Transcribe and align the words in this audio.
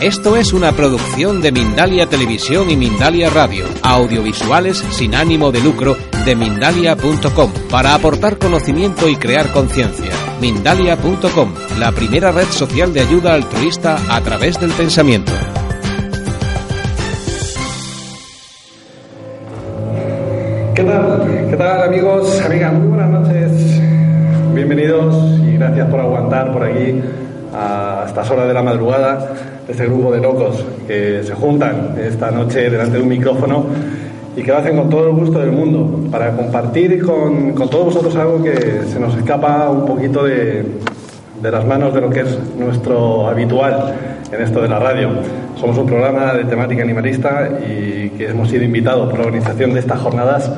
Esto 0.00 0.36
es 0.36 0.52
una 0.52 0.70
producción 0.70 1.42
de 1.42 1.50
Mindalia 1.50 2.06
Televisión 2.06 2.70
y 2.70 2.76
Mindalia 2.76 3.30
Radio, 3.30 3.64
audiovisuales 3.82 4.78
sin 4.78 5.12
ánimo 5.16 5.50
de 5.50 5.60
lucro 5.60 5.96
de 6.24 6.36
mindalia.com, 6.36 7.50
para 7.68 7.96
aportar 7.96 8.38
conocimiento 8.38 9.08
y 9.08 9.16
crear 9.16 9.50
conciencia. 9.50 10.12
Mindalia.com, 10.40 11.52
la 11.80 11.90
primera 11.90 12.30
red 12.30 12.44
social 12.44 12.94
de 12.94 13.00
ayuda 13.00 13.34
altruista 13.34 13.98
a 14.08 14.20
través 14.20 14.60
del 14.60 14.70
pensamiento. 14.70 15.32
¿Qué 20.76 20.84
tal? 20.84 21.48
¿Qué 21.50 21.56
tal 21.56 21.82
amigos, 21.82 22.40
amigas? 22.40 22.72
Muy 22.72 22.86
buenas 22.86 23.10
noches. 23.10 23.50
Bienvenidos 24.54 25.40
y 25.40 25.56
gracias 25.56 25.88
por 25.90 25.98
aguantar 25.98 26.52
por 26.52 26.62
aquí 26.62 27.02
a 27.52 28.04
estas 28.06 28.30
horas 28.30 28.46
de 28.46 28.54
la 28.54 28.62
madrugada 28.62 29.57
este 29.68 29.86
grupo 29.86 30.10
de 30.10 30.20
locos 30.20 30.64
que 30.86 31.22
se 31.22 31.34
juntan 31.34 31.94
esta 32.02 32.30
noche 32.30 32.70
delante 32.70 32.96
de 32.96 33.02
un 33.02 33.08
micrófono 33.08 33.66
y 34.36 34.42
que 34.42 34.50
lo 34.50 34.58
hacen 34.58 34.76
con 34.76 34.88
todo 34.88 35.08
el 35.08 35.14
gusto 35.14 35.38
del 35.40 35.52
mundo 35.52 36.08
para 36.10 36.30
compartir 36.32 37.02
con, 37.04 37.52
con 37.52 37.68
todos 37.68 37.86
vosotros 37.86 38.16
algo 38.16 38.42
que 38.42 38.82
se 38.90 38.98
nos 38.98 39.16
escapa 39.16 39.68
un 39.68 39.84
poquito 39.84 40.24
de, 40.24 40.64
de 41.42 41.50
las 41.50 41.66
manos 41.66 41.92
de 41.94 42.00
lo 42.00 42.10
que 42.10 42.20
es 42.20 42.38
nuestro 42.58 43.28
habitual 43.28 43.94
en 44.32 44.42
esto 44.42 44.60
de 44.60 44.68
la 44.68 44.78
radio. 44.78 45.10
Somos 45.60 45.76
un 45.78 45.86
programa 45.86 46.34
de 46.34 46.44
temática 46.44 46.82
animalista 46.82 47.48
y 47.66 48.10
que 48.10 48.28
hemos 48.28 48.48
sido 48.48 48.64
invitados 48.64 49.08
por 49.10 49.18
la 49.18 49.26
organización 49.26 49.74
de 49.74 49.80
estas 49.80 50.00
jornadas 50.00 50.50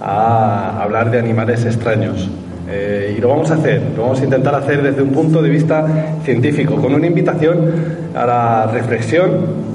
a 0.00 0.82
hablar 0.82 1.10
de 1.10 1.18
animales 1.18 1.64
extraños. 1.64 2.28
Eh, 2.68 3.16
y 3.16 3.20
lo 3.20 3.28
vamos 3.28 3.50
a 3.50 3.54
hacer, 3.54 3.82
lo 3.96 4.02
vamos 4.02 4.20
a 4.20 4.24
intentar 4.24 4.54
hacer 4.54 4.82
desde 4.82 5.02
un 5.02 5.10
punto 5.10 5.42
de 5.42 5.50
vista 5.50 5.86
científico, 6.24 6.76
con 6.76 6.94
una 6.94 7.06
invitación 7.06 8.01
a 8.14 8.26
la 8.26 8.66
reflexión 8.66 9.72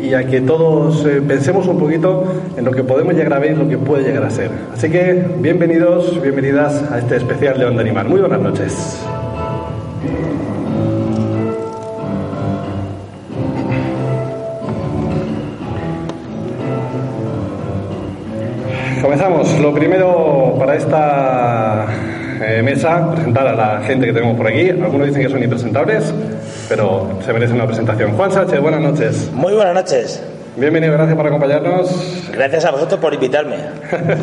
y 0.00 0.14
a 0.14 0.24
que 0.26 0.40
todos 0.40 1.04
eh, 1.04 1.20
pensemos 1.26 1.66
un 1.66 1.78
poquito 1.78 2.24
en 2.56 2.64
lo 2.64 2.70
que 2.70 2.84
podemos 2.84 3.14
llegar 3.14 3.34
a 3.34 3.38
ver 3.38 3.52
y 3.52 3.56
lo 3.56 3.68
que 3.68 3.78
puede 3.78 4.04
llegar 4.04 4.24
a 4.24 4.30
ser. 4.30 4.50
Así 4.72 4.90
que 4.90 5.26
bienvenidos, 5.38 6.20
bienvenidas 6.22 6.90
a 6.90 6.98
este 6.98 7.16
especial 7.16 7.58
de 7.58 7.66
Onda 7.66 7.82
Animal. 7.82 8.08
Muy 8.08 8.20
buenas 8.20 8.40
noches. 8.40 9.04
Comenzamos. 19.02 19.58
Lo 19.60 19.74
primero 19.74 20.54
para 20.58 20.74
esta 20.76 21.86
eh, 22.40 22.62
mesa, 22.62 23.10
presentar 23.12 23.46
a 23.46 23.54
la 23.54 23.80
gente 23.82 24.06
que 24.06 24.12
tenemos 24.12 24.36
por 24.36 24.46
aquí. 24.46 24.70
Algunos 24.70 25.06
dicen 25.06 25.22
que 25.22 25.28
son 25.28 25.42
impresentables, 25.42 26.12
pero 26.68 27.08
se 27.24 27.32
merecen 27.32 27.56
una 27.56 27.66
presentación. 27.66 28.12
Juan 28.12 28.32
Sánchez, 28.32 28.60
buenas 28.60 28.80
noches. 28.80 29.30
Muy 29.32 29.54
buenas 29.54 29.74
noches. 29.74 30.22
Bienvenido, 30.56 30.92
gracias 30.94 31.16
por 31.16 31.26
acompañarnos. 31.26 32.30
Gracias 32.32 32.64
a 32.64 32.72
vosotros 32.72 32.98
por 32.98 33.14
invitarme. 33.14 33.56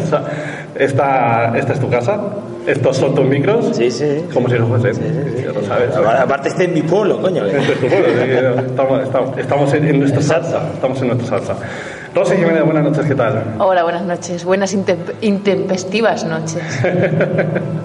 esta, 0.75 1.53
esta 1.57 1.73
es 1.73 1.79
tu 1.79 1.89
casa, 1.89 2.19
estos 2.67 2.97
son 2.97 3.15
tus 3.15 3.25
micros. 3.25 3.73
Sí, 3.73 3.89
sí. 3.89 4.25
Como 4.33 4.49
si 4.49 4.59
no 4.59 4.67
fuese. 4.67 4.93
Sí, 4.95 5.01
sí, 5.01 5.33
sí. 5.37 5.43
Ya 5.45 5.53
lo 5.53 5.63
sabes. 5.63 5.95
Aparte, 5.95 6.49
este 6.49 6.65
es 6.65 6.71
mi 6.71 6.81
pueblo, 6.81 7.21
coño. 7.21 7.45
Este 7.45 7.71
es 7.73 7.79
tu 7.79 7.87
pueblo, 7.87 8.07
sí, 8.07 8.65
estamos, 8.67 9.03
estamos, 9.03 9.37
estamos 9.37 9.73
en, 9.75 9.99
nuestra 9.99 10.21
salsa. 10.21 10.61
Estamos 10.73 11.01
en 11.01 11.07
nuestra 11.07 11.39
salsa. 11.39 11.55
Rosy 12.13 12.35
Jiménez, 12.35 12.65
buenas 12.65 12.83
noches, 12.83 13.05
¿qué 13.05 13.15
tal? 13.15 13.43
Hola, 13.59 13.83
buenas 13.83 14.03
noches. 14.03 14.43
Buenas 14.43 14.75
intem- 14.75 15.13
intempestivas 15.21 16.25
noches. 16.25 16.63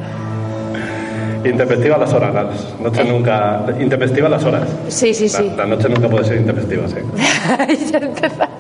Intempestiva 1.45 1.97
las 1.99 2.13
horas, 2.13 2.35
las 2.35 2.81
noches 2.81 3.07
nunca. 3.07 3.65
Intempestiva 3.79 4.29
las 4.29 4.45
horas. 4.45 4.69
Sí, 4.89 5.15
sí, 5.15 5.29
sí. 5.29 5.51
La, 5.57 5.65
la 5.65 5.77
noche 5.77 5.89
nunca 5.89 6.09
puede 6.09 6.25
ser 6.25 6.37
intempestiva, 6.39 6.87
sí. 6.89 6.97
ya 7.93 7.99
empezamos. 7.99 8.51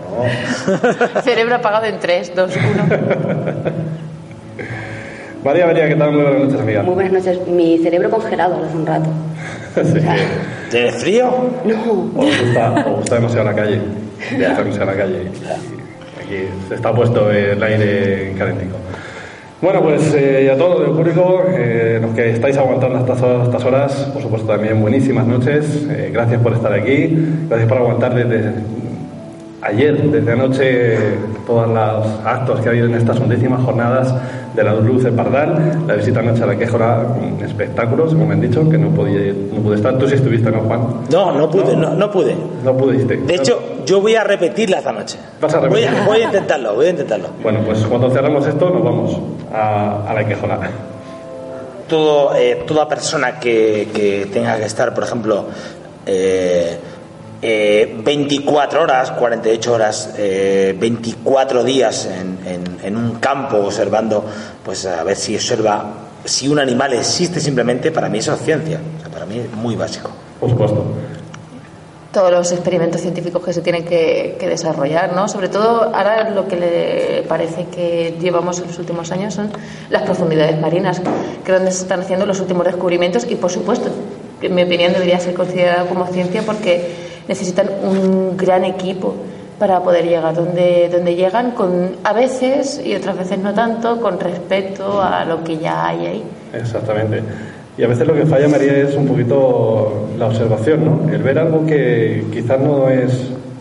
Cerebro 1.25 1.55
apagado 1.57 1.87
en 1.87 1.99
3, 1.99 2.33
2, 2.35 2.57
1. 2.57 2.85
María 5.45 5.67
María, 5.67 5.89
¿qué 5.89 5.97
tal? 5.97 6.13
Muy 6.13 6.23
buenas 6.23 6.43
noches, 6.45 6.61
amiga. 6.61 6.83
Muy 6.83 6.95
buenas 6.95 7.13
noches. 7.13 7.47
Mi 7.49 7.79
cerebro 7.79 8.11
congelado 8.11 8.63
hace 8.65 8.77
un 8.77 8.87
rato. 8.87 9.11
Sí. 9.73 10.01
¿Tienes 10.69 10.97
frío? 10.97 11.33
No. 11.65 12.11
Os 12.21 12.41
gusta, 12.41 12.73
os 12.87 12.97
gusta 12.97 13.15
demasiado 13.15 13.45
la 13.45 13.55
calle. 13.55 13.77
Os 14.21 14.31
gusta 14.39 14.63
demasiado 14.63 14.87
la 14.87 14.97
calle. 14.97 15.31
Aquí 16.21 16.49
se 16.69 16.75
está 16.75 16.93
puesto 16.93 17.31
el 17.31 17.63
aire 17.63 18.35
calentico. 18.37 18.77
Bueno, 19.63 19.83
pues 19.83 20.15
eh, 20.15 20.45
y 20.47 20.49
a 20.49 20.57
todos 20.57 20.89
el 20.89 20.95
público, 20.95 21.45
eh, 21.51 21.99
los 22.01 22.15
que 22.15 22.31
estáis 22.31 22.57
aguantando 22.57 22.99
estas, 22.99 23.23
estas 23.45 23.63
horas, 23.63 23.93
por 24.11 24.23
supuesto 24.23 24.49
también 24.49 24.81
buenísimas 24.81 25.27
noches. 25.27 25.87
Eh, 25.91 26.09
gracias 26.11 26.41
por 26.41 26.55
estar 26.55 26.73
aquí, 26.73 27.15
gracias 27.47 27.69
por 27.69 27.77
aguantar 27.77 28.15
desde 28.15 28.55
ayer, 29.63 30.03
desde 30.11 30.33
anoche, 30.33 30.97
todos 31.47 31.69
los 31.69 32.07
actos 32.27 32.61
que 32.61 32.69
ha 32.69 32.71
habido 32.71 32.87
en 32.87 32.95
estas 32.95 33.19
undécimas 33.19 33.63
jornadas 33.65 34.15
de 34.55 34.65
la 34.65 34.75
Luz 34.75 35.05
de 35.05 35.13
Pardal, 35.13 35.83
la 35.87 35.95
visita 35.95 36.21
anoche 36.21 36.43
a 36.43 36.47
la 36.47 36.57
Quejora, 36.59 37.01
un 37.21 37.43
espectáculo, 37.45 38.09
según 38.09 38.29
me 38.29 38.35
han 38.35 38.41
dicho, 38.41 38.69
que 38.69 38.79
no, 38.79 38.91
podía, 38.91 39.33
no 39.53 39.61
pude 39.63 39.77
estar. 39.77 39.97
Tú 39.99 40.09
sí 40.09 40.15
estuviste, 40.17 40.51
¿no, 40.51 40.61
Juan? 40.61 40.81
No, 41.11 41.33
no 41.33 41.51
pude, 41.51 41.77
no, 41.77 41.95
no 41.95 42.11
pude. 42.11 42.35
No 42.65 42.77
pudiste. 42.77 43.17
De 43.19 43.35
hecho, 43.35 43.61
yo 43.87 44.01
voy 44.01 44.15
a 44.17 44.25
repetirla 44.25 44.79
esta 44.79 44.93
noche. 44.93 45.19
Vas 45.41 45.55
a 45.55 45.61
Voy 45.61 45.81
repetir. 45.83 45.89
a, 46.03 46.07
voy 46.07 46.21
a 46.21 46.25
intentarlo, 46.25 46.75
voy 46.75 46.87
a 46.87 46.91
intentarlo. 46.91 47.29
Bueno, 47.43 47.61
pues 47.65 47.79
cuando 47.85 48.11
cerramos 48.11 48.47
esto 48.47 48.71
nos 48.71 48.83
vamos 48.83 49.19
a, 49.53 50.09
a 50.09 50.15
la 50.15 50.27
quejona. 50.27 50.59
Todo, 51.89 52.35
eh, 52.37 52.63
toda 52.67 52.89
persona 52.89 53.41
que, 53.41 53.89
que 53.93 54.27
tenga 54.33 54.57
que 54.59 54.65
estar, 54.67 54.95
por 54.95 55.03
ejemplo, 55.05 55.45
eh, 56.07 56.77
eh, 57.43 58.01
24 58.05 58.83
horas, 58.83 59.11
48 59.13 59.73
horas, 59.73 60.15
eh, 60.19 60.75
24 60.79 61.65
días 61.65 62.07
en, 62.07 62.39
en- 62.47 62.79
en 62.83 62.97
un 62.97 63.13
campo 63.21 63.57
observando, 63.59 64.25
pues 64.65 64.85
a 64.87 65.03
ver 65.05 65.17
si 65.17 65.35
observa 65.35 65.85
si 66.25 66.49
un 66.49 66.59
animal 66.59 66.93
existe 66.93 67.41
simplemente, 67.41 67.91
para 67.91 68.09
mí 68.11 68.19
eso 68.19 68.35
es 68.35 68.43
ciencia. 68.43 68.79
O 68.99 69.01
sea, 69.01 69.11
para 69.11 69.25
mí 69.25 69.39
es 69.39 69.51
muy 69.57 69.75
básico. 69.75 70.11
Por 70.39 70.51
supuesto. 70.51 70.85
Todos 72.13 72.33
los 72.33 72.51
experimentos 72.51 73.01
científicos 73.01 73.43
que 73.45 73.53
se 73.53 73.61
tienen 73.63 73.85
que, 73.85 74.37
que 74.39 74.49
desarrollar, 74.49 75.13
¿no? 75.15 75.29
Sobre 75.29 75.49
todo, 75.49 75.95
ahora 75.95 76.29
lo 76.31 76.49
que 76.49 76.57
le 76.57 77.23
parece 77.29 77.67
que 77.67 78.17
llevamos 78.21 78.59
en 78.59 78.67
los 78.67 78.79
últimos 78.81 79.13
años 79.13 79.33
son 79.35 79.51
las 79.91 80.03
profundidades 80.03 80.61
marinas, 80.61 81.01
que 81.45 81.53
es 81.53 81.57
donde 81.57 81.71
se 81.71 81.83
están 81.83 82.01
haciendo 82.01 82.27
los 82.27 82.41
últimos 82.41 82.67
descubrimientos 82.67 83.25
y, 83.31 83.37
por 83.37 83.51
supuesto, 83.53 83.91
en 84.43 84.55
mi 84.55 84.63
opinión 84.65 84.93
debería 84.93 85.21
ser 85.21 85.35
considerado 85.35 85.87
como 85.87 86.05
ciencia 86.09 86.43
porque 86.45 87.00
necesitan 87.31 87.69
un 87.85 88.37
gran 88.37 88.65
equipo 88.65 89.15
para 89.57 89.81
poder 89.85 90.05
llegar 90.05 90.35
donde, 90.35 90.89
donde 90.91 91.15
llegan, 91.15 91.53
con, 91.53 91.93
a 92.03 92.13
veces 92.13 92.83
y 92.85 92.93
otras 92.97 93.17
veces 93.17 93.39
no 93.39 93.55
tanto, 93.55 94.01
con 94.01 94.19
respecto 94.19 95.01
a 95.01 95.25
lo 95.25 95.45
que 95.45 95.59
ya 95.59 95.87
hay 95.87 96.07
ahí. 96.07 96.25
Exactamente. 96.53 97.23
Y 97.79 97.85
a 97.85 97.87
veces 97.87 98.05
lo 98.09 98.15
que 98.15 98.27
falla, 98.27 98.49
María, 98.49 98.77
es 98.79 98.97
un 98.97 99.07
poquito 99.07 100.09
la 100.19 100.27
observación, 100.27 100.85
¿no? 100.85 101.15
El 101.15 101.23
ver 101.23 101.39
algo 101.39 101.65
que 101.67 102.27
quizás 102.33 102.59
no 102.59 102.89
es 102.89 103.13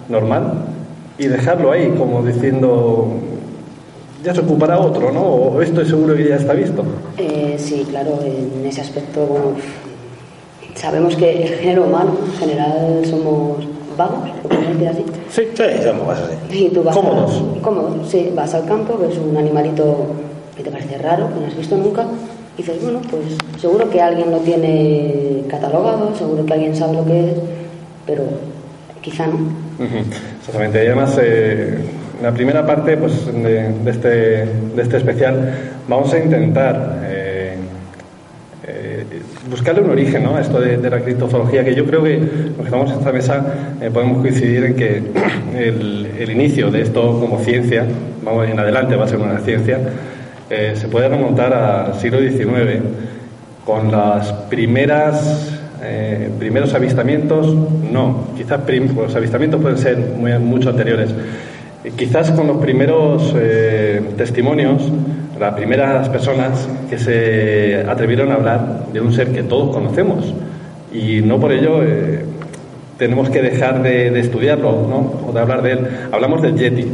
normal 0.09 0.65
y 1.19 1.27
dejarlo 1.27 1.71
ahí, 1.71 1.93
como 1.95 2.23
diciendo, 2.23 3.07
ya 4.23 4.33
se 4.33 4.41
ocupará 4.41 4.79
otro, 4.79 5.11
¿no? 5.11 5.21
O 5.21 5.61
esto 5.61 5.81
es 5.81 5.89
seguro 5.89 6.15
que 6.15 6.27
ya 6.27 6.37
está 6.37 6.53
visto. 6.53 6.83
Eh, 7.17 7.55
sí, 7.59 7.85
claro, 7.87 8.19
en 8.25 8.65
ese 8.65 8.81
aspecto, 8.81 9.27
bueno, 9.27 9.53
sabemos 10.79 11.15
que 11.15 11.43
el 11.43 11.55
género 11.55 11.83
humano 11.85 12.15
en 12.25 12.39
general 12.39 13.05
somos 13.05 13.57
vagos, 13.97 14.29
lo 14.43 14.49
podemos 14.49 14.69
decir 14.79 14.87
así. 14.87 15.05
Sí, 15.29 15.41
Sí, 15.53 15.83
somos 15.83 16.17
así. 16.17 16.65
Y 16.65 16.69
tú 16.69 16.83
vas 16.83 16.95
Cómodos. 16.95 17.43
A, 17.57 17.61
cómodos, 17.61 18.09
sí. 18.09 18.31
Vas 18.33 18.53
al 18.53 18.65
campo, 18.65 18.97
ves 18.97 19.17
un 19.17 19.35
animalito 19.35 20.07
que 20.55 20.63
te 20.63 20.71
parece 20.71 20.97
raro, 20.97 21.27
que 21.33 21.39
no 21.41 21.47
has 21.47 21.57
visto 21.57 21.75
nunca, 21.77 22.05
y 22.57 22.61
dices, 22.61 22.81
bueno, 22.81 23.01
pues 23.09 23.23
seguro 23.61 23.89
que 23.89 24.01
alguien 24.01 24.31
lo 24.31 24.37
tiene 24.37 25.43
catalogado, 25.49 26.15
seguro 26.15 26.45
que 26.45 26.53
alguien 26.53 26.75
sabe 26.75 26.93
lo 26.93 27.05
que 27.05 27.31
es, 27.31 27.35
pero 28.05 28.23
quizá 29.01 29.27
no. 29.27 29.37
Exactamente. 30.39 30.83
Y 30.83 30.87
además, 30.87 31.17
eh, 31.21 31.79
la 32.21 32.31
primera 32.33 32.65
parte 32.65 32.97
pues, 32.97 33.25
de, 33.27 33.71
de 33.71 33.91
este, 33.91 34.07
de 34.07 34.81
este 34.81 34.97
especial 34.97 35.53
vamos 35.87 36.13
a 36.13 36.19
intentar 36.19 36.98
buscarle 39.49 39.81
un 39.81 39.89
origen 39.89 40.23
¿no? 40.23 40.35
a 40.35 40.41
esto 40.41 40.59
de, 40.59 40.77
la 40.89 40.99
criptozoología, 40.99 41.63
que 41.63 41.75
yo 41.75 41.85
creo 41.85 42.03
que 42.03 42.17
los 42.19 42.55
que 42.57 42.63
estamos 42.63 42.91
en 42.91 42.97
esta 42.99 43.11
mesa 43.11 43.45
eh, 43.81 43.89
podemos 43.91 44.19
coincidir 44.19 44.63
en 44.65 44.75
que 44.75 45.03
el, 45.57 46.07
el 46.19 46.31
inicio 46.31 46.71
de 46.71 46.81
esto 46.81 47.19
como 47.19 47.39
ciencia, 47.39 47.85
vamos 48.23 48.47
en 48.47 48.59
adelante 48.59 48.95
va 48.95 49.05
a 49.05 49.07
ser 49.07 49.19
una 49.19 49.39
ciencia, 49.39 49.79
eh, 50.49 50.73
se 50.75 50.87
puede 50.87 51.09
remontar 51.09 51.53
al 51.53 51.95
siglo 51.99 52.19
XIX 52.19 52.81
con 53.65 53.91
las 53.91 54.31
primeras 54.49 55.55
eh, 55.81 56.29
primeros 56.37 56.73
avistamientos, 56.73 57.53
no. 57.53 58.27
Quizás 58.35 58.59
prim- 58.61 58.93
los 58.95 59.15
avistamientos 59.15 59.61
pueden 59.61 59.77
ser 59.77 59.97
muy, 59.97 60.37
mucho 60.39 60.69
anteriores. 60.71 61.09
Quizás 61.95 62.31
con 62.31 62.47
los 62.47 62.57
primeros 62.57 63.33
testimonios, 64.17 64.81
las 65.39 65.53
primeras 65.55 66.09
personas 66.09 66.67
que 66.89 66.97
se 66.97 67.85
atrevieron 67.87 68.31
a 68.31 68.35
hablar 68.35 68.85
de 68.91 68.99
un 68.99 69.13
ser 69.13 69.31
que 69.31 69.43
todos 69.43 69.73
conocemos. 69.73 70.33
Y 70.93 71.21
no 71.21 71.39
por 71.39 71.51
ello 71.51 71.81
eh, 71.83 72.25
tenemos 72.97 73.29
que 73.29 73.41
dejar 73.41 73.81
de, 73.81 74.19
estudiarlo 74.19 74.71
¿no? 74.87 75.29
o 75.29 75.31
de 75.33 75.39
hablar 75.39 75.61
de 75.61 75.71
él. 75.71 75.87
Hablamos 76.11 76.41
del 76.41 76.55
Yeti. 76.55 76.85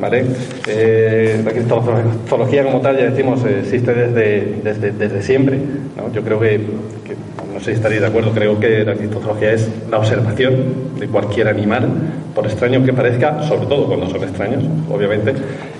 ¿Vale? 0.00 0.24
Eh, 0.68 1.42
la 1.44 1.50
criptozoología 1.50 2.62
como 2.62 2.80
tal, 2.80 2.96
ya 2.96 3.10
decimos, 3.10 3.44
eh, 3.44 3.62
existe 3.62 3.92
desde, 3.92 4.60
desde, 4.62 4.92
desde 4.92 5.22
siempre. 5.22 5.58
¿no? 5.96 6.12
Yo 6.12 6.22
creo 6.22 6.38
que, 6.38 6.60
no 7.58 7.64
sé 7.64 7.72
si 7.72 7.76
estaréis 7.76 8.00
de 8.00 8.06
acuerdo, 8.06 8.30
creo 8.30 8.60
que 8.60 8.84
la 8.84 8.94
criptozoología 8.94 9.52
es 9.52 9.68
la 9.90 9.98
observación 9.98 10.94
de 11.00 11.08
cualquier 11.08 11.48
animal, 11.48 11.88
por 12.32 12.46
extraño 12.46 12.84
que 12.84 12.92
parezca, 12.92 13.42
sobre 13.48 13.66
todo 13.66 13.86
cuando 13.88 14.08
son 14.08 14.22
extraños, 14.22 14.62
obviamente, 14.88 15.34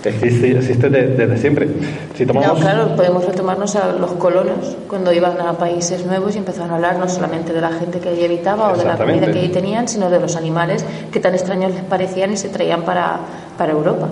existe, 0.04 0.56
existe 0.58 0.90
de- 0.90 1.06
desde 1.14 1.36
siempre. 1.36 1.68
Si 2.16 2.26
No, 2.26 2.32
tomamos... 2.32 2.58
claro, 2.60 2.96
podemos 2.96 3.24
retomarnos 3.24 3.76
a 3.76 3.92
los 3.92 4.10
colonos 4.14 4.76
cuando 4.88 5.12
iban 5.12 5.40
a 5.40 5.52
países 5.52 6.04
nuevos 6.04 6.34
y 6.34 6.38
empezaron 6.38 6.72
a 6.72 6.74
hablar 6.74 6.98
no 6.98 7.08
solamente 7.08 7.52
de 7.52 7.60
la 7.60 7.70
gente 7.70 8.00
que 8.00 8.08
allí 8.08 8.24
habitaba 8.24 8.72
o 8.72 8.76
de 8.76 8.84
la 8.84 8.96
comida 8.96 9.30
que 9.30 9.38
allí 9.38 9.48
tenían, 9.50 9.86
sino 9.86 10.10
de 10.10 10.18
los 10.18 10.34
animales 10.34 10.84
que 11.12 11.20
tan 11.20 11.32
extraños 11.34 11.72
les 11.72 11.84
parecían 11.84 12.32
y 12.32 12.36
se 12.36 12.48
traían 12.48 12.82
para, 12.82 13.18
para 13.56 13.70
Europa. 13.70 14.08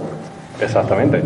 Exactamente. 0.60 1.20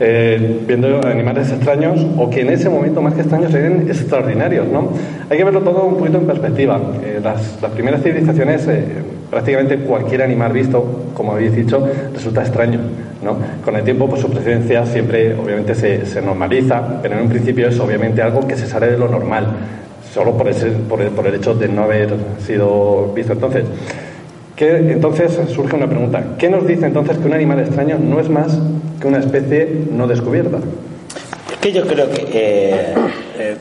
Eh, 0.00 0.64
viendo 0.66 1.06
animales 1.06 1.52
extraños 1.52 2.04
o 2.18 2.28
que 2.28 2.40
en 2.40 2.50
ese 2.50 2.68
momento 2.68 3.00
más 3.00 3.14
que 3.14 3.20
extraños 3.20 3.54
eran 3.54 3.88
extraordinarios, 3.88 4.66
¿no? 4.66 4.88
Hay 5.30 5.38
que 5.38 5.44
verlo 5.44 5.60
todo 5.60 5.84
un 5.84 5.96
poquito 5.96 6.18
en 6.18 6.26
perspectiva. 6.26 6.80
Eh, 7.04 7.20
las, 7.22 7.62
las 7.62 7.70
primeras 7.70 8.02
civilizaciones, 8.02 8.66
eh, 8.66 8.84
prácticamente 9.30 9.78
cualquier 9.78 10.22
animal 10.22 10.52
visto, 10.52 10.84
como 11.14 11.32
habéis 11.32 11.54
dicho, 11.54 11.86
resulta 12.12 12.42
extraño, 12.42 12.80
¿no? 13.22 13.36
Con 13.64 13.76
el 13.76 13.84
tiempo, 13.84 14.08
pues 14.08 14.20
su 14.20 14.30
presencia 14.30 14.84
siempre, 14.84 15.32
obviamente, 15.34 15.76
se, 15.76 16.04
se 16.06 16.20
normaliza, 16.20 17.00
pero 17.00 17.14
en 17.14 17.22
un 17.22 17.28
principio 17.28 17.68
es 17.68 17.78
obviamente 17.78 18.20
algo 18.20 18.48
que 18.48 18.56
se 18.56 18.66
sale 18.66 18.88
de 18.88 18.98
lo 18.98 19.06
normal, 19.06 19.46
solo 20.12 20.36
por, 20.36 20.48
ese, 20.48 20.70
por, 20.70 21.02
el, 21.02 21.10
por 21.10 21.24
el 21.28 21.36
hecho 21.36 21.54
de 21.54 21.68
no 21.68 21.84
haber 21.84 22.14
sido 22.44 23.12
visto 23.14 23.34
entonces. 23.34 23.64
¿Qué- 24.56 24.76
entonces 24.92 25.32
surge 25.52 25.74
una 25.76 25.88
pregunta. 25.88 26.22
¿Qué 26.38 26.48
nos 26.48 26.66
dice 26.66 26.86
entonces 26.86 27.18
que 27.18 27.26
un 27.26 27.32
animal 27.34 27.60
extraño 27.60 27.98
no 27.98 28.20
es 28.20 28.28
más 28.28 28.56
que 29.00 29.08
una 29.08 29.18
especie 29.18 29.86
no 29.90 30.06
descubierta? 30.06 30.58
Es 31.52 31.58
que 31.60 31.72
yo 31.72 31.86
creo 31.86 32.08
que, 32.10 32.22
eh, 32.32 32.94
eh, 33.38 33.56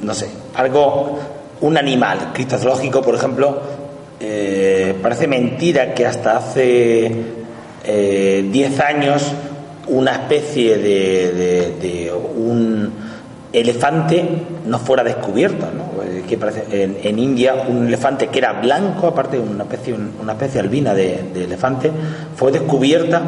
no 0.00 0.14
sé, 0.14 0.28
algo, 0.54 1.18
un 1.60 1.76
animal 1.76 2.30
criptozoológico, 2.34 3.02
por 3.02 3.14
ejemplo, 3.14 3.60
eh, 4.20 4.94
parece 5.02 5.26
mentira 5.26 5.94
que 5.94 6.06
hasta 6.06 6.36
hace 6.36 7.10
eh, 7.84 8.48
10 8.52 8.78
años 8.80 9.32
una 9.88 10.12
especie 10.12 10.78
de, 10.78 11.32
de- 11.32 11.74
de 11.80 12.12
un 12.12 12.92
elefante 13.52 14.24
no 14.66 14.78
fuera 14.78 15.02
descubierto, 15.02 15.66
¿no? 15.76 15.91
Que 16.32 16.38
parece, 16.38 16.64
en, 16.82 16.96
en 17.02 17.18
India 17.18 17.52
un 17.68 17.86
elefante 17.88 18.28
que 18.28 18.38
era 18.38 18.54
blanco, 18.54 19.08
aparte 19.08 19.38
una 19.38 19.64
especie, 19.64 19.94
una 19.94 20.32
especie 20.32 20.60
albina 20.60 20.94
de, 20.94 21.24
de 21.34 21.44
elefante, 21.44 21.90
fue 22.34 22.50
descubierta 22.50 23.20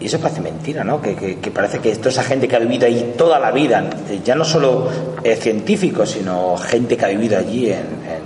y 0.00 0.06
eso 0.06 0.18
parece 0.18 0.40
mentira, 0.40 0.82
¿no? 0.82 0.98
Que, 1.02 1.14
que- 1.14 1.38
que 1.40 1.50
parece 1.50 1.80
que 1.80 1.94
toda 1.96 2.08
esa 2.08 2.22
gente 2.22 2.48
que 2.48 2.56
ha 2.56 2.58
vivido 2.58 2.86
ahí 2.86 3.12
toda 3.18 3.38
la 3.38 3.50
vida, 3.50 3.84
ya 4.24 4.34
no 4.34 4.44
solo 4.46 4.88
eh, 5.22 5.36
científicos, 5.36 6.12
sino 6.12 6.56
gente 6.56 6.96
que 6.96 7.04
ha 7.04 7.08
vivido 7.08 7.38
allí 7.38 7.66
en, 7.66 7.80
en, 7.80 8.22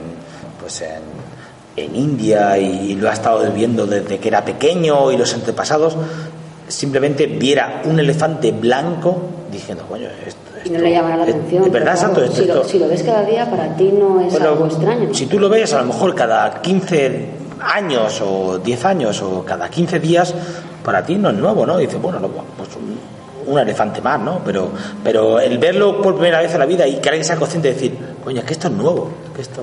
pues 0.61 0.83
en, 0.83 1.03
en 1.85 1.97
India 1.97 2.57
y 2.57 2.95
lo 2.95 3.11
ha 3.11 3.13
estado 3.13 3.41
viviendo 3.51 3.87
desde 3.89 4.19
que 4.19 4.29
era 4.29 4.45
pequeño 4.45 5.11
y 5.11 5.17
los 5.17 5.35
antepasados, 5.35 5.97
simplemente 6.69 7.27
viera 7.27 7.83
un 7.87 7.99
elefante 7.99 8.53
blanco 8.53 9.21
diciendo, 9.51 9.85
coño, 9.89 10.07
esto, 10.25 10.41
Y 10.67 10.71
no 10.71 10.79
le 10.81 10.91
llamará 10.91 11.17
la 11.19 11.25
es- 11.25 11.35
atención. 11.35 11.65
Es 11.65 11.73
verdad, 11.73 11.97
Santo, 11.97 12.27
si, 12.33 12.45
lo, 12.45 12.65
si 12.65 12.79
lo 12.79 12.89
ves 12.89 13.03
cada 13.03 13.23
día, 13.25 13.49
para 13.51 13.75
ti 13.77 13.93
no 13.93 14.21
es 14.21 14.33
bueno, 14.33 14.49
algo 14.49 14.67
extraño. 14.67 15.15
Si 15.15 15.27
tú 15.27 15.39
lo 15.39 15.49
ves, 15.49 15.73
a 15.75 15.81
lo 15.81 15.87
mejor 15.87 16.15
cada 16.15 16.61
15 16.61 17.31
años 17.61 18.21
o 18.25 18.59
10 18.59 18.85
años 18.85 19.23
o 19.23 19.45
cada 19.45 19.69
15 19.69 19.99
días, 20.01 20.35
para 20.85 21.05
ti 21.05 21.17
no 21.17 21.31
es 21.31 21.37
nuevo, 21.37 21.65
¿no? 21.67 21.79
Dices, 21.79 22.01
bueno, 22.01 22.19
no, 22.21 22.29
pues 22.29 22.69
un, 22.77 23.53
un 23.53 23.59
elefante 23.59 24.01
más, 24.01 24.21
¿no? 24.21 24.41
Pero, 24.45 24.71
pero 25.03 25.39
el 25.41 25.59
verlo 25.59 26.01
por 26.03 26.15
primera 26.15 26.41
vez 26.41 26.53
en 26.53 26.59
la 26.61 26.67
vida 26.67 26.87
y 26.87 26.97
que 27.01 27.09
alguien 27.09 27.25
sea 27.25 27.37
consciente 27.37 27.69
de 27.69 27.75
decir, 27.75 27.99
coño, 28.25 28.41
es 28.41 28.45
que 28.45 28.53
esto 28.55 28.69
es 28.69 28.75
nuevo, 28.75 29.09
que 29.35 29.43
esto... 29.43 29.63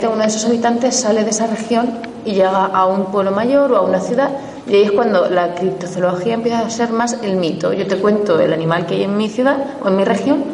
Que 0.00 0.06
uno 0.06 0.18
de 0.18 0.26
esos 0.26 0.44
habitantes 0.44 0.94
sale 0.94 1.24
de 1.24 1.30
esa 1.30 1.46
región 1.46 1.90
y 2.26 2.32
llega 2.34 2.66
a 2.66 2.84
un 2.86 3.06
pueblo 3.06 3.30
mayor 3.30 3.72
o 3.72 3.76
a 3.78 3.80
una 3.82 3.98
ciudad 4.00 4.28
y 4.68 4.74
ahí 4.74 4.82
es 4.82 4.92
cuando 4.92 5.28
la 5.30 5.54
criptozoología 5.54 6.34
empieza 6.34 6.60
a 6.60 6.70
ser 6.70 6.90
más 6.90 7.18
el 7.22 7.36
mito. 7.36 7.72
Yo 7.72 7.86
te 7.86 7.96
cuento 7.96 8.40
el 8.40 8.52
animal 8.52 8.86
que 8.86 8.94
hay 8.94 9.04
en 9.04 9.16
mi 9.16 9.28
ciudad 9.28 9.58
o 9.82 9.88
en 9.88 9.96
mi 9.96 10.04
región, 10.04 10.44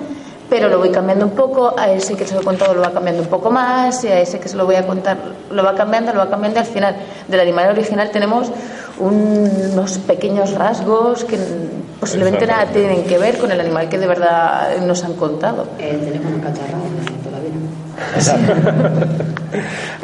pero 0.51 0.69
lo 0.69 0.79
voy 0.79 0.91
cambiando 0.91 1.25
un 1.25 1.33
poco, 1.33 1.75
a 1.79 1.91
ese 1.91 2.15
que 2.15 2.27
se 2.27 2.35
lo 2.35 2.43
he 2.43 2.45
contado 2.45 2.75
lo 2.75 2.83
va 2.83 2.91
cambiando 2.91 3.23
un 3.23 3.29
poco 3.29 3.51
más 3.51 4.05
y 4.05 4.09
a 4.09 4.21
ese 4.21 4.39
que 4.39 4.49
se 4.51 4.57
lo 4.57 4.67
voy 4.67 4.75
a 4.75 4.87
contar 4.87 5.17
lo 5.51 5.63
va 5.65 5.75
cambiando, 5.75 6.13
lo 6.13 6.19
va 6.19 6.29
cambiando 6.29 6.59
y 6.59 6.63
al 6.63 6.69
final 6.69 6.97
del 7.27 7.41
animal 7.41 7.71
original 7.71 8.11
tenemos 8.11 8.53
unos 8.99 9.99
pequeños 9.99 10.53
rasgos 10.53 11.25
que 11.25 11.39
posiblemente 11.99 12.47
nada 12.47 12.67
tienen 12.67 13.05
que 13.05 13.17
ver 13.17 13.39
con 13.39 13.51
el 13.51 13.61
animal 13.61 13.89
que 13.89 13.99
de 13.99 14.07
verdad 14.07 14.77
nos 14.83 15.03
han 15.05 15.15
contado. 15.15 15.69
El 15.79 16.01
teléfono 16.01 16.37
cacharrado 16.43 16.85
de 16.85 17.13
toda 17.23 17.39
la 17.39 17.41
vida. 17.41 17.57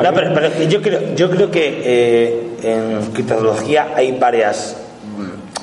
No, 0.02 0.14
pero, 0.14 0.32
pero 0.32 0.62
yo 0.68 0.80
creo, 0.80 1.14
yo 1.16 1.28
creo 1.28 1.50
que 1.50 1.82
eh, 1.84 2.47
en 2.62 3.00
criptozoología 3.12 3.92
hay 3.94 4.12
varias, 4.18 4.76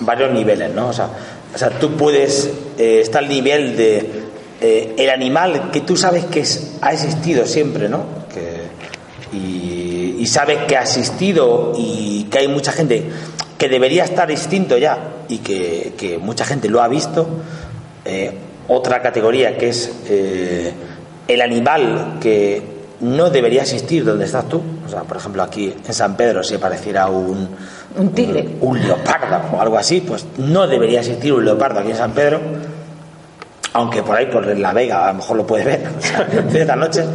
varios 0.02 0.32
niveles, 0.32 0.74
¿no? 0.74 0.90
O 0.90 0.94
sea, 0.94 1.10
o 1.54 1.58
sea 1.58 1.70
tú 1.72 1.92
puedes 1.98 2.50
eh, 2.78 3.00
estar 3.02 3.24
al 3.24 3.30
nivel 3.30 3.76
de 3.78 4.24
eh, 4.62 4.96
el 4.98 5.10
animal 5.10 5.70
que 5.72 5.82
tú 5.82 5.96
sabes 5.98 6.26
que 6.26 6.42
es- 6.42 6.74
ha 6.82 6.94
existido 6.94 7.46
siempre, 7.46 7.90
¿no? 7.90 8.04
Que, 8.34 9.36
y, 9.38 10.16
y 10.20 10.26
sabes 10.28 10.60
que 10.66 10.78
ha 10.78 10.84
existido 10.84 11.74
y 11.78 12.24
que 12.32 12.40
hay 12.40 12.48
mucha 12.48 12.72
gente 12.72 13.04
que 13.58 13.70
debería 13.70 14.04
estar 14.04 14.30
extinto 14.32 14.78
ya 14.78 14.98
y 15.30 15.40
que, 15.40 15.94
que 15.98 16.18
mucha 16.18 16.46
gente 16.46 16.70
lo 16.70 16.82
ha 16.82 16.88
visto. 16.88 17.28
Eh, 18.06 18.32
otra 18.68 19.02
categoría 19.02 19.58
que 19.58 19.70
es 19.70 19.92
eh, 20.10 20.74
el 21.28 21.42
animal 21.42 22.18
que 22.22 22.62
no 23.02 23.30
debería 23.30 23.62
existir 23.64 24.04
donde 24.06 24.26
estás 24.26 24.48
tú. 24.48 24.62
O 24.86 24.90
sea, 24.90 25.04
por 25.04 25.18
ejemplo, 25.18 25.44
aquí 25.44 25.74
en 25.86 25.94
San 25.94 26.16
Pedro, 26.16 26.44
si 26.44 26.56
apareciera 26.56 27.08
un, 27.08 27.50
Un 27.98 28.10
tigre. 28.14 28.48
un 28.62 28.80
leopardo 28.80 29.56
o 29.58 29.62
algo 29.62 29.78
así, 29.78 30.02
pues 30.02 30.26
no 30.38 30.68
debería 30.68 31.00
existir 31.00 31.34
un 31.34 31.46
leopardo 31.46 31.80
aquí 31.80 31.92
en 31.92 31.98
San 31.98 32.12
Pedro. 32.14 32.40
Aunque 33.74 34.04
por 34.04 34.16
ahí, 34.16 34.28
por 34.28 34.46
la 34.58 34.72
Vega, 34.74 35.06
a 35.10 35.12
lo 35.12 35.18
mejor 35.20 35.38
lo 35.38 35.46
puedes 35.48 35.66
ver, 35.66 35.88
o 35.98 36.02
sea, 36.02 36.28
ciertas 36.50 36.78
noches. 36.78 37.06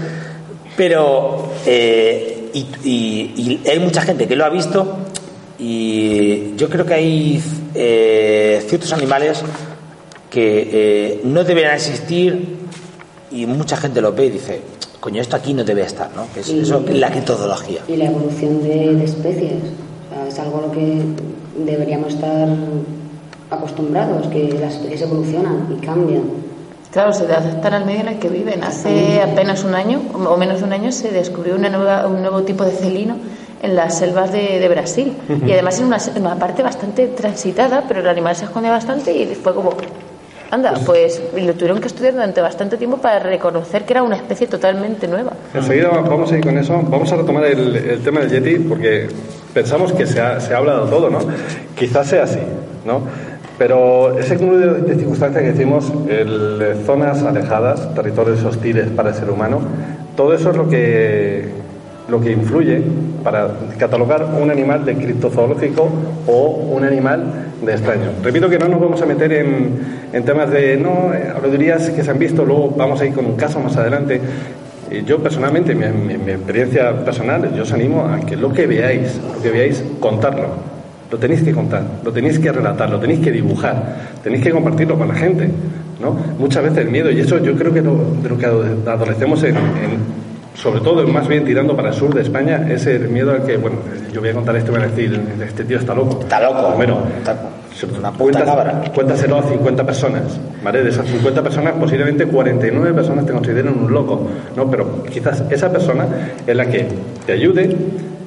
Pero, 0.76 1.50
eh, 1.66 2.50
y, 2.52 2.66
y- 2.84 3.60
y 3.64 3.68
hay 3.68 3.78
mucha 3.78 4.02
gente 4.02 4.26
que 4.28 4.36
lo 4.36 4.44
ha 4.44 4.50
visto, 4.50 4.98
y 5.58 6.54
yo 6.56 6.68
creo 6.68 6.84
que 6.86 6.94
hay 6.94 7.42
eh, 7.74 8.64
ciertos 8.68 8.92
animales 8.92 9.42
que 10.30 10.68
eh, 10.72 11.20
no 11.24 11.44
deberían 11.44 11.74
existir, 11.74 12.58
y 13.30 13.46
mucha 13.46 13.76
gente 13.76 14.00
lo 14.00 14.12
ve 14.12 14.26
y 14.26 14.30
dice, 14.30 14.60
coño, 15.00 15.20
esto 15.22 15.36
aquí 15.36 15.54
no 15.54 15.64
debe 15.64 15.82
estar, 15.82 16.10
¿no? 16.14 16.26
Que 16.34 16.40
es, 16.40 16.48
Y- 16.48 16.60
eso 16.60 16.82
es 16.86 16.98
la 16.98 17.10
criptozoología. 17.10 17.80
Y 17.88 17.96
la 17.96 18.06
evolución 18.06 18.62
de, 18.62 18.94
de 18.94 19.04
especies. 19.04 19.54
O 20.10 20.14
sea, 20.14 20.28
es 20.28 20.38
algo 20.38 20.58
a 20.58 20.60
lo 20.62 20.72
que 20.72 21.02
deberíamos 21.64 22.14
estar 22.14 22.48
acostumbrados, 23.50 24.26
que 24.28 24.56
las 24.60 24.74
especies 24.74 25.02
evolucionan 25.02 25.66
y 25.76 25.84
cambian. 25.84 26.22
Claro, 26.92 27.12
se 27.12 27.24
adaptan 27.24 27.72
al 27.74 27.84
medio 27.86 28.00
en 28.00 28.08
el 28.08 28.18
que 28.18 28.28
viven. 28.28 28.64
Hace 28.64 29.22
apenas 29.22 29.62
un 29.64 29.74
año, 29.74 30.00
o 30.12 30.36
menos 30.36 30.58
de 30.60 30.64
un 30.66 30.72
año, 30.72 30.90
se 30.90 31.10
descubrió 31.10 31.54
una 31.54 31.68
nueva, 31.68 32.06
un 32.06 32.20
nuevo 32.20 32.42
tipo 32.42 32.64
de 32.64 32.72
celino 32.72 33.16
en 33.62 33.76
las 33.76 33.98
selvas 33.98 34.32
de, 34.32 34.58
de 34.58 34.68
Brasil. 34.68 35.12
Y 35.46 35.52
además 35.52 35.78
en 35.78 35.86
una, 35.86 35.98
en 35.98 36.22
una 36.22 36.36
parte 36.36 36.62
bastante 36.62 37.06
transitada, 37.08 37.84
pero 37.86 38.00
el 38.00 38.08
animal 38.08 38.34
se 38.34 38.44
esconde 38.46 38.70
bastante 38.70 39.12
y 39.16 39.26
fue 39.36 39.54
como, 39.54 39.70
anda, 40.50 40.74
pues 40.84 41.22
lo 41.36 41.54
tuvieron 41.54 41.80
que 41.80 41.86
estudiar 41.86 42.14
durante 42.14 42.40
bastante 42.40 42.76
tiempo 42.76 42.98
para 42.98 43.18
reconocer 43.20 43.84
que 43.84 43.92
era 43.92 44.02
una 44.02 44.16
especie 44.16 44.46
totalmente 44.46 45.06
nueva. 45.08 45.32
Enseguida 45.54 45.88
vamos 45.88 46.32
a 46.32 46.36
ir 46.36 46.44
con 46.44 46.58
eso. 46.58 46.80
Vamos 46.88 47.12
a 47.12 47.16
retomar 47.16 47.44
el, 47.44 47.76
el 47.76 48.00
tema 48.00 48.20
del 48.20 48.30
Yeti 48.30 48.58
porque 48.64 49.08
pensamos 49.54 49.92
que 49.92 50.06
se 50.06 50.20
ha, 50.20 50.40
se 50.40 50.54
ha 50.54 50.58
hablado 50.58 50.86
todo, 50.86 51.10
¿no? 51.10 51.18
Quizás 51.76 52.06
sea 52.06 52.24
así, 52.24 52.40
¿no? 52.84 53.02
Pero 53.58 54.18
ese 54.18 54.38
cúmulo 54.38 54.72
de, 54.72 54.94
circunstancias 54.94 55.42
que 55.42 55.52
decimos, 55.52 55.92
el, 56.08 56.76
zonas 56.86 57.22
alejadas, 57.22 57.94
territorios 57.94 58.42
hostiles 58.42 58.88
para 58.88 59.10
el 59.10 59.14
ser 59.14 59.28
humano, 59.28 59.60
todo 60.16 60.32
eso 60.32 60.50
es 60.50 60.56
lo 60.56 60.68
que, 60.68 61.46
lo 62.10 62.20
que 62.20 62.32
influye 62.32 62.82
para 63.22 63.48
catalogar 63.78 64.26
un 64.40 64.50
animal 64.50 64.84
de 64.84 64.94
criptozoológico 64.96 65.88
o 66.26 66.48
un 66.74 66.84
animal 66.84 67.24
de 67.64 67.72
extraño. 67.72 68.10
Repito 68.22 68.48
que 68.48 68.58
no 68.58 68.68
nos 68.68 68.80
vamos 68.80 69.00
a 69.02 69.06
meter 69.06 69.32
en, 69.32 69.78
en 70.12 70.24
temas 70.24 70.50
de, 70.50 70.76
no, 70.76 71.12
eh, 71.14 71.30
habladurías 71.34 71.90
que 71.90 72.02
se 72.02 72.10
han 72.10 72.18
visto, 72.18 72.44
luego 72.44 72.74
vamos 72.76 73.00
a 73.00 73.06
ir 73.06 73.12
con 73.12 73.26
un 73.26 73.36
caso 73.36 73.60
más 73.60 73.76
adelante. 73.76 74.20
eh, 74.90 75.04
yo 75.06 75.18
personalmente, 75.22 75.74
mi, 75.74 75.86
mi- 75.86 76.18
mi 76.18 76.32
experiencia 76.32 77.04
personal, 77.04 77.54
yo 77.54 77.62
os 77.62 77.72
animo 77.72 78.04
a 78.06 78.20
que 78.20 78.36
lo 78.36 78.52
que 78.52 78.66
veáis, 78.66 79.20
lo 79.36 79.42
que 79.42 79.50
veáis, 79.50 79.84
contarlo. 80.00 80.48
Lo 81.12 81.18
tenéis 81.18 81.42
que 81.42 81.52
contar, 81.52 81.82
lo 82.04 82.12
tenéis 82.12 82.38
que 82.38 82.50
relatar, 82.52 82.88
lo 82.88 82.98
tenéis 83.00 83.18
que 83.20 83.32
dibujar, 83.32 83.96
tenéis 84.22 84.44
que 84.44 84.50
compartirlo 84.52 84.96
con 84.96 85.08
la 85.08 85.14
gente. 85.14 85.48
¿no? 86.00 86.16
Muchas 86.38 86.62
veces 86.62 86.78
el 86.78 86.90
miedo, 86.90 87.10
y 87.10 87.20
eso 87.20 87.38
yo 87.38 87.54
creo 87.56 87.74
que 87.74 87.82
lo, 87.82 87.96
de 88.22 88.28
lo 88.28 88.38
que 88.38 88.46
ado- 88.46 88.64
adolecemos 88.86 89.42
en, 89.42 89.56
en- 89.56 90.29
sobre 90.54 90.80
todo 90.80 91.06
más 91.06 91.26
bien 91.28 91.44
tirando 91.44 91.74
para 91.76 91.88
el 91.88 91.94
sur 91.94 92.12
de 92.14 92.22
España, 92.22 92.66
es 92.70 92.86
el 92.86 93.08
miedo 93.08 93.32
al 93.32 93.44
que, 93.44 93.56
bueno, 93.56 93.76
yo 94.12 94.20
voy 94.20 94.30
a 94.30 94.34
contar 94.34 94.56
esto 94.56 94.70
y 94.72 94.74
van 94.74 94.82
a 94.82 94.86
decir, 94.88 95.20
este 95.46 95.64
tío 95.64 95.78
está 95.78 95.94
loco. 95.94 96.20
Está 96.20 96.40
loco. 96.40 96.72
Bueno, 96.76 96.98
Está- 97.18 97.36
una 97.98 98.10
puta 98.12 98.44
cuentas- 98.44 98.90
cuéntaselo 98.90 99.36
a 99.38 99.42
50 99.44 99.86
personas, 99.86 100.22
¿vale? 100.62 100.82
De 100.82 100.90
esas 100.90 101.06
50 101.06 101.42
personas, 101.42 101.72
posiblemente 101.74 102.26
49 102.26 102.92
personas 102.92 103.24
te 103.24 103.32
consideren 103.32 103.68
un 103.78 103.90
loco, 103.92 104.26
¿no? 104.56 104.70
Pero 104.70 105.04
quizás 105.04 105.44
esa 105.48 105.70
persona 105.72 106.06
es 106.46 106.54
la 106.56 106.66
que 106.66 106.86
te 107.24 107.32
ayude, 107.32 107.74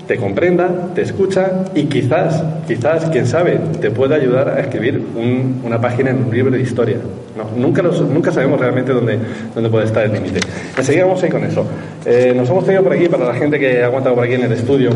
te 0.08 0.18
comprenda, 0.18 0.70
te 0.96 1.02
escucha 1.02 1.64
y 1.74 1.84
quizás, 1.84 2.44
quizás, 2.68 3.06
quién 3.10 3.26
sabe, 3.26 3.60
te 3.80 3.90
pueda 3.90 4.16
ayudar 4.16 4.50
a 4.50 4.60
escribir 4.60 5.02
un- 5.16 5.62
una 5.64 5.80
página 5.80 6.10
en 6.12 6.26
un 6.26 6.32
libro 6.34 6.52
de 6.52 6.62
historia. 6.62 6.98
¿no? 7.38 7.60
Nunca, 7.60 7.82
los- 7.82 8.02
nunca 8.02 8.32
sabemos 8.32 8.60
realmente 8.60 8.92
dónde, 8.92 9.18
dónde 9.56 9.70
puede 9.70 9.86
estar 9.86 10.04
el 10.06 10.12
límite. 10.14 10.40
Enseguida 10.78 11.06
vamos 11.06 11.24
con 11.24 11.44
eso. 11.44 11.66
Eh, 12.06 12.34
nos 12.36 12.50
hemos 12.50 12.64
traído 12.66 12.84
por 12.84 12.94
aquí, 12.94 13.08
para 13.08 13.26
la 13.26 13.34
gente 13.34 13.58
que 13.60 13.82
ha 13.82 13.86
aguantado 13.88 14.14
por 14.16 14.24
aquí 14.26 14.34
en 14.34 14.44
el 14.44 14.52
estudio, 14.52 14.92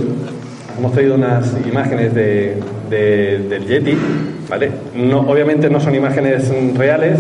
hemos 0.78 0.92
traído 0.92 1.16
unas 1.16 1.56
imágenes 1.68 2.14
de, 2.14 2.58
de- 2.90 3.40
del 3.50 3.66
Yeti, 3.66 3.98
¿vale? 4.50 4.70
No, 4.96 5.22
obviamente 5.22 5.70
no 5.70 5.80
son 5.80 5.96
imágenes 5.96 6.52
reales 6.78 7.20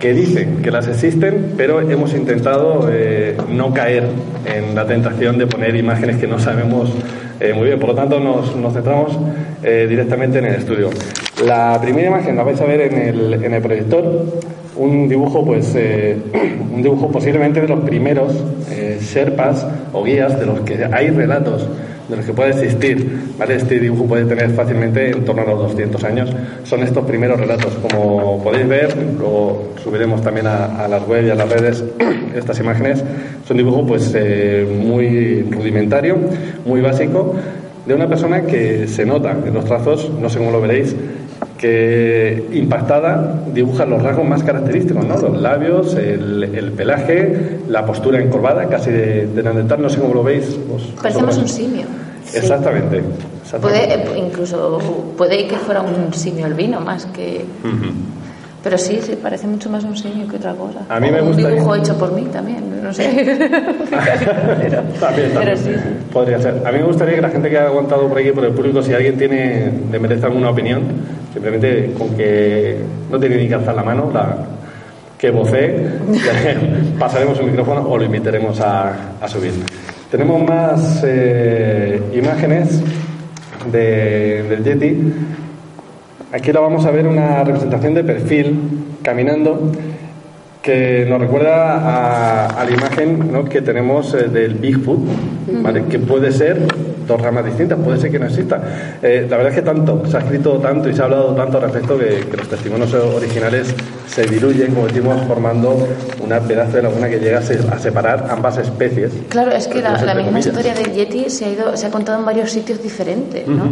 que 0.00 0.14
dicen 0.14 0.62
que 0.62 0.70
las 0.70 0.88
existen, 0.88 1.52
pero 1.58 1.78
hemos 1.82 2.14
intentado 2.14 2.88
eh, 2.90 3.36
no 3.50 3.72
caer 3.74 4.04
en 4.46 4.74
la 4.74 4.86
tentación 4.86 5.36
de 5.36 5.46
poner 5.46 5.76
imágenes 5.76 6.16
que 6.16 6.26
no 6.26 6.38
sabemos 6.38 6.90
eh, 7.38 7.52
muy 7.52 7.66
bien. 7.66 7.78
Por 7.78 7.90
lo 7.90 7.94
tanto, 7.94 8.18
nos, 8.18 8.50
centramos 8.72 9.16
eh, 9.62 9.86
directamente 9.88 10.38
en 10.38 10.46
el 10.46 10.54
estudio. 10.54 10.88
La 11.44 11.78
primera 11.82 12.08
imagen 12.08 12.34
la 12.34 12.42
vais 12.42 12.58
a 12.62 12.64
ver 12.64 12.80
en 12.80 13.52
el, 13.54 13.62
proyector, 13.62 14.24
un 14.76 15.06
dibujo, 15.06 15.44
pues, 15.44 15.76
un 16.74 16.82
dibujo 16.82 17.12
posiblemente 17.12 17.60
de 17.60 17.68
los 17.68 17.80
primeros 17.80 18.32
Sherpas 19.02 19.66
o 19.92 20.02
guías 20.02 20.40
de 20.40 20.46
los 20.46 20.60
que 20.60 20.82
hay 20.90 21.10
relatos 21.10 21.68
de 22.10 22.16
los 22.16 22.26
que 22.26 22.32
puede 22.32 22.50
existir, 22.50 23.34
¿vale? 23.38 23.56
Este 23.56 23.78
dibujo 23.78 24.04
puede 24.04 24.24
tener 24.24 24.50
fácilmente 24.50 25.10
en 25.10 25.24
torno 25.24 25.42
a 25.42 25.46
los 25.46 25.58
200 25.70 26.04
años. 26.04 26.30
Son 26.64 26.82
estos 26.82 27.04
primeros 27.04 27.38
relatos. 27.38 27.72
Como 27.76 28.42
podéis 28.42 28.68
ver, 28.68 28.96
lo 29.18 29.70
subiremos 29.82 30.22
también 30.22 30.46
a, 30.46 30.84
a 30.84 30.88
las 30.88 31.06
web 31.06 31.26
y 31.26 31.30
a 31.30 31.34
las 31.34 31.48
redes 31.48 31.84
estas 32.34 32.58
imágenes. 32.60 33.02
Es 33.44 33.50
un 33.50 33.56
dibujo 33.56 33.86
pues 33.86 34.12
eh, 34.14 34.66
muy 34.84 35.42
rudimentario, 35.42 36.16
muy 36.66 36.80
básico, 36.80 37.34
de 37.86 37.94
una 37.94 38.08
persona 38.08 38.42
que 38.42 38.86
se 38.86 39.06
nota 39.06 39.36
en 39.44 39.54
los 39.54 39.64
trazos, 39.64 40.10
no 40.20 40.28
sé 40.28 40.38
cómo 40.38 40.50
lo 40.50 40.60
veréis, 40.60 40.94
que 41.60 42.42
impactada 42.52 43.38
dibuja 43.52 43.84
los 43.84 44.02
rasgos 44.02 44.26
más 44.26 44.42
característicos, 44.42 45.04
¿no? 45.04 45.16
Los 45.18 45.40
labios, 45.42 45.94
el, 45.94 46.42
el 46.54 46.72
pelaje, 46.72 47.58
la 47.68 47.84
postura 47.84 48.18
encorvada, 48.18 48.66
casi 48.66 48.90
de, 48.90 49.26
de 49.26 49.42
neandertal, 49.42 49.82
no 49.82 49.90
sé 49.90 50.00
cómo 50.00 50.14
lo 50.14 50.22
veis. 50.22 50.58
vos- 50.66 50.90
Parecemos 51.02 51.36
un 51.36 51.48
simio. 51.48 51.86
Exactamente. 52.34 53.02
exactamente. 53.42 53.98
Puede, 53.98 54.16
eh, 54.16 54.22
incluso 54.26 54.78
puede 55.18 55.46
que 55.46 55.56
fuera 55.56 55.82
un 55.82 56.14
simio 56.14 56.46
albino 56.46 56.80
más 56.80 57.04
que. 57.06 57.44
Pero 58.62 58.76
sí, 58.76 59.00
sí, 59.02 59.16
parece 59.22 59.46
mucho 59.46 59.70
más 59.70 59.84
un 59.84 59.96
simio 59.96 60.28
que 60.28 60.36
otra 60.36 60.52
cosa. 60.54 60.80
A 60.90 61.00
mí 61.00 61.08
O 61.08 61.12
me 61.12 61.20
un 61.22 61.28
gustaría- 61.28 61.50
dibujo 61.52 61.74
hecho 61.76 61.96
por 61.98 62.12
mí 62.12 62.24
también, 62.32 62.82
no 62.82 62.92
sé. 62.92 63.08
pero, 63.90 64.82
También, 65.00 65.30
pero 65.32 65.32
también. 65.32 65.56
sí, 65.56 65.70
sí. 65.74 65.88
Podría 66.12 66.38
ser. 66.40 66.62
A 66.66 66.70
mí 66.72 66.78
me 66.78 66.84
gustaría 66.84 67.14
que 67.14 67.20
la 67.22 67.30
gente 67.30 67.48
que 67.48 67.58
ha 67.58 67.66
aguantado 67.66 68.06
por 68.08 68.18
aquí, 68.18 68.32
por 68.32 68.44
el 68.44 68.52
público, 68.52 68.82
si 68.82 68.92
alguien 68.92 69.16
tiene, 69.16 69.72
le 69.90 69.98
merece 69.98 70.26
alguna 70.26 70.50
opinión, 70.50 70.82
simplemente 71.32 71.94
con 71.96 72.14
que 72.16 72.78
no 73.10 73.18
tiene 73.18 73.36
ni 73.36 73.48
que 73.48 73.54
alzar 73.54 73.74
la 73.74 73.82
mano, 73.82 74.10
la, 74.12 74.36
que 75.16 75.30
vocee, 75.30 75.86
pasaremos 76.98 77.38
un 77.40 77.46
micrófono 77.46 77.82
o 77.88 77.96
lo 77.98 78.04
invitaremos 78.04 78.60
a, 78.60 78.92
a 79.22 79.28
subir. 79.28 79.52
Tenemos 80.10 80.42
más 80.42 81.02
eh, 81.06 82.00
imágenes 82.14 82.82
de- 83.72 84.42
del 84.48 84.64
Yeti. 84.64 85.12
Aquí 86.32 86.52
la 86.52 86.60
vamos 86.60 86.84
a 86.86 86.90
ver 86.90 87.06
una 87.06 87.42
representación 87.44 87.94
de 87.94 88.04
perfil 88.04 88.60
caminando 89.02 89.72
que 90.62 91.06
nos 91.08 91.20
recuerda 91.20 91.76
a, 91.78 92.46
a 92.60 92.64
la 92.64 92.70
imagen 92.70 93.32
¿no? 93.32 93.44
que 93.46 93.62
tenemos 93.62 94.12
eh, 94.14 94.28
del 94.28 94.54
Bigfoot, 94.54 95.00
¿vale? 95.62 95.84
que 95.86 95.98
puede 95.98 96.30
ser 96.30 96.58
dos 97.08 97.20
ramas 97.20 97.46
distintas, 97.46 97.78
puede 97.78 97.98
ser 97.98 98.10
que 98.12 98.18
no 98.18 98.26
exista. 98.26 98.60
Eh, 99.02 99.26
la 99.28 99.38
verdad 99.38 99.52
es 99.54 99.58
que 99.58 99.64
tanto, 99.64 100.02
se 100.06 100.18
ha 100.18 100.20
escrito 100.20 100.58
tanto 100.58 100.88
y 100.90 100.94
se 100.94 101.00
ha 101.00 101.06
hablado 101.06 101.34
tanto 101.34 101.56
al 101.56 101.64
respecto 101.64 101.98
que, 101.98 102.26
que 102.30 102.36
los 102.36 102.46
testimonios 102.48 102.92
originales 102.94 103.74
se 104.06 104.22
diluyen, 104.26 104.74
como 104.74 104.86
decimos, 104.86 105.20
formando 105.26 105.88
una 106.22 106.38
pedazo 106.40 106.76
de 106.76 106.82
laguna 106.82 107.08
que 107.08 107.18
llega 107.18 107.38
a, 107.38 107.42
se- 107.42 107.58
a 107.68 107.78
separar 107.78 108.26
ambas 108.30 108.58
especies. 108.58 109.12
Claro, 109.30 109.50
es 109.52 109.66
que 109.66 109.80
la, 109.80 109.96
la 110.04 110.14
misma 110.14 110.38
historia 110.40 110.74
del 110.74 110.92
Yeti 110.92 111.30
se 111.30 111.46
ha, 111.46 111.48
ido, 111.50 111.76
se 111.76 111.86
ha 111.86 111.90
contado 111.90 112.18
en 112.20 112.26
varios 112.26 112.50
sitios 112.52 112.82
diferentes, 112.82 113.48
¿no? 113.48 113.64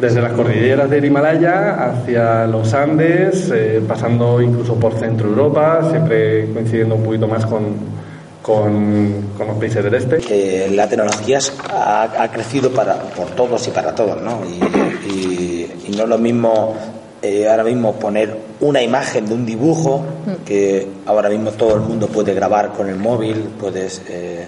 Desde 0.00 0.22
las 0.22 0.32
cordilleras 0.32 0.88
del 0.88 1.04
Himalaya 1.04 1.90
hacia 1.90 2.46
los 2.46 2.72
Andes, 2.72 3.50
eh, 3.54 3.82
pasando 3.86 4.40
incluso 4.40 4.74
por 4.74 4.94
Centro 4.94 5.28
Europa, 5.28 5.86
siempre 5.90 6.50
coincidiendo 6.52 6.94
un 6.94 7.02
poquito 7.02 7.28
más 7.28 7.44
con, 7.44 7.74
con, 8.40 9.24
los 9.38 9.58
países 9.58 9.84
del 9.84 9.94
este. 9.94 10.16
que 10.18 10.70
la 10.72 10.88
tecnología 10.88 11.38
ha, 11.68 12.08
ha 12.18 12.30
crecido 12.30 12.70
para, 12.70 12.94
por 12.94 13.26
todos 13.30 13.68
y 13.68 13.70
para 13.70 13.94
todos, 13.94 14.20
¿no? 14.22 14.40
Y 14.46 15.94
no 15.96 16.04
es 16.04 16.08
lo 16.08 16.18
mismo 16.18 16.74
eh, 17.22 17.46
ahora 17.46 17.64
mismo 17.64 17.92
poner 17.96 18.34
una 18.60 18.82
imagen 18.82 19.26
de 19.26 19.34
un 19.34 19.44
dibujo 19.44 20.02
que 20.46 20.86
ahora 21.04 21.28
mismo 21.28 21.50
todo 21.50 21.74
el 21.74 21.82
mundo 21.82 22.06
puede 22.06 22.32
grabar 22.32 22.72
con 22.72 22.88
el 22.88 22.96
móvil, 22.96 23.36
puedes 23.60 24.00
eh, 24.08 24.46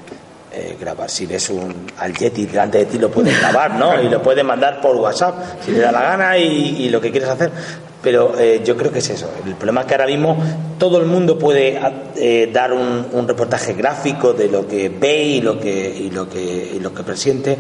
eh, 0.55 0.77
grabar. 0.79 1.11
Si 1.11 1.27
ves 1.27 1.51
un, 1.51 1.87
al 1.99 2.15
Yeti 2.15 2.47
delante 2.47 2.79
de 2.79 2.87
ti 2.87 2.99
lo 2.99 3.11
puedes 3.11 3.39
grabar, 3.39 3.75
¿no? 3.75 4.03
Y 4.03 4.09
lo 4.09 4.23
puedes 4.23 4.45
mandar 4.45 4.81
por 4.81 4.97
WhatsApp 4.97 5.63
si 5.65 5.73
te 5.73 5.81
da 5.81 5.91
la 5.91 6.03
gana 6.03 6.37
y, 6.39 6.89
lo 6.91 7.01
que 7.01 7.11
quieres 7.11 7.29
hacer. 7.29 7.51
Pero 8.03 8.39
eh, 8.39 8.61
yo 8.65 8.77
creo 8.77 8.93
que 8.93 8.99
es 8.99 9.11
eso. 9.11 9.31
El 9.47 9.55
problema 9.55 9.83
es 9.83 9.87
que 9.87 9.95
ahora 9.95 10.07
mismo 10.07 10.37
todo 10.79 10.99
el 10.99 11.07
mundo 11.07 11.39
puede 11.39 11.81
eh, 12.17 12.51
dar 12.53 12.73
un, 12.73 13.07
un 13.13 13.29
reportaje 13.29 13.75
gráfico 13.75 14.33
de 14.33 14.49
lo 14.49 14.67
que 14.67 14.89
ve 14.89 15.23
y 15.23 15.41
lo 15.41 15.59
que, 15.59 15.89
y 15.89 16.11
lo 16.11 16.29
que, 16.29 16.73
y 16.75 16.81
lo 16.81 16.93
que 16.93 17.03
presiente. 17.03 17.57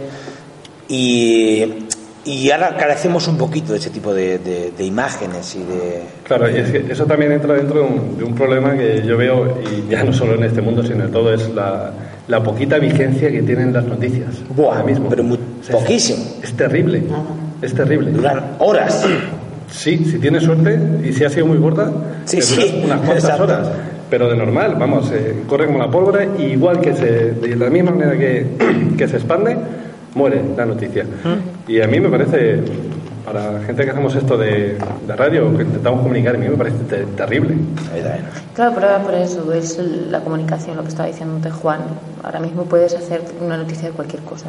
Y, 0.88 1.86
y 2.24 2.50
ahora 2.50 2.76
carecemos 2.76 3.26
un 3.28 3.36
poquito 3.36 3.72
de 3.72 3.78
ese 3.78 3.90
tipo 3.90 4.14
de, 4.14 4.38
de- 4.38 4.72
de 4.76 4.84
imágenes 4.84 5.56
y 5.56 5.58
de... 5.60 6.02
Claro, 6.24 6.48
y 6.50 6.56
es 6.60 6.70
que 6.70 6.84
eso 6.92 7.04
también 7.04 7.32
entra 7.32 7.54
dentro 7.54 7.80
de 7.80 7.86
un, 7.86 8.16
de 8.18 8.24
un 8.24 8.34
problema 8.34 8.74
que 8.76 9.02
yo 9.04 9.16
veo, 9.16 9.58
y 9.62 9.90
ya 9.90 10.04
no 10.04 10.12
solo 10.12 10.34
en 10.34 10.44
este 10.44 10.60
mundo, 10.62 10.82
sino 10.84 11.04
en 11.04 11.10
todo, 11.10 11.32
es 11.34 11.48
la, 11.54 11.92
la 12.28 12.42
poquita 12.42 12.78
vigencia 12.78 13.30
que 13.30 13.42
tienen 13.42 13.72
las 13.72 13.84
noticias. 13.84 14.28
Buah, 14.54 14.76
ahora 14.76 14.84
mismo. 14.84 15.08
pero 15.08 15.24
muy- 15.24 15.36
O 15.38 15.64
sea, 15.64 15.76
es- 15.76 15.82
poquísimo. 15.82 16.24
Es, 16.42 16.52
terrible. 16.52 17.02
Es 17.60 17.74
terrible. 17.74 18.10
Duran 18.12 18.56
horas. 18.60 19.04
Sí, 19.70 20.04
si 20.04 20.18
tienes 20.18 20.42
suerte 20.44 20.78
y 21.04 21.12
si 21.12 21.24
ha 21.24 21.30
sido 21.30 21.46
muy 21.46 21.58
corta, 21.58 21.90
Sí, 22.26 22.40
sí, 22.42 22.82
unas 22.84 22.98
cuantas 23.00 23.24
exacto. 23.24 23.42
horas. 23.44 23.68
Pero 24.10 24.28
de 24.28 24.36
normal, 24.36 24.76
vamos, 24.78 25.10
eh, 25.10 25.42
corre 25.48 25.64
como 25.66 25.78
la 25.78 25.90
pólvora, 25.90 26.26
y 26.38 26.42
igual 26.52 26.80
que 26.80 26.94
se, 26.94 27.30
de 27.32 27.56
la 27.56 27.70
misma 27.70 27.92
manera 27.92 28.16
que, 28.18 28.46
que 28.98 29.08
se 29.08 29.16
expande, 29.16 29.56
muere 30.14 30.42
la 30.56 30.66
noticia. 30.66 31.04
Y 31.68 31.80
a 31.80 31.86
mí 31.86 32.00
me 32.00 32.08
parece, 32.08 32.60
para 33.24 33.52
la 33.52 33.60
gente 33.60 33.84
que 33.84 33.90
hacemos 33.90 34.14
esto 34.14 34.36
de, 34.36 34.76
de 35.06 35.16
radio, 35.16 35.56
que 35.56 35.62
intentamos 35.62 36.00
comunicar, 36.02 36.34
a 36.34 36.38
mí 36.38 36.48
me 36.48 36.56
parece 36.56 36.78
te- 36.88 37.04
terrible. 37.16 37.54
Claro, 38.54 38.72
pero 38.74 38.88
por 39.04 39.14
eso 39.14 39.52
es 39.52 39.78
la 40.10 40.20
comunicación, 40.20 40.76
lo 40.76 40.82
que 40.82 40.88
estaba 40.88 41.08
diciendo 41.08 41.36
antes 41.36 41.52
Juan. 41.54 41.80
Ahora 42.22 42.40
mismo 42.40 42.64
puedes 42.64 42.94
hacer 42.94 43.22
una 43.40 43.56
noticia 43.56 43.88
de 43.88 43.94
cualquier 43.94 44.22
cosa. 44.22 44.46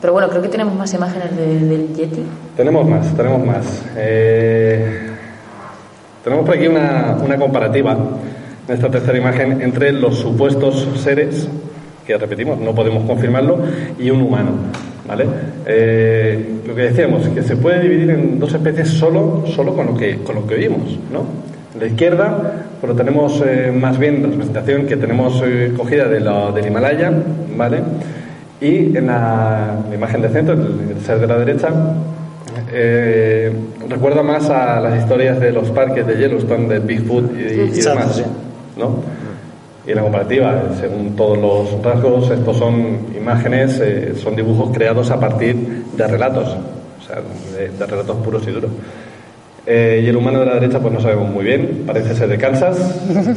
Pero 0.00 0.12
bueno, 0.12 0.28
creo 0.28 0.42
que 0.42 0.48
tenemos 0.48 0.74
más 0.74 0.92
imágenes 0.94 1.36
de- 1.36 1.60
del 1.60 1.94
Yeti. 1.94 2.22
Tenemos 2.56 2.88
más, 2.88 3.14
tenemos 3.16 3.44
más. 3.46 3.82
Eh, 3.96 5.08
tenemos 6.22 6.46
por 6.46 6.54
aquí 6.56 6.66
una, 6.68 7.16
una 7.22 7.36
comparativa 7.36 7.92
en 8.66 8.74
esta 8.74 8.90
tercera 8.90 9.18
imagen 9.18 9.60
entre 9.60 9.92
los 9.92 10.18
supuestos 10.18 10.88
seres, 11.02 11.48
que 12.06 12.16
repetimos, 12.18 12.58
no 12.60 12.74
podemos 12.74 13.04
confirmarlo, 13.04 13.58
y 13.98 14.10
un 14.10 14.22
humano. 14.22 14.50
¿vale? 15.06 15.26
Eh, 15.66 16.48
lo 16.66 16.74
que 16.74 16.82
decíamos, 16.82 17.28
que 17.28 17.42
se 17.42 17.56
puede 17.56 17.80
dividir 17.80 18.10
en 18.10 18.38
dos 18.40 18.54
especies 18.54 18.88
solo, 18.88 19.44
solo 19.54 19.74
con, 19.74 19.86
lo 19.86 19.96
que, 19.96 20.16
con 20.18 20.34
lo 20.34 20.46
que 20.46 20.54
oímos. 20.54 20.98
¿no? 21.12 21.24
La 21.78 21.86
izquierda, 21.86 22.64
pues 22.80 22.96
tenemos 22.96 23.42
eh, 23.46 23.70
más 23.74 23.98
bien 23.98 24.22
la 24.22 24.28
representación 24.28 24.86
que 24.86 24.96
tenemos 24.96 25.42
eh, 25.44 25.72
cogida 25.76 26.08
de 26.08 26.20
la- 26.20 26.50
del 26.52 26.66
Himalaya, 26.66 27.12
¿vale? 27.56 27.78
Y 28.60 28.96
en 28.96 29.06
la, 29.08 29.80
la 29.88 29.94
imagen 29.94 30.22
de 30.22 30.28
centro, 30.28 30.54
el, 30.54 30.96
el 30.96 31.04
ser 31.04 31.18
de 31.18 31.26
la 31.26 31.38
derecha, 31.38 31.68
eh, 32.72 33.52
recuerda 33.88 34.22
más 34.22 34.48
a 34.50 34.80
las 34.80 34.98
historias 35.00 35.38
de 35.40 35.52
los 35.52 35.70
parques 35.70 36.06
de 36.06 36.16
Yellowstone, 36.16 36.68
de 36.68 36.78
Bigfoot 36.78 37.32
y, 37.36 37.40
y 37.42 37.60
Exacto, 37.76 37.98
demás. 38.00 38.24
¿no? 38.78 38.96
Y 39.86 39.90
en 39.90 39.96
la 39.96 40.02
comparativa, 40.02 40.62
según 40.80 41.14
todos 41.14 41.36
los 41.38 41.82
rasgos, 41.82 42.30
estos 42.30 42.56
son 42.56 43.06
imágenes, 43.16 43.78
eh, 43.82 44.14
son 44.16 44.34
dibujos 44.34 44.74
creados 44.74 45.10
a 45.10 45.20
partir 45.20 45.56
de 45.96 46.06
relatos, 46.06 46.48
o 46.48 47.06
sea, 47.06 47.20
de, 47.56 47.68
de 47.68 47.86
relatos 47.86 48.16
puros 48.24 48.42
y 48.48 48.50
duros. 48.50 48.70
Eh, 49.66 50.02
y 50.04 50.08
el 50.08 50.16
humano 50.16 50.40
de 50.40 50.46
la 50.46 50.54
derecha, 50.54 50.78
pues 50.78 50.92
no 50.92 51.00
sabemos 51.00 51.28
muy 51.30 51.42
bien, 51.44 51.84
parece 51.86 52.14
ser 52.14 52.28
de 52.28 52.36
Kansas, 52.36 52.76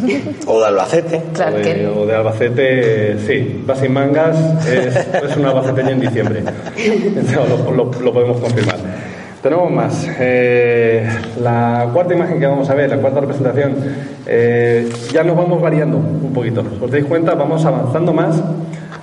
O 0.48 0.60
de 0.60 0.66
Albacete. 0.68 1.22
Clark 1.34 1.54
o 1.54 1.58
de, 1.58 1.64
Kent. 1.64 1.90
o 1.98 2.06
de 2.06 2.16
Albacete, 2.16 3.12
eh, 3.12 3.18
sí, 3.26 3.64
va 3.70 3.76
sin 3.78 3.94
mangas, 3.94 4.38
es, 4.68 4.96
es 4.98 5.38
un 5.38 5.46
albaceteño 5.46 5.90
en 5.92 6.00
diciembre. 6.02 6.44
Lo, 7.68 7.72
lo- 7.72 7.92
lo 8.02 8.14
podemos 8.14 8.40
confirmar. 8.42 8.76
Tenemos 9.48 9.72
más. 9.72 10.06
Eh, 10.20 11.08
la 11.42 11.88
cuarta 11.94 12.14
imagen 12.14 12.38
que 12.38 12.46
vamos 12.48 12.70
a 12.70 12.74
ver, 12.76 12.90
la 12.90 12.98
cuarta 12.98 13.22
representación, 13.22 13.76
eh, 14.26 14.90
ya 15.14 15.24
nos 15.24 15.38
vamos 15.38 15.62
variando 15.62 15.96
un 15.98 16.34
poquito. 16.34 16.66
¿Os 16.82 16.92
dais 16.92 17.06
cuenta? 17.06 17.34
Vamos 17.34 17.64
avanzando 17.64 18.12
más 18.12 18.42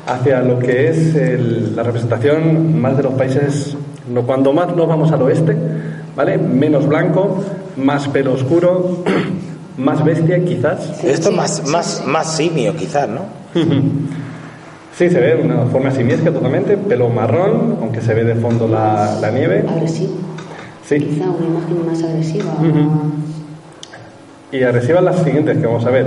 hacia 0.07 0.43
lo 0.43 0.59
que 0.59 0.89
es 0.91 1.15
el- 1.15 1.75
la 1.75 1.83
representación 1.83 2.79
más 2.79 2.95
de 2.99 3.05
los 3.05 3.15
países. 3.15 3.75
no- 4.13 4.21
Cuando 4.27 4.53
más 4.53 4.77
nos 4.77 4.87
vamos 4.87 5.11
al 5.13 5.23
oeste, 5.23 5.57
¿vale? 6.15 6.37
Menos 6.37 6.87
blanco, 6.87 7.43
más 7.79 8.07
pelo 8.09 8.35
oscuro, 8.35 8.99
más 9.79 10.05
bestia 10.05 10.45
quizás. 10.45 11.03
Esto 11.03 11.31
sí, 11.31 11.37
más, 11.37 11.57
sí, 11.65 11.71
más, 11.73 11.87
sí. 11.87 12.03
más 12.07 12.37
simio, 12.37 12.77
quizás, 12.77 13.09
¿no? 13.09 13.21
Sí, 14.97 15.11
se 15.11 15.19
ve 15.19 15.35
una 15.43 15.65
forma 15.73 15.91
simiesca 15.91 16.31
totalmente, 16.31 16.77
pelo 16.77 17.09
marrón, 17.09 17.79
aunque 17.81 18.01
se 18.01 18.15
ve 18.15 18.23
de 18.23 18.37
fondo 18.37 18.69
la, 18.69 19.17
la 19.21 19.31
nieve. 19.33 19.65
Agresivo. 19.69 20.13
Sí, 20.13 20.15
Quizá 20.89 21.31
una 21.31 21.47
imagen 21.47 21.87
más 21.87 22.03
agresiva. 22.03 22.53
y 24.53 24.63
agresiva 24.63 25.01
las 25.01 25.23
siguientes 25.23 25.57
que 25.57 25.67
vamos 25.67 25.87
a 25.87 25.91
ver. 25.91 26.07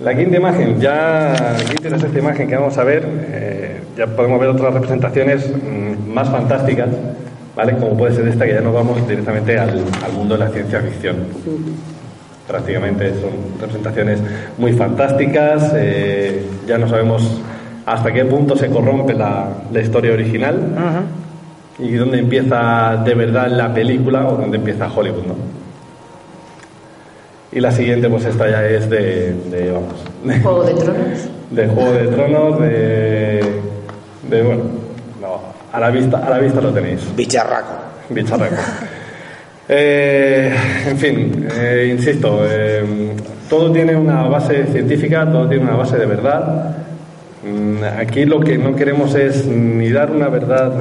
La 0.00 0.16
quinta 0.16 0.36
imagen, 0.36 0.80
ya 0.80 1.32
la 1.56 1.64
quinta 1.64 1.88
y 1.88 1.90
la 1.90 1.98
sexta 1.98 2.18
imagen 2.18 2.48
que 2.48 2.56
vamos 2.56 2.76
a 2.76 2.82
ver, 2.82 3.06
eh, 3.06 3.80
ya 3.96 4.08
podemos 4.08 4.40
ver 4.40 4.48
otras 4.48 4.74
representaciones 4.74 5.48
mm, 5.48 6.12
más 6.12 6.28
fantásticas, 6.28 6.88
¿vale? 7.54 7.74
Como 7.76 7.96
puede 7.96 8.16
ser 8.16 8.26
esta, 8.26 8.44
que 8.44 8.54
ya 8.54 8.60
nos 8.62 8.74
vamos 8.74 9.06
directamente 9.06 9.56
al, 9.56 9.84
al 10.04 10.12
mundo 10.12 10.36
de 10.36 10.44
la 10.44 10.50
ciencia 10.50 10.80
ficción. 10.80 11.16
Prácticamente 12.48 13.10
son 13.10 13.60
representaciones 13.60 14.18
muy 14.58 14.72
fantásticas, 14.72 15.72
eh, 15.76 16.44
ya 16.66 16.78
no 16.78 16.88
sabemos 16.88 17.40
hasta 17.86 18.12
qué 18.12 18.24
punto 18.24 18.56
se 18.56 18.68
corrompe 18.68 19.14
la, 19.14 19.48
la 19.72 19.80
historia 19.80 20.12
original 20.12 20.56
y 21.78 21.92
dónde 21.94 22.18
empieza 22.18 23.02
de 23.04 23.14
verdad 23.14 23.48
la 23.48 23.72
película 23.72 24.26
o 24.28 24.36
dónde 24.36 24.58
empieza 24.58 24.88
Hollywood, 24.92 25.26
¿no? 25.26 25.34
Y 27.52 27.60
la 27.60 27.70
siguiente, 27.70 28.08
pues 28.08 28.24
esta 28.24 28.48
ya 28.48 28.66
es 28.66 28.88
de, 28.88 29.34
de, 29.50 29.70
vamos, 29.70 29.92
de, 30.24 30.40
Juego 30.40 30.64
de 30.64 30.74
Tronos. 30.74 31.28
de 31.50 31.68
Juego 31.68 31.92
de 31.92 32.08
Tronos, 32.08 32.60
de, 32.60 33.44
de 34.30 34.42
bueno, 34.42 34.62
no, 35.20 35.40
a 35.70 35.80
la 35.80 35.90
vista, 35.90 36.18
a 36.26 36.30
la 36.30 36.38
vista 36.38 36.60
lo 36.60 36.70
tenéis, 36.70 37.00
Bicharraco. 37.16 37.74
bicharraco. 38.10 38.56
Eh, 39.68 40.52
en 40.88 40.98
fin, 40.98 41.48
eh, 41.54 41.94
insisto, 41.96 42.40
eh, 42.46 43.14
todo 43.48 43.72
tiene 43.72 43.96
una 43.96 44.24
base 44.24 44.66
científica, 44.66 45.24
todo 45.30 45.48
tiene 45.48 45.64
una 45.64 45.76
base 45.76 45.96
de 45.96 46.04
verdad. 46.04 46.76
Mm, 47.42 47.82
Aquí 47.98 48.24
lo 48.24 48.40
que 48.40 48.56
no 48.56 48.76
queremos 48.76 49.14
es 49.14 49.46
ni 49.46 49.90
dar 49.90 50.10
una 50.10 50.28
verdad 50.28 50.72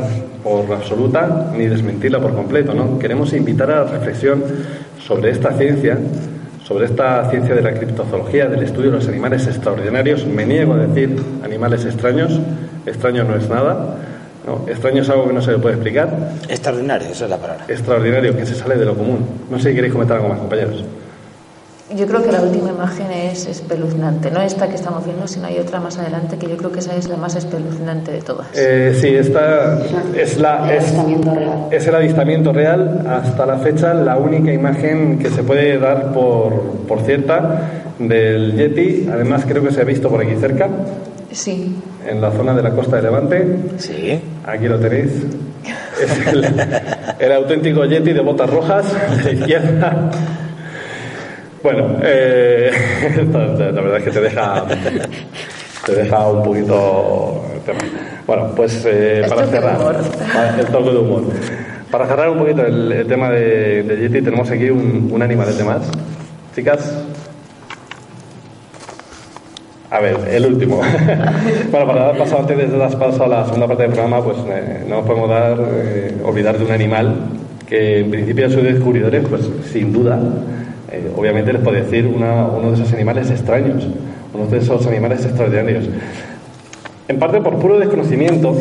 por 0.44 0.72
absoluta 0.72 1.52
ni 1.58 1.66
desmentirla 1.68 2.20
por 2.20 2.36
completo, 2.36 2.74
¿no? 2.74 3.00
Queremos 3.00 3.34
invitar 3.34 3.72
a 3.72 3.84
la 3.84 3.92
reflexión 3.92 4.44
sobre 5.00 5.32
esta 5.32 5.54
ciencia, 5.54 5.98
sobre 6.64 6.86
esta 6.86 7.30
ciencia 7.32 7.56
de 7.56 7.62
la 7.62 7.74
criptozoología, 7.74 8.48
del 8.48 8.64
estudio 8.64 8.92
de 8.92 8.98
los 8.98 9.08
animales 9.08 9.48
extraordinarios. 9.48 10.26
Me 10.26 10.46
niego 10.46 10.74
a 10.74 10.78
decir 10.78 11.16
animales 11.44 11.86
extraños, 11.86 12.40
extraño 12.86 13.24
no 13.24 13.36
es 13.36 13.50
nada, 13.50 13.96
¿no? 14.46 14.66
extraño 14.68 15.02
es 15.02 15.10
algo 15.10 15.28
que 15.28 15.34
no 15.34 15.42
se 15.42 15.52
le 15.52 15.58
puede 15.58 15.76
explicar, 15.76 16.10
Extraordinario, 16.48 17.08
esa 17.10 17.26
es 17.26 17.30
la 17.32 17.38
palabra. 17.38 17.66
extraordinario, 17.68 18.36
que 18.38 18.46
se 18.46 18.54
sale 18.56 18.76
de 18.76 18.86
lo 18.86 18.96
común. 18.96 19.26
No 19.50 19.58
sé 19.60 19.70
si 19.70 19.76
queréis 19.76 19.94
comentar 19.94 20.18
algo 20.18 20.30
más, 20.30 20.40
compañeros. 20.40 20.84
Yo 21.96 22.08
creo 22.08 22.24
que 22.24 22.32
la 22.32 22.42
última 22.42 22.70
imagen 22.70 23.12
es 23.12 23.48
espeluznante. 23.48 24.32
No 24.32 24.42
esta 24.42 24.68
que 24.70 24.76
estamos 24.76 25.04
viendo, 25.06 25.28
sino 25.28 25.48
hay 25.48 25.60
otra 25.60 25.80
más 25.80 25.98
adelante 25.98 26.38
que 26.38 26.48
yo 26.48 26.58
creo 26.58 26.72
que 26.72 26.80
esa 26.80 26.96
es 26.96 27.08
la 27.10 27.18
más 27.18 27.36
espeluznante 27.36 28.12
de 28.12 28.22
todas. 28.22 28.48
Eh, 28.56 28.96
sí, 29.00 29.08
esta 29.10 29.80
es, 30.16 30.38
la, 30.38 30.70
El 30.72 30.78
es, 30.78 30.84
avistamiento 30.86 31.34
real. 31.36 31.66
es 31.72 31.88
el 31.88 31.96
avistamiento 31.96 32.54
real, 32.54 33.06
hasta 33.10 33.46
la 33.46 33.58
fecha 33.58 33.94
la 33.94 34.18
única 34.18 34.54
imagen 34.54 35.20
que 35.20 35.30
se 35.30 35.44
puede 35.44 35.78
dar 35.80 36.14
por, 36.14 36.54
por 36.88 37.02
cierta 37.02 37.62
del 38.00 38.56
Yeti. 38.56 39.10
Además 39.12 39.44
creo 39.48 39.64
que 39.64 39.72
se 39.72 39.82
ha 39.82 39.86
visto 39.86 40.10
por 40.10 40.22
aquí 40.22 40.36
cerca, 40.40 40.70
Sí, 41.32 41.76
en 42.06 42.20
la 42.20 42.30
zona 42.32 42.54
de 42.54 42.62
la 42.62 42.72
costa 42.72 42.98
de 42.98 43.04
Levante. 43.04 43.56
Sí. 43.78 44.20
Aquí 44.46 44.68
lo 44.68 44.78
tenéis. 44.80 45.12
Es 46.02 46.28
el, 46.28 46.46
el 47.20 47.32
auténtico 47.32 47.86
Yeti 47.86 48.12
de 48.12 48.22
botas 48.22 48.50
rojas, 48.50 48.86
de 49.24 49.34
izquierda. 49.34 50.10
Bueno, 51.64 52.00
eh, 52.02 52.72
la 53.34 53.82
verdad 53.82 53.98
es 53.98 54.04
que 54.04 54.12
te 54.12 54.22
deja, 54.22 54.66
te 55.86 55.96
deja 55.96 56.28
un 56.28 56.44
poquito. 56.44 57.46
Bueno, 58.26 58.52
pues 58.56 58.84
eh, 58.86 59.24
para 59.30 59.46
cerrar, 59.48 59.96
el 60.60 60.66
toque 60.68 60.90
de 60.92 60.98
humor. 60.98 61.24
Para 61.92 62.08
cerrar 62.08 62.30
un 62.30 62.40
poquito 62.40 62.66
el, 62.66 62.92
el 62.92 63.08
tema 63.08 63.30
de, 63.30 63.84
de 63.84 63.98
Yeti, 63.98 64.22
tenemos 64.22 64.50
aquí 64.50 64.70
un, 64.70 65.10
un 65.12 65.22
animalete 65.22 65.64
más. 65.64 65.82
Chicas, 66.56 66.94
a 69.92 70.00
ver, 70.00 70.18
el 70.30 70.46
último. 70.46 70.78
bueno, 71.72 71.86
para 71.86 72.06
dar 72.06 72.18
paso, 72.18 72.40
antes 72.40 72.58
de 72.58 72.78
dar 72.78 72.98
paso 72.98 73.26
a 73.26 73.28
la 73.28 73.44
segunda 73.44 73.68
parte 73.68 73.84
del 73.84 73.92
programa, 73.92 74.24
pues 74.24 74.38
eh, 74.48 74.86
no 74.88 74.98
nos 74.98 75.06
podemos 75.06 75.30
dar, 75.30 75.58
eh, 75.60 76.16
olvidar 76.24 76.58
de 76.58 76.64
un 76.64 76.72
animal 76.72 77.14
que 77.68 78.00
en 78.00 78.10
principio 78.10 78.48
a 78.48 78.50
sus 78.50 78.64
descubridores, 78.64 79.26
pues 79.28 79.50
sin 79.72 79.92
duda, 79.92 80.18
eh, 80.92 81.12
obviamente 81.16 81.54
les 81.54 81.62
puede 81.62 81.84
decir 81.84 82.06
uno 82.06 82.70
de 82.70 82.74
esos 82.74 82.94
animales 82.94 83.30
extraños, 83.30 83.88
uno 84.34 84.46
de 84.48 84.58
esos 84.58 84.86
animales 84.88 85.26
extraordinarios. 85.26 85.86
En 87.08 87.20
parte 87.20 87.42
por 87.42 87.58
puro 87.60 87.80
desconocimiento 87.80 88.56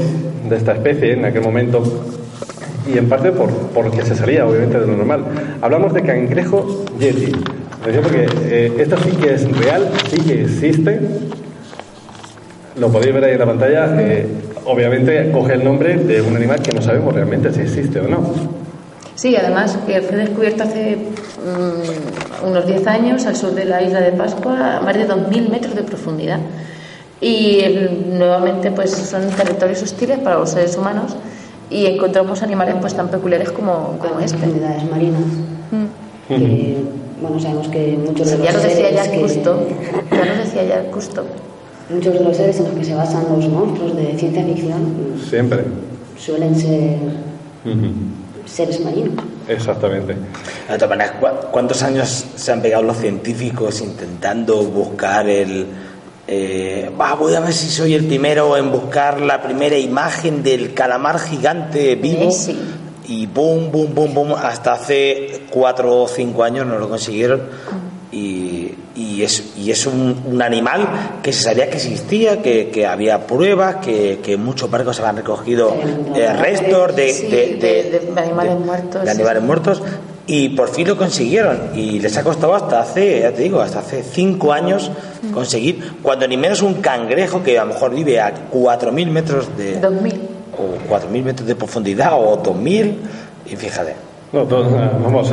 de 0.49 0.57
esta 0.57 0.73
especie 0.73 1.13
en 1.13 1.25
aquel 1.25 1.43
momento 1.43 1.83
y 2.93 2.99
en 2.99 3.09
parte 3.09 3.33
por 3.33 3.51
porque 3.75 4.03
se 4.03 4.15
salía 4.15 4.47
obviamente 4.47 4.81
de 4.81 4.87
lo 4.87 4.97
normal. 4.97 5.25
Hablamos 5.61 5.93
de 5.93 6.03
cangrejo 6.03 6.85
yeti. 6.99 7.33
Eh, 8.49 8.73
esto 8.79 8.97
sí 8.99 9.11
que 9.13 9.35
es 9.35 9.51
real, 9.59 9.89
sí 10.09 10.21
que 10.21 10.43
existe. 10.43 11.01
Lo 12.79 12.89
podéis 12.91 13.15
ver 13.15 13.25
ahí 13.25 13.33
en 13.33 13.39
la 13.39 13.47
pantalla. 13.47 13.97
eh, 14.01 14.27
obviamente 14.65 15.31
coge 15.33 15.55
el 15.55 15.65
nombre 15.65 15.97
de 15.97 16.23
un 16.23 16.37
animal 16.37 16.61
que 16.63 16.73
no 16.73 16.83
sabemos 16.83 17.15
realmente 17.15 17.53
si 17.53 17.61
existe 17.61 18.01
o 18.01 18.09
no. 18.09 18.21
Sí, 19.21 19.37
además 19.37 19.77
que 19.87 20.01
fue 20.01 20.17
descubierto 20.17 20.63
hace 20.63 20.97
mm, 20.97 22.47
unos 22.49 22.67
10 22.67 22.87
años 22.87 23.27
al 23.27 23.37
sur 23.37 23.55
de 23.55 23.67
la 23.67 23.83
isla 23.83 24.01
de 24.01 24.13
Pascua, 24.13 24.79
a 24.79 24.81
más 24.81 24.95
de 24.97 25.07
2.000 25.07 25.51
metros 25.51 25.75
de 25.75 25.83
profundidad. 25.83 26.41
Y 27.21 27.61
el- 27.61 28.19
nuevamente 28.19 28.71
pues 28.71 28.93
son 28.93 29.29
territorios 29.29 29.83
hostiles 29.83 30.19
para 30.21 30.39
los 30.39 30.49
seres 30.49 30.75
humanos 30.79 31.17
y 31.69 31.85
encontramos 31.85 32.43
animales 32.43 32.77
pues 32.81 32.95
tan 32.95 33.09
peculiares 33.09 33.51
como, 33.53 33.99
como 34.01 34.15
Con 34.15 34.23
este. 34.23 34.39
profundidades 34.39 34.91
marinas. 34.91 35.21
Que, 36.27 36.77
bueno, 37.21 37.39
sabemos 37.39 37.69
que 37.69 37.99
muchos 38.03 38.27
de 38.31 38.39
los 38.39 38.47
ya 38.47 38.53
lo 38.55 38.61
decía 38.63 38.75
seres 38.89 38.95
ya 39.05 39.11
que- 39.11 39.21
Custo, 39.21 39.67
ya 40.11 40.25
lo 40.25 40.37
decía 40.45 40.65
ya 40.65 40.91
Custo. 40.91 41.25
Muchos 41.91 42.15
de 42.15 42.21
los 42.21 42.35
seres 42.39 42.57
en 42.59 42.65
los 42.69 42.73
que 42.75 42.85
se 42.85 42.95
basan 42.95 43.25
los 43.37 43.47
monstruos 43.49 43.95
de 43.97 44.17
ciencia 44.17 44.43
ficción 44.45 44.95
Siempre. 45.29 45.65
suelen 46.17 46.55
ser. 46.57 46.97
Seres 48.53 48.81
marinos. 48.81 49.25
Exactamente. 49.49 50.15
De 50.15 50.75
todas 50.75 50.89
maneras, 50.91 51.13
¿cu- 51.21 51.49
¿cuántos 51.51 51.83
años 51.83 52.25
se 52.37 52.53
han 52.53 52.61
pegado 52.63 52.83
los 52.83 52.97
científicos 52.99 53.81
intentando 53.81 54.63
buscar 54.65 55.29
el... 55.29 55.67
eh, 56.27 56.91
"Va, 57.01 57.15
voy 57.15 57.35
a 57.35 57.41
ver 57.41 57.53
si 57.53 57.69
soy 57.69 57.95
el 57.95 58.07
primero 58.07 58.57
en 58.57 58.71
buscar 58.71 59.21
la 59.21 59.41
primera 59.43 59.77
imagen 59.79 60.43
del 60.43 60.75
calamar 60.75 61.19
gigante 61.19 61.95
vivo. 61.97 62.29
Eh, 62.29 62.33
sí. 62.33 62.59
Y 63.09 63.27
boom, 63.27 63.73
boom, 63.73 63.93
boom, 63.95 64.15
boom, 64.15 64.35
hasta 64.35 64.73
hace 64.75 65.43
cuatro 65.51 66.03
o 66.03 66.09
cinco 66.09 66.45
años 66.45 66.65
no 66.67 66.79
lo 66.79 66.89
consiguieron. 66.89 67.43
Y, 68.13 68.75
y 68.97 69.23
es, 69.23 69.53
y 69.57 69.71
es 69.71 69.87
un, 69.87 70.21
un 70.27 70.43
animal 70.43 71.21
que 71.23 71.33
se 71.33 71.43
sabía 71.45 71.71
que 71.71 71.77
existía, 71.77 72.43
que, 72.43 72.69
que 72.71 72.85
había 72.87 73.25
pruebas, 73.27 73.77
que, 73.77 74.19
que 74.21 74.37
muchos 74.37 74.69
barcos 74.69 74.97
se 74.97 75.03
habían 75.03 75.19
recogido 75.19 75.77
eh, 76.17 76.33
restos 76.35 76.97
de, 76.97 77.13
Sí, 77.13 77.27
de- 77.29 77.55
de- 77.55 78.13
de 78.13 78.21
animales 78.21 78.59
muertos, 78.59 79.05
de 79.05 79.11
animales 79.13 79.41
sí. 79.43 79.47
muertos 79.47 79.83
y 80.27 80.49
por 80.51 80.69
fin 80.71 80.89
lo 80.89 80.97
consiguieron 80.97 81.71
y 81.75 81.99
les 82.01 82.17
ha 82.17 82.23
costado 82.25 82.55
hasta 82.55 82.81
hace 82.81 83.21
ya 83.21 83.33
te 83.33 83.43
digo 83.43 83.61
hasta 83.61 83.79
hace 83.81 84.03
cinco 84.03 84.53
años 84.53 84.91
Mm. 85.23 85.33
conseguir 85.33 85.93
cuando 86.03 86.27
ni 86.27 86.37
menos 86.39 86.63
un 86.63 86.75
cangrejo 86.75 87.43
que 87.43 87.59
a 87.59 87.65
lo 87.65 87.75
mejor 87.75 87.95
vive 87.95 88.19
a 88.21 88.33
4.000 88.51 89.07
metros 89.09 89.49
de 89.57 89.79
2.000. 89.81 90.15
o 90.59 90.91
4.000 90.91 91.23
metros 91.23 91.47
de 91.47 91.55
profundidad 91.55 92.13
o 92.15 92.43
2.000 92.43 92.95
y 93.47 93.57
fíjate 93.57 93.95
No, 94.33 94.43
todo- 94.45 94.65
vamos, 95.03 95.33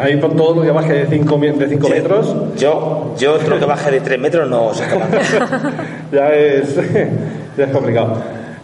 ahí 0.00 0.16
por 0.16 0.36
todo 0.36 0.54
lo 0.56 0.62
que 0.62 0.70
baje 0.70 0.92
de 0.92 1.06
5 1.06 1.38
de 1.38 1.68
cinco 1.68 1.88
metros 1.88 2.36
Yo, 2.56 3.14
yo 3.18 3.36
lo 3.48 3.58
que 3.58 3.64
baje 3.64 3.90
de 3.90 4.00
3 4.00 4.20
metros 4.20 4.48
no 4.48 4.70
capaz. 4.70 5.08
ya 6.12 6.32
es, 6.34 6.76
ya 7.56 7.64
es 7.64 7.70
complicado. 7.72 8.14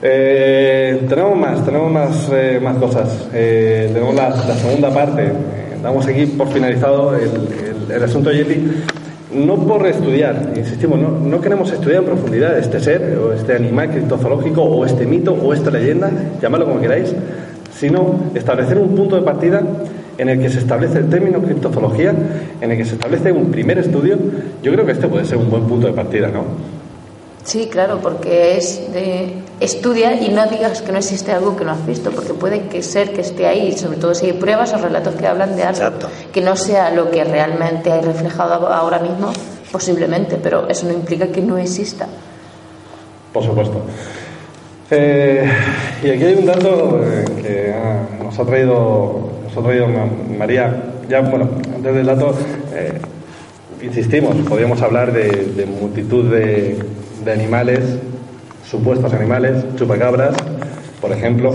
Eh, 0.01 1.05
tenemos 1.09 1.37
más, 1.37 1.65
tenemos 1.65 1.91
más, 1.91 2.29
eh, 2.33 2.61
más 2.63 2.77
cosas. 2.77 3.27
Eh, 3.33 3.91
tenemos 3.93 4.15
la, 4.15 4.29
la 4.31 4.55
segunda 4.55 4.91
parte. 4.95 5.23
Eh, 5.25 5.33
damos 5.83 6.07
aquí 6.07 6.27
por 6.27 6.49
finalizado 6.53 7.15
el, 7.17 7.23
el- 7.23 7.91
el 7.91 8.03
asunto 8.05 8.31
Yeti. 8.31 8.83
No 9.33 9.57
por 9.57 9.85
estudiar, 9.89 10.37
insistimos, 10.55 11.01
no, 11.01 11.09
no 11.09 11.41
queremos 11.41 11.73
estudiar 11.73 12.01
en 12.03 12.05
profundidad 12.11 12.57
este 12.57 12.79
ser, 12.79 13.19
o 13.19 13.33
este 13.33 13.57
animal 13.57 13.91
criptozoológico, 13.91 14.63
o 14.63 14.87
este 14.87 15.05
mito, 15.07 15.33
o 15.33 15.53
esta 15.53 15.73
leyenda, 15.73 16.09
llamadlo 16.41 16.67
como 16.67 16.81
queráis, 16.81 17.13
sino 17.79 18.17
establecer 18.35 18.79
un 18.79 18.95
punto 18.95 19.17
de 19.17 19.23
partida 19.23 19.63
en 20.17 20.29
el 20.29 20.41
que 20.41 20.49
se 20.49 20.61
establece 20.61 20.99
el 20.99 21.09
término 21.11 21.41
criptozoología, 21.41 22.15
en 22.61 22.71
el 22.71 22.77
que 22.77 22.85
se 22.85 22.95
establece 22.95 23.33
un 23.33 23.51
primer 23.51 23.79
estudio. 23.79 24.17
Yo 24.63 24.73
creo 24.73 24.87
que 24.87 24.93
este 24.93 25.09
puede 25.09 25.25
ser 25.25 25.39
un 25.39 25.51
buen 25.51 25.65
punto 25.65 25.87
de 25.87 25.93
partida, 25.93 26.29
¿no? 26.29 26.45
Sí, 27.45 27.69
claro, 27.71 27.99
porque 28.03 28.57
es 28.57 28.91
de 28.93 29.35
estudia 29.61 30.15
y 30.15 30.31
no 30.31 30.47
digas 30.47 30.81
que 30.81 30.93
no 30.93 30.99
existe 30.99 31.31
algo 31.31 31.57
que 31.57 31.65
no 31.65 31.73
has 31.73 31.87
visto, 31.87 32.11
porque 32.11 32.33
puede 32.33 32.69
que 32.69 32.83
ser 32.83 33.13
que 33.13 33.21
esté 33.21 33.47
ahí, 33.47 33.77
sobre 33.77 33.99
todo 33.99 34.15
si 34.15 34.27
hay 34.27 34.33
pruebas 34.33 34.73
o 34.73 34.79
relatos 34.79 35.15
que 35.15 35.27
hablan 35.27 35.55
de 35.55 35.63
algo 35.63 35.85
Exacto. 35.85 36.09
que 36.33 36.41
no 36.41 36.57
sea 36.57 36.91
lo 36.91 37.11
que 37.11 37.23
realmente 37.23 37.93
hay 37.93 38.01
reflejado 38.01 38.69
ahora 38.69 38.99
mismo, 38.99 39.31
posiblemente, 39.71 40.39
pero 40.43 40.67
eso 40.69 40.87
no 40.87 40.95
implica 40.95 41.27
que 41.27 41.43
no 41.43 41.59
exista. 41.59 42.07
Por 43.31 43.45
supuesto. 43.45 43.83
Eh, 44.97 45.45
y 46.05 46.11
aquí 46.11 46.25
hay 46.25 46.35
un 46.35 46.47
dato 46.47 47.01
eh, 47.05 47.25
que 47.43 47.73
ah, 47.75 48.23
nos 48.23 48.39
ha 48.39 48.45
traído, 48.45 49.31
nos 49.45 49.57
ha 49.57 49.61
traído 49.63 49.89
Ma- 49.89 50.07
María. 50.39 50.83
Ya, 51.09 51.21
bueno, 51.21 51.49
antes 51.75 51.95
del 51.95 52.07
dato, 52.07 52.35
eh, 52.75 52.93
insistimos, 53.83 54.37
podríamos 54.49 54.81
hablar 54.83 55.13
de, 55.13 55.29
de 55.57 55.67
multitud 55.67 56.31
de, 56.31 56.79
de 57.25 57.33
animales, 57.33 57.81
supuestos 58.65 59.13
animales, 59.13 59.65
chupacabras, 59.77 60.35
por 61.01 61.13
ejemplo, 61.13 61.53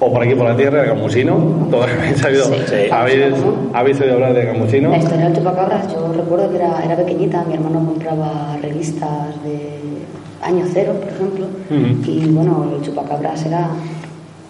o 0.00 0.12
por 0.12 0.22
aquí 0.22 0.34
por 0.34 0.46
la 0.48 0.56
tierra, 0.56 0.82
el 0.82 0.88
gamusino. 0.88 1.66
Todos 1.70 1.86
habéis, 1.90 2.18
sabido- 2.18 2.44
Sí. 2.46 2.54
Sí. 2.66 2.74
habéis, 2.90 3.34
habéis 3.74 4.00
oído 4.00 4.14
hablar 4.14 4.34
del 4.34 4.46
gamusino. 4.46 4.90
La 4.90 4.98
historia 4.98 5.24
del 5.26 5.34
chupacabras, 5.36 5.92
yo 5.92 6.12
recuerdo 6.16 6.48
que 6.50 6.56
era, 6.56 6.82
era 6.84 6.96
pequeñita, 6.96 7.44
mi 7.44 7.54
hermano 7.54 7.84
compraba 7.86 8.56
revistas 8.62 9.42
de 9.44 9.80
año 10.42 10.64
cero, 10.72 10.94
por 10.98 11.08
ejemplo, 11.08 11.46
y 12.06 12.26
bueno, 12.26 12.72
el 12.76 12.82
chupacabras 12.82 13.46
era 13.46 13.70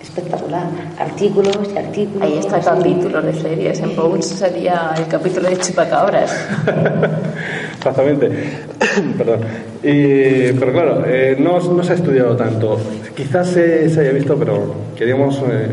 espectacular. 0.00 0.66
Artículos 0.98 1.58
y 1.74 1.78
artículos. 1.78 2.22
Ahí 2.22 2.38
está 2.38 2.56
el 2.56 2.68
así. 2.68 2.70
capítulo 2.70 3.22
de 3.22 3.34
series, 3.34 3.80
en 3.80 3.96
Bones 3.96 4.26
sería 4.26 4.94
el 4.96 5.06
capítulo 5.06 5.48
de 5.48 5.56
Chupacabras. 5.58 6.48
Exactamente. 7.76 8.28
Perdón. 9.18 9.40
Y, 9.82 10.52
pero 10.52 10.72
claro, 10.72 11.04
eh, 11.06 11.36
no, 11.38 11.58
no 11.60 11.82
se 11.82 11.92
ha 11.92 11.94
estudiado 11.94 12.36
tanto. 12.36 12.78
Quizás 13.16 13.48
se, 13.48 13.88
se 13.88 14.00
haya 14.00 14.12
visto, 14.12 14.36
pero 14.36 14.74
queríamos 14.96 15.38
eh, 15.48 15.68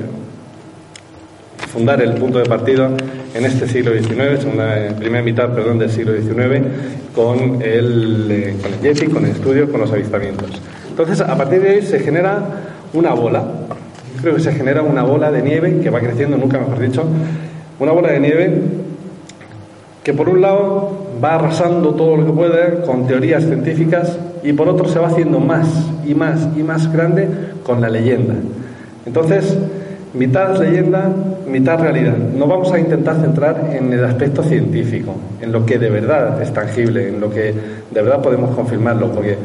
fundar 1.72 2.02
el 2.02 2.14
punto 2.14 2.40
de 2.40 2.46
partida 2.46 2.90
en 3.34 3.46
este 3.46 3.68
siglo 3.68 3.92
XIX, 3.92 4.42
segunda, 4.42 4.90
primera 4.98 5.24
mitad 5.24 5.50
perdón, 5.54 5.80
del 5.80 5.90
siglo 5.90 6.14
XIX, 6.14 6.66
con 7.14 7.62
el, 7.62 8.28
eh, 8.32 8.56
con 8.62 8.74
el 8.74 8.80
Yeti, 8.82 9.08
con 9.08 9.26
el 9.26 9.32
estudio, 9.32 9.72
con 9.72 9.82
los 9.82 9.92
avistamientos. 9.92 10.50
Entonces, 10.90 11.22
a 11.22 11.38
partir 11.38 11.62
de 11.62 11.70
ahí 11.70 11.82
se 11.82 12.00
genera 12.00 12.44
una 12.94 13.14
bola. 13.14 13.44
Creo 14.22 14.36
que 14.36 14.42
se 14.42 14.52
genera 14.52 14.82
una 14.82 15.04
bola 15.04 15.32
de 15.32 15.42
nieve 15.42 15.80
que 15.82 15.90
va 15.90 16.00
creciendo, 16.00 16.38
nunca 16.38 16.60
mejor 16.60 16.80
dicho, 16.80 17.04
una 17.80 17.92
bola 17.92 18.12
de 18.12 18.20
nieve 18.20 18.62
que 20.04 20.14
por 20.14 20.30
un 20.30 20.42
lado 20.42 21.08
va 21.24 21.36
arrasando 21.36 21.94
todo 21.96 22.18
lo 22.18 22.26
que 22.26 22.32
puede 22.32 22.82
con 22.86 23.06
teorías 23.08 23.44
científicas 23.44 24.18
y 24.44 24.54
por 24.54 24.68
otro 24.68 24.88
se 24.88 25.00
va 25.00 25.08
haciendo 25.08 25.40
más 25.40 25.68
y 26.06 26.16
más 26.16 26.48
y 26.58 26.64
más 26.64 26.92
grande 26.92 27.28
con 27.64 27.82
la 27.82 27.90
leyenda. 27.90 28.36
Entonces, 29.06 29.58
mitad 30.14 30.58
leyenda, 30.58 31.12
mitad 31.48 31.80
realidad. 31.80 32.18
No 32.18 32.48
vamos 32.48 32.72
a 32.72 32.80
intentar 32.80 33.22
centrar 33.22 33.72
en 33.74 33.94
el 33.94 34.04
aspecto 34.04 34.44
científico, 34.44 35.16
en 35.42 35.52
lo 35.52 35.66
que 35.66 35.78
de 35.78 35.90
verdad 35.90 36.42
es 36.42 36.52
tangible, 36.54 37.10
en 37.10 37.20
lo 37.20 37.30
que 37.30 37.54
de 37.92 38.02
verdad 38.02 38.22
podemos 38.22 38.56
confirmarlo, 38.56 39.12
porque 39.12 39.38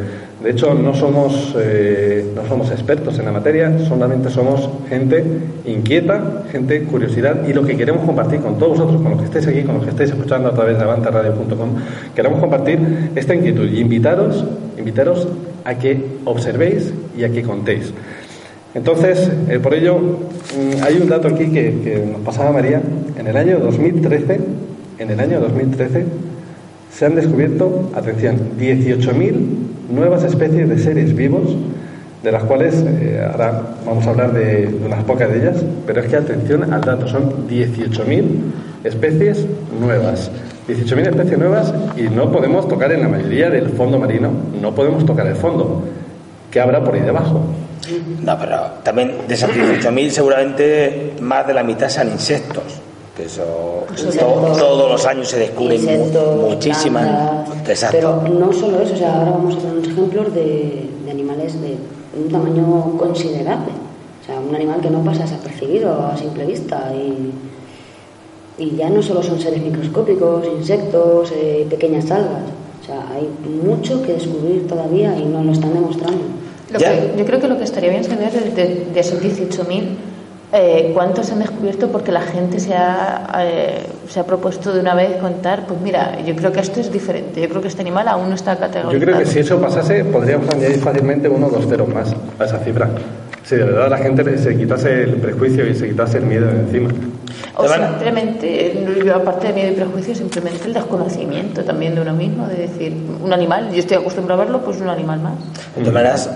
de 0.42 0.50
hecho 0.50 0.74
no 0.74 0.94
somos, 0.94 1.54
eh, 1.58 2.32
no 2.34 2.46
somos 2.46 2.70
expertos 2.70 3.18
en 3.18 3.26
la 3.26 3.32
materia, 3.32 3.78
solamente 3.78 4.30
somos 4.30 4.68
gente 4.88 5.24
inquieta, 5.66 6.44
gente 6.50 6.82
curiosidad 6.84 7.46
y 7.48 7.52
lo 7.52 7.64
que 7.64 7.76
queremos 7.76 8.04
compartir 8.04 8.40
con 8.40 8.58
todos 8.58 8.78
vosotros, 8.78 9.02
con 9.02 9.12
los 9.12 9.20
que 9.20 9.26
estéis 9.26 9.46
aquí, 9.46 9.62
con 9.62 9.76
los 9.76 9.84
que 9.84 9.90
estéis 9.90 10.10
escuchando 10.10 10.48
a 10.48 10.54
través 10.54 10.76
de 10.78 10.84
avantaradio.com, 10.84 11.70
queremos 12.14 12.40
compartir 12.40 13.10
esta 13.14 13.34
inquietud 13.34 13.70
y 13.70 13.80
invitaros, 13.80 14.44
invitaros 14.78 15.28
a 15.64 15.74
que 15.76 16.18
observéis 16.24 16.92
y 17.16 17.24
a 17.24 17.30
que 17.30 17.42
contéis. 17.42 17.94
Entonces, 18.74 19.30
eh, 19.48 19.60
por 19.60 19.72
ello, 19.72 19.98
mm, 19.98 20.82
hay 20.82 20.96
un 21.00 21.08
dato 21.08 21.28
aquí 21.28 21.46
que, 21.50 22.04
nos 22.10 22.20
pasaba 22.22 22.50
María. 22.50 22.82
En 23.16 23.26
el 23.26 23.36
año 23.36 23.60
2013, 23.60 24.40
en 24.98 25.10
el 25.10 25.20
año 25.20 25.40
2013, 25.40 26.04
se 26.92 27.06
han 27.06 27.14
descubierto, 27.14 27.90
atención, 27.94 28.36
18.000 28.58 29.32
nuevas 29.90 30.24
especies 30.24 30.68
de 30.68 30.78
seres 30.78 31.14
vivos, 31.14 31.56
de 32.22 32.32
las 32.32 32.42
cuales 32.44 32.84
eh, 32.86 33.24
ahora 33.30 33.76
vamos 33.86 34.06
a 34.06 34.10
hablar 34.10 34.32
de, 34.32 34.66
de 34.66 34.86
unas 34.86 35.04
pocas 35.04 35.30
de 35.30 35.38
ellas, 35.38 35.62
pero 35.86 36.00
es 36.00 36.08
que 36.08 36.16
atención 36.16 36.72
al 36.72 36.80
dato, 36.80 37.06
son 37.06 37.46
18.000 37.48 38.24
especies 38.82 39.46
nuevas. 39.80 40.30
18.000 40.68 41.08
especies 41.10 41.38
nuevas 41.38 41.74
y 41.96 42.02
no 42.02 42.32
podemos 42.32 42.66
tocar 42.66 42.90
en 42.90 43.02
la 43.02 43.08
mayoría 43.08 43.50
del 43.50 43.68
fondo 43.68 43.98
marino, 43.98 44.30
no 44.60 44.74
podemos 44.74 45.04
tocar 45.04 45.26
el 45.26 45.36
fondo. 45.36 45.84
¿Qué 46.50 46.60
habrá 46.60 46.82
por 46.82 46.94
ahí 46.94 47.02
debajo? 47.02 47.42
No, 48.22 48.38
pero 48.38 48.60
también 48.82 49.12
de 49.28 49.34
esas 49.34 49.50
18.000 49.50 50.10
seguramente 50.10 51.12
más 51.20 51.46
de 51.46 51.54
la 51.54 51.62
mitad 51.62 51.88
sean 51.88 52.08
insectos. 52.10 52.62
Que 53.16 53.24
eso 53.26 53.84
todos 54.18 54.90
los 54.90 55.06
años 55.06 55.28
se 55.28 55.38
descubren 55.38 55.84
mu- 55.84 56.50
muchísimas. 56.50 57.04
plantas. 57.46 57.88
Pero 57.92 58.22
no 58.22 58.52
solo 58.52 58.80
eso, 58.80 58.94
o 58.94 58.96
sea, 58.96 59.14
ahora 59.20 59.30
vamos 59.32 59.54
a 59.54 59.58
poner 59.58 59.72
unos 59.78 59.88
ejemplos 59.88 60.34
de, 60.34 60.88
de 61.04 61.10
animales 61.10 61.60
de 61.60 61.76
un 62.20 62.28
tamaño 62.30 62.96
considerable. 62.98 63.72
O 64.22 64.26
sea, 64.26 64.40
un 64.40 64.54
animal 64.54 64.80
que 64.80 64.90
no 64.90 65.04
pasa 65.04 65.22
desapercibido 65.22 65.92
a 66.06 66.16
simple 66.16 66.44
vista. 66.46 66.90
Y, 66.94 67.30
y 68.62 68.76
ya 68.76 68.88
no 68.90 69.02
solo 69.02 69.22
son 69.22 69.38
seres 69.40 69.62
microscópicos, 69.62 70.46
insectos, 70.58 71.32
eh, 71.36 71.66
pequeñas 71.70 72.10
algas. 72.10 72.42
O 72.82 72.86
sea, 72.86 73.06
hay 73.14 73.28
mucho 73.64 74.02
que 74.02 74.14
descubrir 74.14 74.66
todavía 74.66 75.16
y 75.16 75.24
no 75.24 75.42
lo 75.44 75.52
están 75.52 75.72
demostrando. 75.72 76.18
Lo 76.74 76.80
Ya. 76.80 76.90
que- 76.90 77.14
yo 77.16 77.24
creo 77.24 77.40
que 77.40 77.46
lo 77.48 77.56
que 77.56 77.64
estaría 77.64 77.90
bien 77.90 78.02
saber 78.04 78.28
es 78.34 78.54
de, 78.56 78.86
de 78.92 79.00
esos 79.00 79.20
18.000, 79.22 79.96
eh, 80.52 80.90
cuántos 80.92 81.26
se 81.26 81.32
han 81.32 81.38
descubierto 81.38 81.88
porque 81.88 82.10
la 82.10 82.20
gente 82.22 82.58
se 82.58 82.74
ha, 82.74 83.26
eh, 83.38 83.86
se 84.08 84.18
ha 84.18 84.24
propuesto 84.26 84.72
de 84.74 84.80
una 84.80 84.94
vez 84.94 85.16
contar, 85.18 85.66
pues 85.68 85.80
mira, 85.80 86.18
yo 86.26 86.34
creo 86.34 86.50
que 86.50 86.58
esto 86.60 86.80
es 86.80 86.90
diferente, 86.92 87.40
yo 87.40 87.48
creo 87.48 87.62
que 87.62 87.68
este 87.68 87.82
animal 87.82 88.08
aún 88.08 88.28
no 88.28 88.34
está 88.34 88.56
categorizado. 88.56 88.92
Yo 88.92 89.00
creo 89.00 89.18
que 89.18 89.26
si 89.26 89.38
eso 89.38 89.60
pasase, 89.60 90.04
podríamos 90.04 90.48
añadir 90.52 90.78
fácilmente 90.80 91.28
uno 91.28 91.46
o 91.46 91.50
dos 91.50 91.66
ceros 91.68 91.88
más 91.88 92.12
a 92.40 92.44
esa 92.44 92.58
cifra. 92.58 92.88
Si 93.44 93.54
de 93.56 93.64
verdad 93.64 93.88
la 93.90 93.98
gente 93.98 94.36
se 94.38 94.56
quitase 94.56 95.02
el 95.04 95.14
prejuicio 95.16 95.64
y 95.68 95.74
se 95.76 95.86
quitase 95.88 96.18
el 96.18 96.24
miedo 96.24 96.46
de 96.46 96.58
encima. 96.60 96.90
O 97.56 97.62
simplemente, 97.90 98.66
eh, 98.72 99.12
aparte 99.14 99.48
de 99.48 99.52
miedo 99.52 99.72
y 99.72 99.74
prejuicio, 99.74 100.14
simplemente 100.14 100.64
el 100.66 100.74
desconocimiento 100.74 101.62
también 101.64 101.94
de 101.94 102.00
uno 102.00 102.12
mismo, 102.12 102.46
de 102.48 102.56
decir, 102.56 102.92
un 103.22 103.32
animal, 103.32 103.70
yo 103.72 103.78
estoy 103.78 103.96
acostumbrado 103.98 104.42
a 104.42 104.44
verlo, 104.44 104.64
pues 104.64 104.80
un 104.80 104.88
animal 104.88 105.20
más. 105.20 105.34
De 105.76 105.80
todas 105.80 105.94
maneras, 105.94 106.30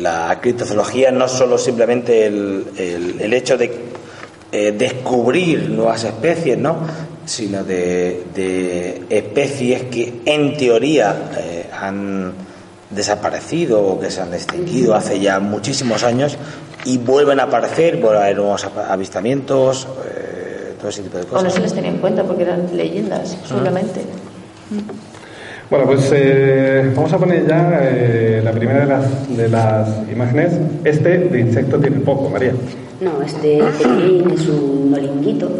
la 0.00 0.38
criptozoología 0.40 1.10
no 1.10 1.24
es 1.26 1.32
solo 1.32 1.58
simplemente 1.58 2.26
el, 2.26 2.64
el- 2.78 3.20
el 3.20 3.32
hecho 3.34 3.56
de 3.56 3.70
eh, 4.52 4.72
descubrir 4.72 5.68
nuevas 5.70 6.04
especies, 6.04 6.56
¿no? 6.58 6.76
sino 7.24 7.64
de, 7.64 8.22
de 8.34 9.02
especies 9.10 9.82
que 9.84 10.20
en 10.24 10.56
teoría 10.56 11.30
eh, 11.36 11.66
han 11.76 12.32
desaparecido 12.88 13.82
o 13.82 13.98
que 14.00 14.10
se 14.12 14.20
han 14.20 14.32
extinguido 14.32 14.94
hace 14.94 15.18
ya 15.18 15.40
muchísimos 15.40 16.04
años 16.04 16.38
y 16.84 16.98
vuelven 16.98 17.40
a 17.40 17.44
aparecer, 17.44 17.96
vuelven 17.96 18.20
a 18.22 18.24
haber 18.26 18.36
nuevos 18.36 18.64
avistamientos, 18.88 19.88
eh, 20.08 20.25
todo 20.86 20.90
ese 20.90 21.02
tipo 21.02 21.18
de 21.18 21.24
O 21.24 21.26
no 21.26 21.32
cosas. 21.32 21.54
se 21.54 21.60
les 21.60 21.74
tenía 21.74 21.90
en 21.90 21.98
cuenta 21.98 22.22
porque 22.22 22.42
eran 22.44 22.64
leyendas 22.76 23.36
solamente. 23.44 24.02
Bueno, 25.68 25.84
pues 25.86 26.10
eh, 26.14 26.92
vamos 26.94 27.12
a 27.12 27.18
poner 27.18 27.44
ya 27.46 27.80
eh, 27.82 28.40
la 28.44 28.52
primera 28.52 28.80
de 28.80 28.86
las, 28.86 29.36
de 29.36 29.48
las 29.48 29.88
imágenes. 30.12 30.52
Este 30.84 31.18
de 31.18 31.40
insecto 31.40 31.78
tiene 31.80 31.98
poco, 32.00 32.30
María. 32.30 32.52
No, 33.00 33.20
este 33.20 33.58
pequeñín 33.78 34.30
es 34.30 34.46
un 34.46 34.90
molinguito 34.92 35.50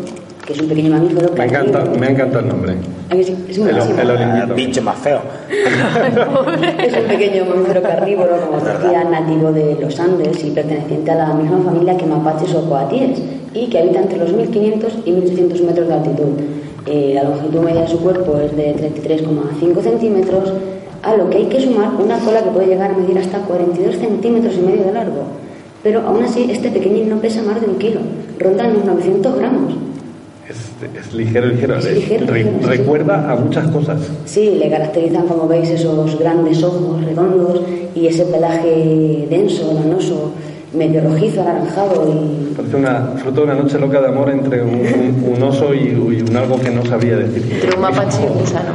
que 0.47 0.53
es 0.53 0.61
un 0.61 0.69
pequeño 0.69 0.91
mamífero 0.93 1.33
Me 1.37 1.45
encanta, 1.45 1.73
carnívoro. 1.73 2.01
me 2.01 2.11
encanta 2.11 2.39
el 2.39 2.49
nombre. 2.49 2.75
¿A 3.11 3.17
que 3.17 3.25
sí? 3.25 3.37
Es 3.49 3.59
muy 3.59 3.71
El, 3.71 4.53
bicho 4.55 4.81
más 4.83 4.97
feo. 4.99 5.21
Es 5.51 6.97
un 6.97 7.05
pequeño 7.09 7.45
mamífero 7.47 7.83
carnívoro, 7.83 8.41
como 8.41 8.59
os 8.59 8.65
decía, 8.65 9.05
nativo 9.05 9.53
de 9.53 9.77
los 9.81 9.99
Andes 9.99 10.45
y 10.45 10.51
perteneciente 10.51 11.11
a 11.11 11.15
la 11.17 11.35
misma 11.35 11.59
familia 11.65 11.97
que 11.97 12.07
mapaches 12.07 12.55
o 12.55 12.69
coatíes 12.69 13.21
y 13.53 13.67
que 13.67 13.79
habita 13.79 14.01
entre 14.01 14.19
los 14.19 14.33
1500 14.33 14.99
y 15.05 15.11
1800 15.11 15.61
metros 15.63 15.89
de 15.89 15.95
altitud. 15.95 16.33
Eh, 16.87 17.13
la 17.15 17.25
longitud 17.25 17.61
media 17.61 17.83
de 17.83 17.89
su 17.89 17.99
cuerpo 18.01 18.39
es 18.39 18.57
de 18.57 18.77
33,5 18.77 19.83
centímetros, 19.83 20.53
a 21.03 21.17
lo 21.17 21.29
que 21.29 21.39
hay 21.39 21.47
que 21.47 21.61
sumar 21.61 21.91
una 22.01 22.19
cola 22.21 22.43
que 22.43 22.51
puede 22.51 22.69
llegar 22.69 22.93
a 22.93 22.97
medir 22.97 23.19
hasta 23.19 23.39
42 23.39 23.97
centímetros 23.97 24.55
y 24.55 24.61
medio 24.61 24.85
de 24.85 24.93
largo. 24.93 25.25
Pero 25.83 26.03
aún 26.03 26.23
así, 26.23 26.49
este 26.51 26.71
pequeñín 26.71 27.09
no 27.09 27.17
pesa 27.17 27.43
más 27.43 27.61
de 27.61 27.67
un 27.67 27.79
kilo, 27.79 28.01
ronda 28.39 28.69
los 28.69 28.85
900 28.85 29.37
gramos. 29.37 29.86
Es, 30.49 31.07
es 31.07 31.13
ligero, 31.13 31.47
ligero. 31.47 31.77
Es 31.79 31.85
ligero, 31.93 32.27
re- 32.27 32.45
ligero, 32.45 32.59
sí. 32.61 32.67
recuerda 32.67 33.31
a 33.33 33.37
muchas 33.37 33.67
cosas. 33.69 34.01
Sí, 34.27 34.57
le 34.59 34.71
caracterizan, 34.71 35.27
como 35.27 35.49
veis, 35.49 35.69
esos 35.71 36.19
grandes 36.19 36.63
ojos 36.63 37.05
redondos 37.05 37.63
y 37.95 38.07
ese 38.07 38.25
pelaje 38.27 39.27
denso, 39.29 39.73
lanoso, 39.75 40.33
medio 40.73 41.01
rojizo, 41.03 41.41
anaranjado 41.43 42.07
y... 42.13 42.55
Parece 42.55 42.77
una, 42.77 43.13
fruto 43.17 43.41
de 43.41 43.47
una 43.47 43.55
noche 43.55 43.79
loca 43.79 44.01
de 44.01 44.09
amor 44.09 44.31
entre 44.31 44.63
un, 44.63 44.71
un- 44.75 45.33
un 45.37 45.43
oso 45.43 45.75
y, 45.75 45.79
y 45.89 46.23
un 46.29 46.37
algo 46.37 46.61
que 46.61 46.71
no 46.71 46.85
sabía 46.85 47.17
decir. 47.17 47.43
Entre 47.53 47.75
un 47.75 47.81
mapache 47.83 48.19
y 48.23 48.27
un 48.27 48.39
gusano. 48.41 48.73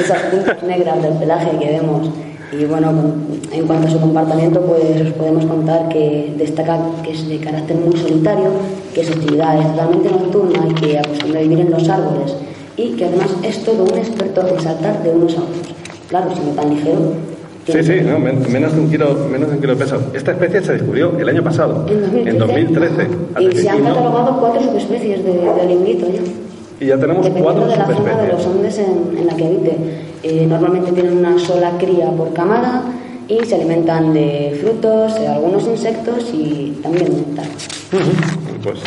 Esas 0.00 0.18
puntas 0.30 0.62
negras 0.64 1.02
del 1.02 1.12
pelaje 1.14 1.50
que 1.58 1.66
vemos. 1.66 2.10
Y 2.52 2.64
bueno, 2.64 2.92
en 3.52 3.66
cuanto 3.66 3.86
a 3.86 3.90
su 3.90 4.00
comportamiento, 4.00 4.60
pues 4.62 5.00
os 5.06 5.12
podemos 5.12 5.44
contar 5.46 5.88
que 5.88 6.34
destaca 6.36 6.80
que 7.04 7.12
es 7.12 7.28
de 7.28 7.38
carácter 7.38 7.76
muy 7.76 7.96
solitario, 7.96 8.48
que 8.94 9.04
su 9.04 9.12
actividad 9.12 9.58
es 9.60 9.66
totalmente 9.72 10.08
nocturna 10.10 10.66
y 10.68 10.74
que 10.74 10.98
acostumbra 10.98 11.40
vivir 11.40 11.60
en 11.60 11.70
los 11.70 11.88
árboles. 11.88 12.34
Y 12.76 12.90
que 12.92 13.04
además 13.04 13.28
es 13.42 13.62
todo 13.64 13.84
un 13.84 13.98
experto 13.98 14.46
en 14.48 14.60
saltar 14.60 15.02
de 15.02 15.10
unos 15.10 15.36
a 15.36 15.42
otros. 15.42 15.74
Claro, 16.08 16.30
siendo 16.34 16.52
tan 16.60 16.70
ligero. 16.74 16.98
Sí, 17.66 17.82
sí, 17.84 18.00
no, 18.04 18.18
men- 18.18 18.42
menos, 18.50 18.74
de 18.74 18.80
un 18.80 18.90
kilo, 18.90 19.14
menos 19.30 19.48
de 19.50 19.54
un 19.56 19.60
kilo 19.60 19.74
de 19.74 19.84
peso. 19.84 20.00
Esta 20.14 20.32
especie 20.32 20.62
se 20.62 20.72
descubrió 20.72 21.12
el 21.18 21.28
año 21.28 21.42
pasado, 21.44 21.86
En 21.88 22.38
2013. 22.38 23.02
Así 23.34 23.44
Y 23.44 23.48
que- 23.50 23.58
se 23.62 23.68
han 23.68 23.78
y 23.78 23.82
catalogado 23.82 24.38
cuatro 24.40 24.62
subespecies 24.62 25.24
de, 25.24 25.32
de 25.34 25.60
alimbrito 25.60 26.06
ya. 26.08 26.20
y 26.84 26.88
ya 26.88 26.96
tenemos 26.98 27.24
Dependiendo 27.26 27.44
cuatro 27.62 27.70
de 27.70 27.76
la 27.76 27.86
zona 27.86 28.22
de 28.22 28.28
los 28.32 28.42
subespecies. 28.42 28.86
Andes 28.88 29.12
en, 29.12 29.18
en 29.18 29.26
la 29.26 29.36
que 29.36 29.44
habite. 29.46 29.76
Eh, 30.22 30.46
normalmente 30.48 30.92
tienen 30.92 31.18
una 31.18 31.38
sola 31.38 31.72
cría 31.78 32.10
por 32.10 32.32
camada 32.32 32.82
y 33.28 33.44
se 33.44 33.54
alimentan 33.54 34.12
de 34.14 34.58
frutos, 34.60 35.14
de 35.20 35.28
algunos 35.28 35.64
insectos 35.68 36.28
y 36.32 36.78
también 36.82 37.04
de 37.04 37.10
néctar. 37.12 37.46
Pues 38.62 38.78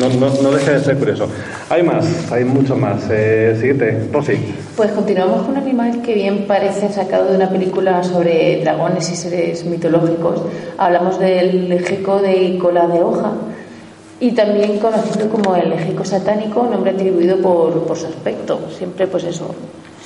no, 0.00 0.08
no, 0.08 0.42
no 0.42 0.50
deja 0.50 0.72
de 0.72 0.80
ser 0.80 0.98
curioso. 0.98 1.28
Hay 1.68 1.84
más, 1.84 2.04
hay 2.32 2.44
mucho 2.44 2.74
más. 2.76 3.04
Eh, 3.10 3.56
siguiente, 3.58 4.08
Rosy. 4.12 4.36
Pues 4.76 4.90
continuamos 4.90 5.42
con 5.42 5.52
un 5.52 5.58
animal 5.58 6.02
que 6.02 6.14
bien 6.14 6.46
parece 6.48 6.92
sacado 6.92 7.30
de 7.30 7.36
una 7.36 7.48
película 7.48 8.02
sobre 8.02 8.60
dragones 8.60 9.08
y 9.12 9.14
seres 9.14 9.64
mitológicos. 9.64 10.42
Hablamos 10.78 11.20
del 11.20 11.80
gecko 11.86 12.20
de 12.20 12.58
cola 12.58 12.88
de 12.88 13.00
hoja 13.00 13.32
y 14.18 14.32
también 14.32 14.78
conocido 14.78 15.28
como 15.30 15.54
el 15.54 15.72
gecko 15.78 16.04
satánico, 16.04 16.66
nombre 16.66 16.90
atribuido 16.90 17.36
por, 17.38 17.84
por 17.84 17.96
su 17.96 18.06
aspecto. 18.06 18.60
Siempre 18.76 19.06
pues 19.06 19.24
eso, 19.24 19.54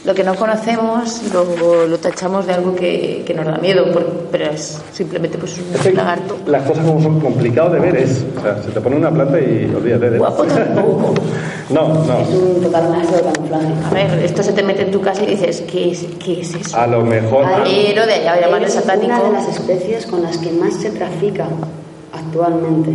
lo 0.04 0.14
que 0.14 0.22
no 0.22 0.34
conocemos 0.34 1.22
lo, 1.32 1.86
lo 1.86 1.98
tachamos 1.98 2.46
de 2.46 2.52
algo 2.52 2.74
que, 2.74 3.22
que 3.26 3.32
nos 3.34 3.46
da 3.46 3.56
miedo, 3.58 3.90
por- 3.92 4.04
pero 4.30 4.50
es 4.50 4.80
simplemente 4.92 5.38
pues 5.38 5.56
Es 5.58 5.86
un 5.86 5.94
lagarto. 5.94 6.36
Las 6.46 6.62
cosas 6.64 6.84
como 6.84 7.00
son 7.02 7.20
complicadas 7.20 7.72
de 7.72 7.80
ver 7.80 7.96
es, 7.96 8.24
o 8.36 8.40
sea, 8.42 8.62
se 8.62 8.70
te 8.70 8.80
pone 8.80 8.96
una 8.96 9.10
planta 9.10 9.38
y 9.40 9.72
olvídate 9.74 10.10
de 10.10 10.18
Guapo 10.18 10.44
tampoco. 10.44 11.14
No, 11.70 11.88
no. 11.88 12.18
Es 12.20 12.28
un 12.28 12.60
total 12.62 12.90
maestro 12.90 13.16
de 13.16 13.22
camuflaje. 13.32 13.66
A 13.86 13.94
ver, 13.94 14.22
esto 14.22 14.42
se 14.42 14.52
te 14.52 14.62
mete 14.62 14.82
en 14.82 14.90
tu 14.90 15.00
casa 15.00 15.22
y 15.22 15.28
dices, 15.28 15.62
¿qué 15.62 15.92
es, 15.92 16.04
qué 16.22 16.42
es 16.42 16.54
eso? 16.54 16.76
A 16.76 16.86
lo 16.86 17.00
mejor. 17.00 17.46
Pero 17.64 18.04
de 18.06 18.12
allá 18.12 18.34
a 18.34 18.40
llamarle 18.42 18.66
es 18.66 18.74
satánico. 18.74 19.06
una 19.06 19.22
de 19.22 19.32
las 19.32 19.48
especies 19.48 20.04
con 20.04 20.22
las 20.22 20.36
que 20.36 20.52
más 20.52 20.74
se 20.74 20.90
trafica 20.90 21.46
actualmente. 22.12 22.90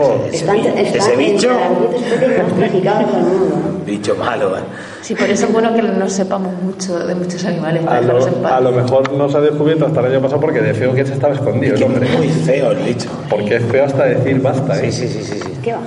Joder. 0.00 0.34
Están, 0.34 0.56
bi- 0.56 0.66
están 0.66 0.78
ese 0.86 1.16
bicho. 1.16 1.50
entre 1.50 1.68
las 1.68 1.90
10 1.90 2.02
especies 2.12 2.38
más 2.42 2.54
traficadas 2.58 3.12
del 3.12 3.22
mundo. 3.22 3.56
Bicho 3.86 4.14
malo, 4.16 4.56
¿eh? 4.56 4.60
Sí, 5.02 5.14
por 5.14 5.28
eso 5.28 5.46
es 5.46 5.52
bueno 5.52 5.74
que 5.74 5.82
no 5.82 6.08
sepamos 6.08 6.52
mucho 6.62 6.98
de 7.06 7.14
muchos 7.14 7.44
animales, 7.44 7.84
A 7.86 8.00
lo, 8.00 8.46
a 8.46 8.60
lo 8.60 8.70
mejor 8.72 9.12
no 9.12 9.28
se 9.28 9.38
ha 9.38 9.40
descubierto 9.40 9.86
hasta 9.86 10.00
el 10.00 10.06
año 10.06 10.20
pasado 10.20 10.40
porque 10.40 10.60
de 10.60 10.74
feo 10.74 10.94
que 10.94 11.04
se 11.04 11.14
estaba 11.14 11.34
escondido 11.34 11.74
el 11.76 11.82
hombre. 11.82 12.08
Muy 12.16 12.28
feo 12.28 12.70
el 12.72 12.78
bicho. 12.78 13.08
Porque 13.28 13.56
es 13.56 13.64
feo 13.64 13.84
hasta 13.86 14.04
decir 14.04 14.40
basta, 14.40 14.78
¿eh? 14.80 14.92
Sí, 14.92 15.08
sí, 15.08 15.08
sí, 15.08 15.24
sí. 15.24 15.40
sí. 15.40 15.52
¿Qué 15.62 15.72
va? 15.72 15.80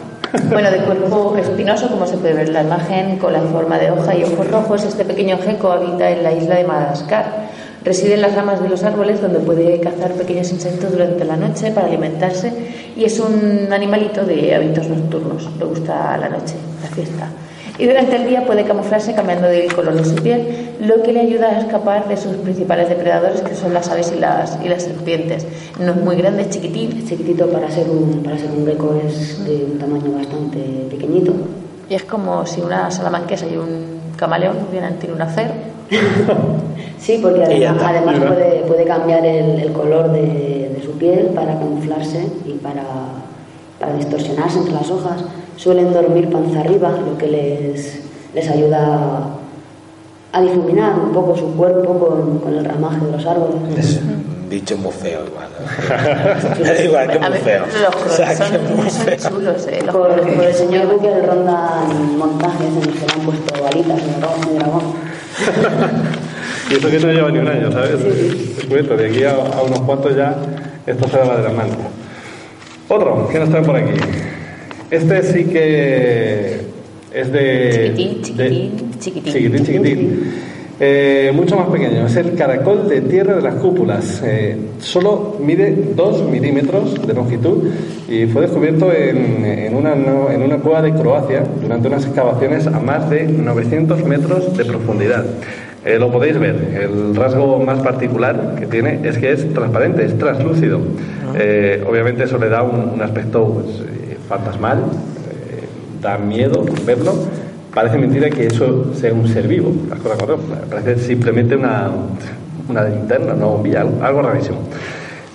Bueno, 0.49 0.71
de 0.71 0.77
cuerpo 0.79 1.35
espinoso, 1.39 1.87
como 1.89 2.07
se 2.07 2.17
puede 2.17 2.33
ver 2.33 2.47
en 2.47 2.53
la 2.53 2.63
imagen, 2.63 3.19
con 3.19 3.31
la 3.33 3.41
forma 3.41 3.77
de 3.77 3.91
hoja 3.91 4.15
y 4.15 4.23
ojos 4.23 4.49
rojos, 4.49 4.83
este 4.83 5.05
pequeño 5.05 5.37
gecko 5.37 5.71
habita 5.71 6.09
en 6.09 6.23
la 6.23 6.33
isla 6.33 6.55
de 6.55 6.63
Madagascar. 6.63 7.49
Reside 7.83 8.13
en 8.13 8.21
las 8.21 8.33
ramas 8.33 8.61
de 8.61 8.69
los 8.69 8.83
árboles 8.83 9.21
donde 9.21 9.39
puede 9.39 9.79
cazar 9.81 10.13
pequeños 10.13 10.51
insectos 10.51 10.91
durante 10.91 11.25
la 11.25 11.35
noche 11.35 11.71
para 11.71 11.87
alimentarse 11.87 12.53
y 12.95 13.03
es 13.03 13.19
un 13.19 13.67
animalito 13.73 14.23
de 14.25 14.55
hábitos 14.55 14.87
nocturnos. 14.87 15.49
Le 15.59 15.65
gusta 15.65 16.17
la 16.17 16.29
noche, 16.29 16.55
la 16.81 16.89
fiesta. 16.89 17.27
Y 17.77 17.87
durante 17.87 18.15
el 18.15 18.27
día 18.27 18.45
puede 18.45 18.65
camuflarse 18.65 19.15
cambiando 19.15 19.47
de 19.47 19.67
color 19.67 19.95
de 19.95 20.05
su 20.05 20.15
piel, 20.15 20.75
lo 20.79 21.01
que 21.01 21.11
le 21.11 21.21
ayuda 21.21 21.49
a 21.49 21.59
escapar 21.59 22.07
de 22.07 22.17
sus 22.17 22.35
principales 22.37 22.87
depredadores, 22.87 23.41
que 23.41 23.55
son 23.55 23.73
las 23.73 23.89
aves 23.89 24.13
y 24.15 24.19
las, 24.19 24.59
y 24.63 24.69
las 24.69 24.83
serpientes. 24.83 25.45
No 25.79 25.91
es 25.91 25.97
muy 25.97 26.15
grande, 26.15 26.43
es 26.43 26.51
chiquitín, 26.51 26.99
Es 26.99 27.09
chiquitito 27.09 27.47
para 27.47 27.71
ser 27.71 27.89
un, 27.89 28.21
para 28.23 28.37
ser 28.37 28.51
un 28.51 28.65
gecko, 28.67 28.95
es 29.05 29.43
de 29.43 29.65
un 29.65 29.79
tamaño 29.79 30.11
bastante 30.15 30.59
pequeñito. 30.91 31.33
Y 31.89 31.95
es 31.95 32.03
como 32.03 32.45
si 32.45 32.61
una 32.61 32.91
salamanquesa 32.91 33.47
y 33.47 33.57
un 33.57 34.01
camaleón 34.17 34.57
hubieran 34.69 34.99
tenido 34.99 35.15
un 35.15 35.23
hacer. 35.23 35.72
Sí, 37.03 37.19
porque 37.21 37.43
además, 37.43 37.83
además 37.83 38.15
puede, 38.17 38.61
puede 38.61 38.85
cambiar 38.85 39.25
el, 39.25 39.59
el 39.59 39.73
color 39.73 40.13
de, 40.13 40.69
de 40.73 40.81
su 40.85 40.91
piel 40.93 41.31
para 41.35 41.59
camuflarse 41.59 42.29
y 42.45 42.53
para, 42.53 42.83
para 43.77 43.93
distorsionarse 43.95 44.59
entre 44.59 44.73
las 44.73 44.89
hojas. 44.89 45.21
Suelen 45.57 45.91
dormir 45.91 46.29
panza 46.29 46.61
arriba, 46.61 46.91
lo 47.05 47.17
que 47.17 47.27
les, 47.27 47.99
les 48.33 48.49
ayuda 48.49 49.31
a 50.31 50.41
difuminar 50.41 50.97
un 50.97 51.11
poco 51.11 51.35
su 51.35 51.53
cuerpo 51.55 51.99
con, 51.99 52.39
con 52.39 52.55
el 52.55 52.63
ramaje 52.63 53.05
de 53.05 53.11
los 53.11 53.25
árboles. 53.25 53.77
Es 53.77 53.97
un 53.97 54.47
bicho 54.49 54.77
muy 54.77 54.93
feo 54.93 55.25
igual. 55.27 55.49
¿eh? 55.59 56.85
igual 56.85 57.11
que 57.11 57.17
A 57.17 57.29
muy 57.29 57.39
feo. 57.39 57.65
Los 57.65 58.13
O 58.13 58.15
sea, 58.15 58.33
son, 58.33 58.77
muy 58.77 58.89
son 58.89 59.31
chulos, 59.33 59.67
eh. 59.67 59.81
Los 59.85 59.93
Por, 59.93 60.21
por 60.21 60.45
el 60.45 60.53
señor 60.53 60.87
Google 60.87 61.21
rondan 61.21 62.17
montajes 62.17 62.67
en 62.67 62.75
los 62.75 62.87
que 62.87 63.05
le 63.05 63.13
han 63.13 63.19
puesto 63.25 63.67
alitas 63.67 64.47
de 64.47 64.53
dragón. 64.55 65.02
Y 66.71 66.75
eso 66.75 66.89
que 66.89 66.99
no 66.99 67.11
lleva 67.11 67.29
ni 67.29 67.39
un 67.39 67.47
año, 67.47 67.71
¿sabes? 67.71 67.99
De 68.97 69.05
aquí 69.07 69.23
a, 69.25 69.31
a 69.33 69.61
unos 69.63 69.81
cuantos 69.81 70.15
ya 70.15 70.35
esto 70.87 71.07
se 71.07 71.17
va 71.17 71.37
de 71.37 71.43
las 71.43 71.53
manos. 71.53 71.75
Otro, 72.87 73.27
¿qué 73.31 73.39
nos 73.39 73.49
traen 73.49 73.65
por 73.65 73.75
aquí? 73.75 73.91
Este 74.89 75.23
sí 75.23 75.45
que 75.45 76.61
es 77.13 77.31
de... 77.31 77.93
Chiquitín, 77.95 78.37
de- 78.37 78.49
chiquitín, 78.49 78.99
chiquitín. 78.99 79.33
chiquitín, 79.33 79.65
chiquitín. 79.65 80.33
Eh, 80.79 81.31
mucho 81.35 81.55
más 81.55 81.67
pequeño, 81.67 82.07
es 82.07 82.15
el 82.15 82.33
caracol 82.33 82.89
de 82.89 83.01
tierra 83.01 83.35
de 83.35 83.41
las 83.41 83.55
cúpulas. 83.55 84.21
Eh, 84.25 84.57
solo 84.79 85.37
mide 85.39 85.91
2 85.95 86.29
milímetros 86.29 87.05
de 87.05 87.13
longitud 87.13 87.69
y 88.09 88.25
fue 88.25 88.41
descubierto 88.43 88.91
en, 88.91 89.45
en 89.45 89.75
una, 89.75 89.93
en 89.93 90.41
una 90.41 90.57
cueva 90.57 90.81
de 90.81 90.93
Croacia 90.93 91.43
durante 91.61 91.87
unas 91.87 92.05
excavaciones 92.05 92.65
a 92.65 92.79
más 92.79 93.07
de 93.09 93.23
900 93.23 94.03
metros 94.03 94.57
de 94.57 94.65
profundidad. 94.65 95.25
Eh, 95.85 95.99
lo 95.99 96.11
podéis 96.11 96.39
ver, 96.39 96.55
el 96.81 97.15
rasgo 97.15 97.59
más 97.59 97.79
particular 97.81 98.55
que 98.57 98.65
tiene 98.65 98.99
es 99.03 99.17
que 99.17 99.31
es 99.31 99.53
transparente, 99.53 100.05
es 100.05 100.17
translúcido. 100.17 100.79
Eh, 101.35 101.83
obviamente 101.87 102.23
eso 102.23 102.39
le 102.39 102.49
da 102.49 102.63
un, 102.63 102.93
un 102.95 103.01
aspecto 103.01 103.45
pues, 103.45 103.83
fantasmal, 104.27 104.85
da 106.01 106.17
miedo 106.17 106.65
verlo. 106.85 107.13
Parece 107.73 107.97
mentira 107.97 108.29
que 108.29 108.45
eso 108.47 108.93
sea 108.93 109.13
un 109.13 109.27
ser 109.27 109.47
vivo, 109.47 109.73
las 109.89 109.99
cosas 109.99 110.17
como 110.19 110.37
son. 110.37 110.41
Parece 110.69 110.99
simplemente 110.99 111.55
una, 111.55 111.89
una 112.69 112.83
linterna, 112.83 113.33
una 113.33 113.45
bombilla, 113.45 113.81
algo, 113.81 114.03
algo 114.03 114.21
rarísimo. 114.21 114.59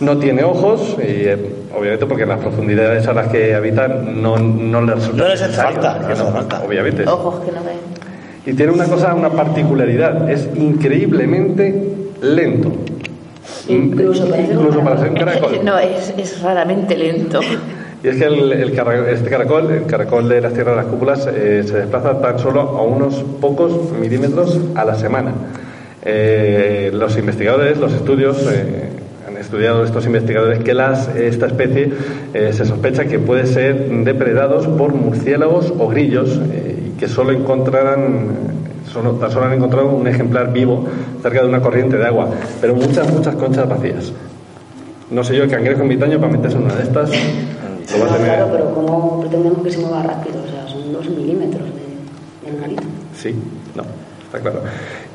No 0.01 0.16
tiene 0.18 0.44
ojos, 0.44 0.96
y, 0.98 1.03
eh, 1.03 1.37
obviamente 1.77 2.07
porque 2.07 2.22
en 2.22 2.29
las 2.29 2.38
profundidades 2.38 3.09
a 3.09 3.12
las 3.12 3.27
que 3.29 3.55
habitan 3.57 4.22
no, 4.22 4.38
no 4.38 4.83
les 4.83 4.94
resulta 4.94 5.22
No 5.24 5.29
les 5.29 5.42
hace 5.42 5.51
necesario, 5.51 5.83
falta, 5.83 5.98
no 6.01 6.09
les 6.09 6.20
hace 6.20 6.33
falta. 6.33 6.62
Obviamente. 6.64 7.09
Ojos 7.09 7.44
que 7.44 7.51
no 7.51 7.64
ven. 7.64 7.79
Y 8.46 8.53
tiene 8.55 8.70
una 8.72 8.85
cosa, 8.85 9.14
una 9.14 9.31
particularidad, 9.31 10.31
es 10.31 10.48
increíblemente 10.55 11.96
lento. 12.22 12.70
Incluso 13.68 14.29
para 14.29 14.46
ser 14.46 14.57
un 14.57 14.62
Incluso 14.62 14.85
para 14.85 15.01
ser 15.01 15.14
caracol. 15.14 15.51
un 15.51 15.59
caracol. 15.64 15.64
No, 15.64 15.79
es, 15.79 16.14
es 16.16 16.40
raramente 16.40 16.96
lento. 16.96 17.40
Y 18.02 18.08
es 18.08 18.16
que 18.16 18.24
el, 18.26 18.52
este 18.52 19.28
caracol, 19.28 19.70
el 19.72 19.87
caracol 19.87 20.28
de 20.28 20.40
las 20.40 20.52
tierras 20.52 20.76
de 20.76 20.82
las 20.82 20.90
cúpulas, 20.90 21.26
eh, 21.26 21.64
se 21.66 21.78
desplaza 21.78 22.20
tan 22.20 22.38
solo 22.38 22.61
a 22.61 22.82
unos 22.82 23.24
pocos 23.40 23.92
milímetros 23.92 24.58
a 24.76 24.84
la 24.84 24.94
semana. 24.94 25.32
Eh, 26.04 26.92
los 26.94 27.18
investigadores, 27.18 27.76
los 27.78 27.92
estudios, 27.92 28.40
eh, 28.52 28.90
han, 29.26 29.37
estudiado 29.37 29.82
estos 29.82 30.06
investigadores 30.06 30.61
que 30.61 30.74
las, 30.74 31.08
esta 31.08 31.46
especie 31.46 31.92
se 32.32 32.64
sospecha 32.64 33.04
que 33.04 33.18
puede 33.18 33.46
ser 33.46 33.88
depredados 34.04 34.66
por 34.66 34.92
murciélagos 34.92 35.72
o 35.78 35.88
grillos 35.88 36.40
y 36.87 36.98
que 36.98 37.06
solo 37.06 37.30
encontrarán 37.30 38.26
solo, 38.92 39.12
tan 39.12 39.30
solo 39.30 39.46
han 39.46 39.52
encontrado 39.52 39.88
un 39.90 40.08
ejemplar 40.08 40.52
vivo 40.52 40.87
cerca 41.22 41.42
de 41.42 41.48
una 41.48 41.61
corriente 41.61 41.96
de 41.96 42.06
agua, 42.06 42.28
pero 42.61 42.74
muchas, 42.74 43.12
muchas 43.12 43.37
conchas 43.37 43.68
vacías. 43.68 44.12
No 45.11 45.22
sé 45.22 45.37
yo, 45.37 45.44
el 45.44 45.50
cangrejo 45.50 45.82
ermitaño 45.82 46.18
para 46.18 46.32
meterse 46.32 46.56
en 46.56 46.64
una 46.64 46.74
de 46.74 46.82
estas 46.82 47.11
No, 47.96 48.07
claro, 48.16 48.48
pero 48.53 48.74
¿cómo 48.74 49.20
pretendemos 49.20 49.62
que 49.62 49.70
se 49.70 49.79
mueva 49.79 50.03
rápido? 50.03 50.37
O 50.46 50.51
sea, 50.51 50.66
son 50.68 50.92
dos 50.92 51.09
milímetros 51.09 51.62
de, 51.64 52.42
de 52.44 52.51
animalito. 52.51 52.83
Sí, 53.16 53.35
no, 53.74 53.83
está 54.27 54.40
claro. 54.40 54.62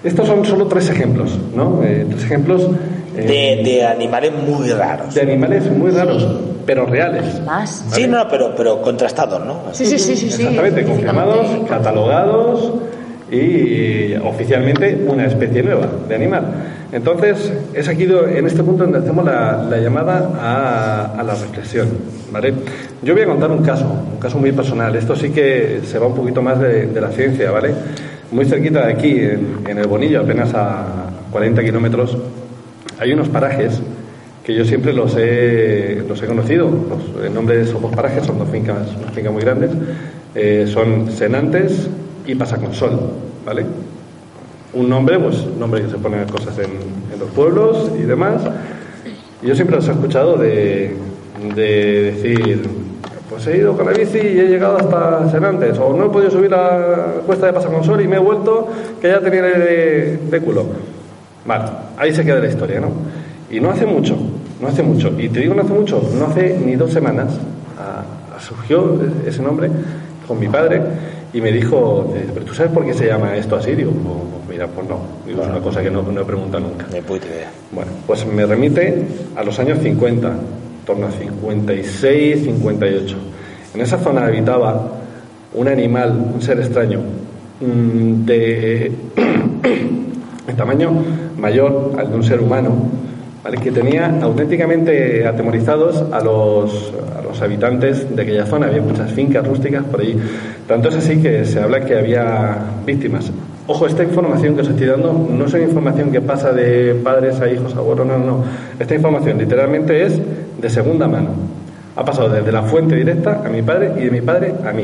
Estos 0.04 0.28
son 0.28 0.44
solo 0.46 0.66
tres 0.68 0.90
ejemplos, 0.90 1.38
¿no? 1.56 1.82
Eh, 1.84 2.06
tres 2.10 2.24
ejemplos 2.24 2.68
eh, 3.16 3.22
De, 3.64 3.70
de 3.72 3.86
animales 3.86 4.32
muy 4.34 4.70
raros. 4.72 5.14
de 5.14 5.22
animales 5.22 5.70
muy 5.72 5.92
raros, 5.92 6.28
pero 6.66 6.86
reales. 6.86 7.40
Más. 7.46 7.86
Sí, 7.92 8.08
no, 8.08 8.28
pero, 8.28 8.54
pero 8.56 8.82
contrastados, 8.82 9.46
¿no? 9.46 9.62
Sí, 9.72 9.86
sí, 9.86 10.00
sí, 10.00 10.16
sí. 10.16 10.30
sí. 10.32 10.42
Exactamente, 10.42 10.84
confirmados, 10.84 11.48
catalogados 11.70 12.72
y 13.32 14.14
oficialmente 14.16 15.06
una 15.08 15.26
especie 15.28 15.64
nueva 15.64 15.88
de 16.08 16.16
animal. 16.16 16.44
Entonces, 16.94 17.52
es 17.74 17.88
aquí 17.88 18.04
en 18.04 18.46
este 18.46 18.64
punto 18.64 18.84
donde 18.84 19.00
hacemos 19.00 19.26
la, 19.26 19.64
la 19.68 19.78
llamada 19.78 20.30
a, 20.40 21.20
a 21.20 21.24
la 21.24 21.34
reflexión. 21.34 21.88
¿vale? 22.32 22.54
Yo 23.02 23.14
voy 23.16 23.24
a 23.24 23.26
contar 23.26 23.50
un 23.50 23.64
caso, 23.64 23.86
un 24.14 24.20
caso 24.20 24.38
muy 24.38 24.52
personal. 24.52 24.96
Esto 24.96 25.16
sí 25.16 25.32
que 25.32 25.82
se 25.84 25.98
va 25.98 26.06
un 26.06 26.14
poquito 26.14 26.44
más 26.44 26.60
de, 26.60 26.86
de 26.86 27.02
la 27.02 27.10
ciencia, 27.10 27.50
¿vale? 27.50 27.74
Muy 28.32 28.46
cerquita 28.46 28.86
de 28.86 28.94
aquí, 28.94 29.20
en, 29.20 29.60
en 29.68 29.78
el 29.80 29.88
Bonillo, 29.88 30.22
apenas 30.22 30.54
a 30.54 30.86
40 31.32 31.64
kilómetros, 31.64 32.16
hay 33.00 33.12
unos 33.12 33.28
parajes 33.28 33.82
que 34.44 34.54
yo 34.54 34.64
siempre 34.64 34.94
los 34.94 35.16
he, 35.18 36.04
los 36.08 36.22
he 36.22 36.28
conocido. 36.28 36.70
Los, 36.70 37.26
el 37.26 37.34
nombre 37.34 37.58
de 37.58 37.64
esos 37.64 37.82
dos 37.82 37.92
parajes 37.96 38.24
son 38.24 38.38
dos 38.38 38.50
fincas, 38.50 38.88
unas 39.00 39.14
fincas 39.14 39.34
muy 39.34 39.42
grandes. 39.42 39.72
Eh, 40.36 40.66
son 40.72 41.12
Senantes 41.12 41.88
y 42.28 42.36
Pasaconsol, 42.36 43.00
¿vale? 43.44 43.66
Un 44.74 44.90
nombre, 44.90 45.20
pues, 45.20 45.46
nombre 45.60 45.82
que 45.84 45.90
se 45.90 45.98
pone 45.98 46.24
cosas 46.26 46.58
en, 46.60 46.72
los 47.20 47.30
pueblos 47.30 47.92
y 47.98 48.02
demás. 48.04 48.42
Y 49.42 49.48
yo 49.48 49.56
siempre 49.56 49.76
los 49.76 49.88
he 49.88 49.92
escuchado 49.92 50.36
de, 50.36 50.96
de 51.56 52.12
decir, 52.12 52.68
pues 53.30 53.46
he 53.48 53.58
ido 53.58 53.78
con 53.78 53.86
la 53.86 53.92
bici 53.94 54.18
y 54.18 54.40
he 54.40 54.48
llegado 54.48 54.78
hasta 54.78 55.30
Senantes, 55.32 55.78
o 55.78 55.94
no 55.96 56.06
he 56.06 56.10
podido 56.10 56.32
subir 56.32 56.52
la 56.52 57.16
cuesta 57.26 57.46
de 57.48 57.54
Pasaconsol 57.54 58.02
y 58.02 58.08
me 58.08 58.16
he 58.16 58.20
vuelto 58.20 58.68
que 59.00 59.10
ya 59.10 59.20
tenía 59.20 59.44
de, 59.44 60.42
culo. 60.44 60.66
Vale, 61.46 61.66
ahí 61.98 62.14
se 62.14 62.26
queda 62.26 62.40
la 62.40 62.48
historia, 62.48 62.80
¿no? 62.80 62.90
Y 63.52 63.60
no 63.60 63.70
hace 63.70 63.86
mucho, 63.86 64.16
no 64.60 64.68
hace 64.68 64.82
mucho, 64.82 65.12
y 65.20 65.30
te 65.30 65.42
digo 65.42 65.54
no 65.54 65.62
hace 65.62 65.74
mucho, 65.74 66.02
no 66.18 66.26
hace 66.26 66.58
ni 66.66 66.76
dos 66.76 66.92
semanas, 66.92 67.34
a- 67.80 68.40
surgió 68.40 69.00
ese 69.26 69.42
nombre 69.42 69.70
con 70.28 70.40
mi 70.40 70.48
padre 70.48 70.82
y 71.32 71.40
me 71.40 71.52
dijo, 71.52 72.14
¿pero 72.34 72.46
tú 72.46 72.54
sabes 72.54 72.72
por 72.72 72.84
qué 72.86 72.94
se 72.94 73.06
llama 73.08 73.38
esto 73.38 73.56
así? 73.56 73.74
Digo, 73.74 73.92
"Pues, 73.92 74.04
mira, 74.64 74.76
pues 74.76 74.88
no, 74.88 75.00
Digo, 75.26 75.42
es 75.42 75.48
una 75.48 75.60
cosa 75.60 75.82
que 75.82 75.92
no, 75.92 76.02
no 76.02 76.22
he 76.22 76.26
preguntado 76.26 76.64
nunca. 76.68 76.86
Ni 76.92 77.02
puta 77.02 77.28
idea. 77.28 77.52
Bueno, 77.72 77.92
pues 78.06 78.26
me 78.26 78.46
remite 78.46 79.06
a 79.36 79.44
los 79.44 79.58
años 79.60 79.80
50, 79.82 80.28
en 80.28 80.36
torno 80.86 81.08
a 81.08 81.12
56, 81.12 82.44
58. 82.44 83.18
En 83.76 83.82
esa 83.82 83.98
zona 84.00 84.26
habitaba 84.26 84.92
un 85.54 85.68
animal, 85.68 86.32
un 86.34 86.42
ser 86.42 86.60
extraño, 86.60 87.00
mm, 87.60 88.26
de, 88.26 88.92
de 90.48 90.54
tamaño 90.54 90.92
mayor 91.38 91.94
al 91.98 92.10
de 92.10 92.16
un 92.16 92.24
ser 92.24 92.40
humano, 92.40 92.72
¿vale? 93.44 93.58
que 93.58 93.72
tenía 93.72 94.20
auténticamente 94.22 95.28
atemorizados 95.28 96.04
a 96.12 96.22
los, 96.22 96.94
a 97.18 97.22
los 97.22 97.42
habitantes 97.42 98.16
de 98.16 98.22
aquella 98.22 98.46
zona. 98.46 98.68
Había 98.68 98.82
muchas 98.82 99.12
fincas 99.12 99.46
rústicas 99.46 99.84
por 99.84 100.02
allí. 100.02 100.16
Tanto 100.68 100.90
es 100.90 100.96
así 100.96 101.22
que 101.22 101.46
se 101.46 101.60
habla 101.60 101.82
que 101.82 101.98
había 101.98 102.58
víctimas. 102.86 103.32
Ojo, 103.66 103.88
esta 103.88 104.04
información 104.04 104.56
que 104.56 104.62
os 104.62 104.68
estoy 104.68 104.88
dando 104.88 105.14
no 105.14 105.46
es 105.46 105.54
una 105.54 105.64
información 105.64 106.12
que 106.12 106.20
pasa 106.20 106.52
de 106.52 106.96
padres 106.96 107.40
a 107.40 107.50
hijos, 107.50 107.74
abuelos, 107.76 108.06
no, 108.06 108.18
no. 108.18 108.44
Esta 108.78 108.94
información 108.94 109.38
literalmente 109.38 110.04
es 110.04 110.20
de 110.60 110.70
segunda 110.70 111.08
mano. 111.08 111.30
Ha 111.96 112.04
pasado 112.04 112.28
desde 112.28 112.52
la 112.52 112.64
fuente 112.64 112.96
directa 112.96 113.42
a 113.46 113.50
mi 113.50 113.62
padre 113.62 113.94
y 113.98 114.06
de 114.06 114.12
mi 114.12 114.20
padre 114.20 114.54
a 114.66 114.74
mí, 114.74 114.84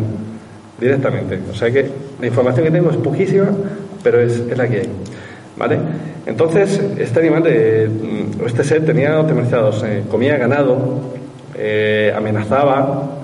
directamente. 0.80 1.40
O 1.52 1.54
sea 1.54 1.70
que 1.70 1.90
la 2.22 2.28
información 2.28 2.66
que 2.68 2.72
tengo 2.72 2.90
es 2.90 2.98
poquísima, 2.98 3.50
pero 4.02 4.22
es, 4.22 4.46
la 4.56 4.66
que 4.66 4.78
hay. 4.78 4.90
¿Vale? 5.58 5.78
Entonces, 6.26 6.82
este 6.98 7.20
animal, 7.20 7.44
mm, 7.44 8.46
este 8.46 8.64
ser 8.64 8.86
tenía 8.86 9.20
atemorizados, 9.20 9.84
eh, 9.84 10.04
comía 10.10 10.38
ganado, 10.38 10.78
eh, 11.54 12.14
amenazaba, 12.16 13.04
eh, 13.04 13.19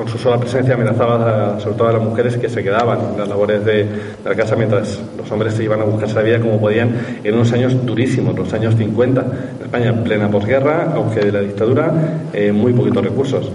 con 0.00 0.08
su 0.08 0.16
sola 0.16 0.38
presencia 0.38 0.72
amenazaba 0.76 1.60
sobre 1.60 1.76
todo 1.76 1.88
a 1.88 1.92
las 1.92 2.02
mujeres 2.02 2.38
que 2.38 2.48
se 2.48 2.62
quedaban 2.62 3.00
en 3.12 3.18
las 3.18 3.28
labores 3.28 3.62
de, 3.66 3.86
la 4.24 4.34
casa 4.34 4.56
mientras 4.56 4.98
los 5.14 5.30
hombres 5.30 5.52
se 5.52 5.64
iban 5.64 5.78
a 5.78 5.84
buscarse 5.84 6.14
la 6.14 6.22
vida 6.22 6.40
como 6.40 6.58
podían 6.58 7.18
en 7.22 7.34
unos 7.34 7.52
años 7.52 7.84
durísimos, 7.84 8.34
los 8.34 8.50
años 8.54 8.76
50, 8.76 9.20
en 9.20 9.62
España 9.62 9.90
en 9.90 10.02
plena 10.02 10.30
posguerra, 10.30 10.90
aunque 10.94 11.20
de 11.20 11.32
la 11.32 11.40
dictadura, 11.40 11.92
eh, 12.32 12.50
muy 12.50 12.72
poquitos 12.72 13.04
recursos. 13.04 13.52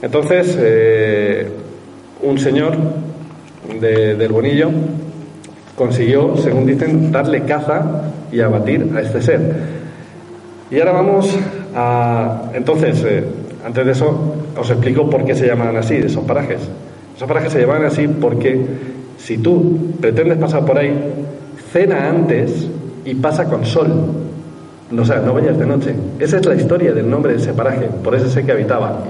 Entonces, 0.00 0.56
eh, 0.58 1.50
un 2.22 2.38
señor 2.38 2.72
de- 3.78 4.14
del 4.14 4.32
Bonillo 4.32 4.70
consiguió, 5.76 6.34
según 6.38 6.64
dicen, 6.64 7.12
darle 7.12 7.42
caza 7.42 8.04
y 8.32 8.40
abatir 8.40 8.90
a 8.96 9.02
este 9.02 9.20
ser. 9.20 9.40
Y 10.70 10.78
ahora 10.78 10.92
vamos 10.92 11.38
a... 11.76 12.44
Entonces, 12.54 13.04
eh, 13.04 13.22
antes 13.66 13.84
de 13.84 13.92
eso, 13.92 14.37
os 14.58 14.70
explico 14.70 15.08
por 15.08 15.24
qué 15.24 15.34
se 15.34 15.46
llaman 15.46 15.76
así, 15.76 15.94
esos 15.94 16.24
parajes. 16.24 16.60
Esos 17.16 17.28
parajes 17.28 17.52
se 17.52 17.60
llaman 17.60 17.84
así 17.84 18.08
porque 18.08 18.64
si 19.18 19.38
tú 19.38 19.94
pretendes 20.00 20.38
pasar 20.38 20.64
por 20.64 20.78
ahí, 20.78 20.92
cena 21.72 22.08
antes 22.08 22.68
y 23.04 23.14
pasa 23.14 23.44
con 23.44 23.64
sol. 23.64 23.88
O 24.96 25.04
sea, 25.04 25.18
no 25.20 25.34
vayas 25.34 25.58
de 25.58 25.66
noche. 25.66 25.94
Esa 26.18 26.38
es 26.38 26.46
la 26.46 26.54
historia 26.54 26.92
del 26.92 27.10
nombre 27.10 27.32
de 27.32 27.38
ese 27.38 27.52
paraje, 27.52 27.88
por 28.02 28.14
ese 28.14 28.30
sé 28.30 28.44
que 28.44 28.52
habitaba. 28.52 29.00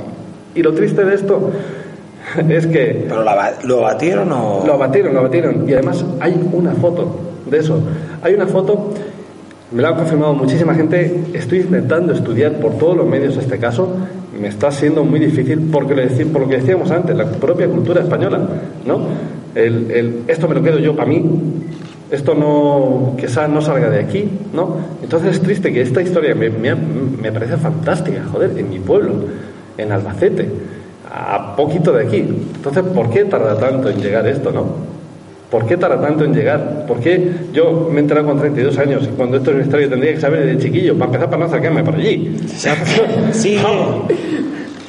Y 0.54 0.62
lo 0.62 0.72
triste 0.74 1.04
de 1.04 1.14
esto 1.14 1.52
es 2.48 2.66
que 2.66 3.06
¿Pero 3.08 3.22
la 3.22 3.54
lo 3.62 3.82
batieron 3.82 4.32
o...? 4.32 4.64
lo 4.66 4.74
abatieron, 4.74 5.14
lo 5.14 5.20
abatieron. 5.20 5.68
Y 5.68 5.72
además 5.72 6.04
hay 6.20 6.40
una 6.52 6.72
foto 6.72 7.16
de 7.48 7.58
eso. 7.58 7.78
Hay 8.22 8.34
una 8.34 8.46
foto, 8.46 8.90
me 9.72 9.82
lo 9.82 9.88
ha 9.88 9.96
confirmado 9.96 10.34
muchísima 10.34 10.74
gente. 10.74 11.24
Estoy 11.34 11.60
intentando 11.60 12.12
estudiar 12.12 12.52
por 12.54 12.78
todos 12.78 12.96
los 12.96 13.06
medios 13.06 13.36
este 13.36 13.58
caso. 13.58 13.88
Me 14.40 14.48
está 14.48 14.70
siendo 14.70 15.04
muy 15.04 15.18
difícil 15.20 15.68
porque 15.72 15.94
por 16.32 16.42
lo 16.42 16.48
que 16.48 16.56
decíamos 16.58 16.90
antes, 16.90 17.16
la 17.16 17.26
propia 17.26 17.66
cultura 17.68 18.00
española, 18.02 18.40
¿no? 18.86 19.00
Esto 20.26 20.48
me 20.48 20.54
lo 20.54 20.62
quedo 20.62 20.78
yo 20.78 20.94
para 20.94 21.08
mí. 21.08 21.24
Esto 22.10 22.34
no, 22.34 23.16
sa- 23.28 23.48
no 23.48 23.60
salga 23.60 23.90
de 23.90 23.98
aquí, 24.00 24.30
¿no? 24.54 24.76
Entonces 25.02 25.32
es 25.36 25.42
triste 25.42 25.72
que 25.72 25.82
esta 25.82 26.00
historia 26.00 26.34
me, 26.34 26.48
me, 26.48 26.74
me 26.74 27.30
parece 27.30 27.58
fantástica, 27.58 28.22
joder, 28.32 28.52
en 28.56 28.70
mi 28.70 28.78
pueblo, 28.78 29.10
en 29.76 29.92
Albacete, 29.92 30.48
a 31.12 31.54
poquito 31.54 31.92
de 31.92 32.06
aquí. 32.06 32.18
Entonces, 32.20 32.82
¿por 32.94 33.10
qué 33.10 33.24
tarda 33.26 33.58
tanto 33.58 33.90
en 33.90 34.00
llegar 34.00 34.26
esto, 34.26 34.50
no? 34.52 34.97
¿Por 35.50 35.64
qué 35.66 35.76
tarda 35.78 36.00
tanto 36.00 36.24
en 36.24 36.34
llegar? 36.34 36.84
¿Por 36.86 37.00
qué 37.00 37.32
yo 37.54 37.88
me 37.90 37.96
he 37.96 38.00
enterado 38.00 38.26
con 38.26 38.38
32 38.38 38.76
años 38.78 39.04
y 39.04 39.16
cuando 39.16 39.38
esto 39.38 39.50
es 39.50 39.54
una 39.56 39.64
historia 39.64 39.86
que 39.86 39.90
tendría 39.90 40.14
que 40.14 40.20
saber 40.20 40.44
desde 40.44 40.58
chiquillo, 40.62 40.94
para 40.94 41.06
empezar 41.06 41.30
para 41.30 41.40
no 41.40 41.46
acercarme 41.46 41.82
por 41.84 41.94
allí? 41.94 42.36
Sí. 43.32 43.56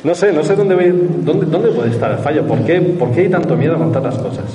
No 0.04 0.16
sé, 0.16 0.32
no 0.32 0.44
sé 0.44 0.56
dónde, 0.56 0.76
voy- 0.76 1.08
dónde, 1.26 1.46
dónde 1.46 1.70
puede 1.72 1.92
estar 1.92 2.12
el 2.12 2.18
fallo. 2.20 2.46
¿Por 2.48 2.60
qué, 2.60 2.80
¿Por 2.82 3.12
qué 3.12 3.22
hay 3.22 3.30
tanto 3.30 3.56
miedo 3.58 3.76
a 3.76 3.78
contar 3.78 4.02
las 4.04 4.18
cosas 4.18 4.46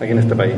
aquí 0.00 0.12
en 0.12 0.18
este 0.18 0.34
país? 0.36 0.54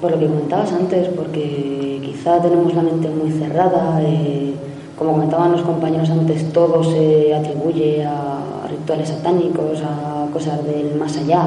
Por 0.00 0.10
lo 0.12 0.18
que 0.18 0.26
comentabas 0.26 0.72
antes, 0.72 1.08
porque 1.08 2.00
quizá 2.02 2.40
tenemos 2.42 2.74
la 2.74 2.82
mente 2.82 3.08
muy 3.08 3.30
cerrada, 3.30 4.00
eh, 4.02 4.54
como 4.96 5.12
comentaban 5.12 5.52
los 5.52 5.62
compañeros 5.62 6.10
antes, 6.10 6.52
todo 6.52 6.82
se 6.82 7.34
atribuye 7.34 8.04
a 8.04 8.66
rituales 8.68 9.08
satánicos, 9.10 9.80
a 9.82 10.26
cosas 10.32 10.64
del 10.66 10.94
más 10.98 11.16
allá, 11.16 11.42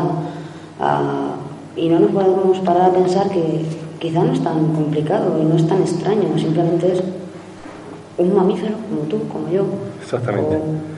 a- 0.79 1.35
y 1.75 1.89
no 1.89 1.99
nos 1.99 2.11
podemos 2.11 2.59
parar 2.59 2.89
a 2.89 2.93
pensar 2.93 3.29
que 3.29 3.65
quizá 3.99 4.23
no 4.23 4.33
es 4.33 4.41
tan 4.43 4.73
complicado 4.73 5.39
y 5.41 5.45
no 5.45 5.55
es 5.55 5.67
tan 5.67 5.81
extraño, 5.81 6.37
simplemente 6.37 6.91
es 6.93 7.01
un 8.17 8.35
mamífero 8.35 8.75
como 8.89 9.01
tú, 9.09 9.27
como 9.27 9.49
yo. 9.49 9.63
Exactamente. 10.01 10.55
O- 10.57 10.93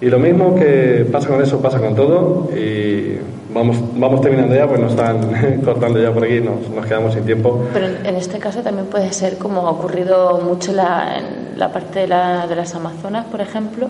Y 0.00 0.06
lo 0.10 0.18
mismo 0.18 0.54
que 0.54 1.06
pasa 1.10 1.28
con 1.28 1.40
eso, 1.42 1.60
pasa 1.60 1.78
con 1.78 1.94
todo. 1.94 2.48
Y 2.56 3.18
vamos, 3.54 3.76
vamos 3.96 4.20
terminando 4.20 4.54
ya, 4.54 4.66
pues 4.66 4.80
nos 4.80 4.90
están 4.92 5.60
cortando 5.64 6.00
ya 6.02 6.12
por 6.12 6.24
aquí, 6.24 6.40
nos, 6.40 6.68
nos 6.68 6.84
quedamos 6.86 7.14
sin 7.14 7.24
tiempo. 7.24 7.62
Pero 7.72 7.86
en, 8.04 8.16
este 8.16 8.38
caso 8.38 8.60
también 8.60 8.86
puede 8.86 9.12
ser 9.12 9.38
como 9.38 9.66
ha 9.66 9.70
ocurrido 9.70 10.40
mucho 10.44 10.70
en 10.72 10.76
la, 10.78 11.18
en 11.18 11.58
la 11.58 11.72
parte 11.72 12.00
de, 12.00 12.08
la- 12.08 12.46
de 12.46 12.56
las 12.56 12.74
Amazonas, 12.74 13.26
por 13.26 13.40
ejemplo, 13.40 13.86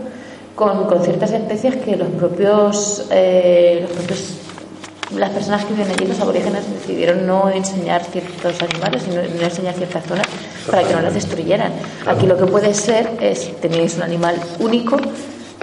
con, 0.54 0.84
con 0.86 1.00
ciertas 1.02 1.32
especies 1.32 1.76
que 1.76 1.96
los 1.96 2.09
propios, 2.09 3.09
eh, 3.11 3.80
los 3.82 3.90
propios 3.90 4.40
las 5.12 5.30
personas 5.30 5.64
que 5.64 5.74
viven 5.74 5.90
allí, 5.90 6.07
los 6.07 6.20
aborígenes, 6.20 6.62
decidieron 6.72 7.26
no 7.26 7.50
enseñar 7.50 8.05
ciertos 8.05 8.62
animales 8.62 9.02
y 9.07 9.14
no, 9.14 9.20
enseñar 9.20 9.74
ciertas 9.74 10.05
zonas 10.07 10.26
para 10.66 10.82
que 10.82 10.94
no 10.94 11.02
las 11.02 11.14
destruyeran. 11.14 11.72
Aquí 12.07 12.26
lo 12.26 12.36
que 12.36 12.46
puede 12.46 12.74
ser 12.74 13.11
es, 13.20 13.61
tenéis 13.61 13.96
un 13.96 14.02
animal 14.02 14.36
único 14.59 14.96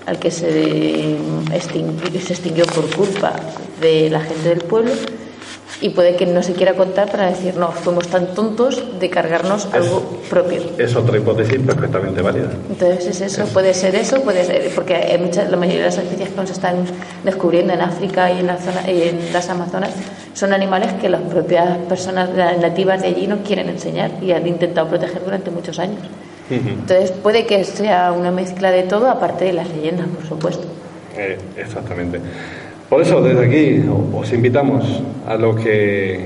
al 0.06 0.18
que 0.20 0.32
se 0.32 1.18
se 1.62 2.34
extinguió 2.34 2.66
por 2.66 2.90
culpa 2.96 3.34
de 3.80 4.10
la 4.10 4.22
gente 4.22 4.50
del 4.50 4.60
pueblo 4.60 4.92
y 5.82 5.90
puede 5.90 6.16
que 6.16 6.28
no 6.28 6.44
se 6.44 6.54
quiera 6.54 6.76
contar 6.76 7.10
para 7.10 7.28
decir, 7.28 7.58
no, 7.58 7.72
fuimos 7.72 8.08
tan 8.08 8.36
tontos 8.36 8.84
de 9.00 9.10
cargarnos 9.10 9.68
algo 9.74 10.22
propio. 10.30 10.62
Es 10.78 10.96
otra 10.96 11.18
hipótesis 11.18 11.60
perfectamente 11.60 12.22
válida. 12.22 12.52
Entonces 12.70 13.08
es 13.08 13.22
eso, 13.22 13.46
puede 13.46 13.74
ser 13.74 13.96
eso, 13.96 14.22
puede 14.22 14.46
ser, 14.46 14.70
porque 14.76 14.96
hay 14.96 15.18
muchas, 15.18 15.50
la 15.50 15.58
mayoría 15.58 15.82
de 15.82 15.86
las 15.88 15.98
especies 15.98 16.30
que 16.30 16.36
nos 16.36 16.52
están 16.52 16.86
descubriendo 17.24 17.74
en 17.74 17.82
África 17.82 18.32
y 18.32 18.40
en, 18.40 18.48
la 18.48 18.58
zona, 18.58 18.90
y 18.90 19.10
en 19.10 19.34
las 19.34 19.50
Amazonas 19.50 19.92
son 20.34 20.54
animales 20.54 20.94
que 21.02 21.10
las 21.10 21.22
propias 21.22 21.78
personas 21.90 22.30
nativas 22.60 23.02
de 23.02 23.08
allí 23.08 23.26
no 23.26 23.40
quieren 23.44 23.68
enseñar 23.68 24.12
y 24.22 24.32
han 24.32 24.46
intentado 24.46 24.88
proteger 24.88 25.24
durante 25.24 25.50
muchos 25.50 25.80
años. 25.80 26.00
Entonces 26.50 27.12
puede 27.12 27.46
que 27.46 27.64
sea 27.64 28.12
una 28.12 28.30
mezcla 28.30 28.72
de 28.72 28.84
todo, 28.84 29.10
aparte 29.10 29.46
de 29.46 29.54
las 29.54 29.70
leyendas, 29.70 30.08
por 30.08 30.28
supuesto. 30.28 30.68
Eh, 31.18 31.38
exactamente. 31.58 32.20
Por 32.92 33.02
eso, 33.02 33.22
desde 33.22 33.46
aquí 33.46 33.86
os 34.14 34.34
invitamos 34.34 34.84
a 35.26 35.38
lo 35.38 35.56
que 35.56 36.26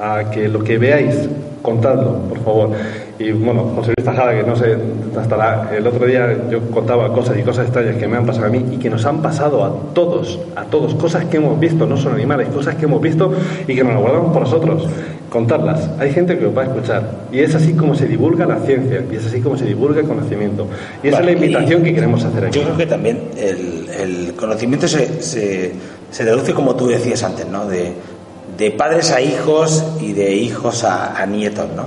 a 0.00 0.30
que 0.30 0.46
lo 0.46 0.62
que 0.62 0.78
veáis, 0.78 1.28
contadlo, 1.64 2.18
por 2.28 2.38
favor. 2.44 2.70
Y 3.18 3.32
bueno, 3.32 3.62
José 3.74 3.94
Luis 3.96 4.04
Tajada, 4.04 4.34
que 4.36 4.42
no 4.42 4.54
sé, 4.54 4.76
hasta 5.18 5.36
la- 5.36 5.70
el 5.74 5.86
otro 5.86 6.04
día 6.04 6.36
yo 6.50 6.60
contaba 6.70 7.10
cosas 7.12 7.38
y 7.38 7.42
cosas 7.42 7.64
extrañas 7.66 7.96
que 7.96 8.06
me 8.06 8.18
han 8.18 8.26
pasado 8.26 8.46
a 8.46 8.50
mí 8.50 8.62
y 8.72 8.76
que 8.76 8.90
nos 8.90 9.06
han 9.06 9.22
pasado 9.22 9.64
a 9.64 9.72
todos, 9.94 10.38
a 10.56 10.64
todos, 10.64 10.94
cosas 10.96 11.24
que 11.24 11.38
hemos 11.38 11.58
visto, 11.58 11.86
no 11.86 11.96
son 11.96 12.12
animales, 12.12 12.48
cosas 12.48 12.74
que 12.74 12.84
hemos 12.84 13.00
visto 13.00 13.32
y 13.66 13.74
que 13.74 13.82
nos 13.82 13.94
las 13.94 14.02
guardamos 14.02 14.32
por 14.32 14.42
nosotros. 14.42 14.86
Contarlas. 15.30 15.90
Hay 15.98 16.12
gente 16.12 16.38
que 16.38 16.46
os 16.46 16.56
va 16.56 16.62
a 16.62 16.64
escuchar. 16.66 17.02
Y 17.32 17.40
es 17.40 17.54
así 17.54 17.72
como 17.72 17.94
se 17.94 18.06
divulga 18.06 18.46
la 18.46 18.58
ciencia, 18.60 19.02
y 19.10 19.16
es 19.16 19.26
así 19.26 19.40
como 19.40 19.56
se 19.56 19.64
divulga 19.64 20.00
el 20.00 20.06
conocimiento. 20.06 20.66
Y 21.02 21.08
esa 21.08 21.18
Vale, 21.20 21.32
es 21.32 21.40
la 21.40 21.46
invitación 21.46 21.82
que 21.82 21.94
queremos 21.94 22.24
hacer 22.24 22.44
aquí. 22.44 22.58
Yo 22.58 22.64
creo 22.66 22.76
que 22.76 22.86
también 22.86 23.18
el, 23.36 23.88
el 24.28 24.34
conocimiento 24.34 24.86
se, 24.86 25.22
se, 25.22 25.72
se 26.10 26.24
deduce, 26.24 26.52
como 26.52 26.76
tú 26.76 26.86
decías 26.86 27.22
antes, 27.24 27.48
¿no? 27.48 27.66
De, 27.66 27.92
de 28.56 28.70
padres 28.70 29.10
a 29.10 29.20
hijos 29.20 29.82
y 30.00 30.12
de 30.12 30.32
hijos 30.34 30.84
a, 30.84 31.16
a 31.20 31.26
nietos, 31.26 31.66
¿no? 31.74 31.84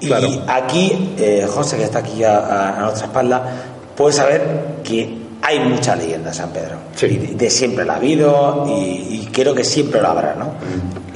Y 0.00 0.10
aquí, 0.46 1.14
eh, 1.18 1.46
José, 1.48 1.76
que 1.76 1.84
está 1.84 1.98
aquí 2.00 2.22
a, 2.22 2.76
a- 2.78 2.82
nuestra 2.82 3.06
espalda, 3.06 3.42
puede 3.96 4.12
saber 4.12 4.42
que 4.84 5.18
hay 5.42 5.60
mucha 5.60 5.96
leyenda 5.96 6.28
en 6.30 6.34
San 6.34 6.50
Pedro. 6.50 6.76
Sí. 6.94 7.06
Y 7.06 7.16
de, 7.18 7.34
de 7.34 7.50
siempre 7.50 7.84
la 7.84 7.94
ha 7.94 7.96
habido 7.96 8.64
y, 8.68 9.22
y 9.22 9.28
creo 9.32 9.54
que 9.54 9.64
siempre 9.64 10.00
lo 10.00 10.08
habrá, 10.08 10.34
¿no? 10.36 10.52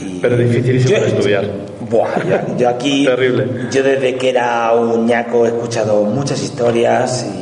Y- 0.04 0.18
Pero 0.20 0.36
dificilísimo 0.36 0.96
Yo- 0.96 1.02
de 1.02 1.08
estudiar. 1.08 1.50
Buah, 1.88 2.24
yo, 2.28 2.56
yo 2.56 2.68
aquí. 2.68 3.04
Terrible. 3.06 3.68
Yo 3.70 3.82
desde 3.82 4.16
que 4.16 4.30
era 4.30 4.72
un 4.72 5.06
ñaco 5.06 5.44
he 5.44 5.48
escuchado 5.48 6.02
muchas 6.04 6.42
historias 6.42 7.24
y- 7.38 7.41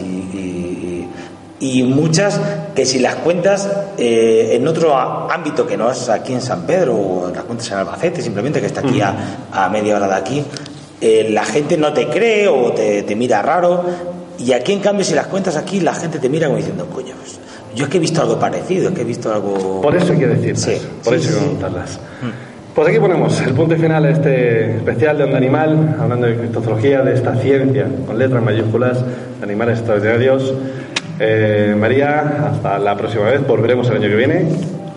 y 1.60 1.82
muchas 1.82 2.40
que 2.74 2.86
si 2.86 2.98
las 2.98 3.16
cuentas 3.16 3.68
eh, 3.98 4.52
en 4.54 4.66
otro 4.66 4.96
ámbito 4.96 5.66
que 5.66 5.76
no 5.76 5.90
es 5.90 6.08
aquí 6.08 6.32
en 6.32 6.40
San 6.40 6.62
Pedro 6.62 6.94
o 6.96 7.30
las 7.34 7.44
cuentas 7.44 7.70
en 7.70 7.78
Albacete, 7.78 8.22
simplemente 8.22 8.60
que 8.60 8.66
está 8.66 8.80
aquí 8.80 9.00
a, 9.00 9.46
a 9.52 9.68
media 9.68 9.96
hora 9.96 10.08
de 10.08 10.14
aquí, 10.14 10.44
eh, 11.00 11.28
la 11.30 11.44
gente 11.44 11.76
no 11.76 11.92
te 11.92 12.06
cree 12.08 12.48
o 12.48 12.72
te, 12.72 13.02
te 13.02 13.14
mira 13.14 13.42
raro. 13.42 13.84
Y 14.38 14.52
aquí, 14.54 14.72
en 14.72 14.80
cambio, 14.80 15.04
si 15.04 15.14
las 15.14 15.26
cuentas 15.26 15.56
aquí, 15.56 15.80
la 15.80 15.92
gente 15.94 16.18
te 16.18 16.30
mira 16.30 16.46
como 16.46 16.56
diciendo, 16.56 16.86
coño, 16.86 17.14
pues, 17.20 17.38
yo 17.74 17.84
es 17.84 17.90
que 17.90 17.98
he 17.98 18.00
visto 18.00 18.22
algo 18.22 18.38
parecido, 18.38 18.88
es 18.88 18.94
que 18.94 19.02
he 19.02 19.04
visto 19.04 19.30
algo. 19.32 19.82
Por 19.82 19.94
eso 19.94 20.14
hay 20.14 20.18
que 20.18 20.26
decirlas, 20.28 20.60
Sí, 20.62 20.78
por 21.04 21.18
sí, 21.20 21.26
eso 21.26 21.28
hay 21.28 21.34
que 21.34 21.40
sí. 21.40 21.46
contarlas. 21.50 22.00
Pues 22.74 22.88
aquí 22.88 22.98
ponemos 22.98 23.38
el 23.42 23.52
punto 23.52 23.76
final 23.76 24.04
a 24.06 24.10
este 24.10 24.76
especial 24.76 25.18
de 25.18 25.24
Onda 25.24 25.36
Animal, 25.36 25.96
hablando 26.00 26.26
de 26.26 26.36
criptozoología, 26.36 27.02
de 27.02 27.14
esta 27.14 27.34
ciencia, 27.36 27.86
con 28.06 28.16
letras 28.18 28.42
mayúsculas, 28.42 28.98
de 29.02 29.42
animales 29.44 29.78
extraordinarios. 29.80 30.54
Eh, 31.22 31.74
María, 31.78 32.48
hasta 32.50 32.78
la 32.78 32.96
próxima 32.96 33.24
vez, 33.26 33.46
volveremos 33.46 33.88
el 33.90 33.96
año 33.96 34.08
que 34.08 34.16
viene, 34.16 34.44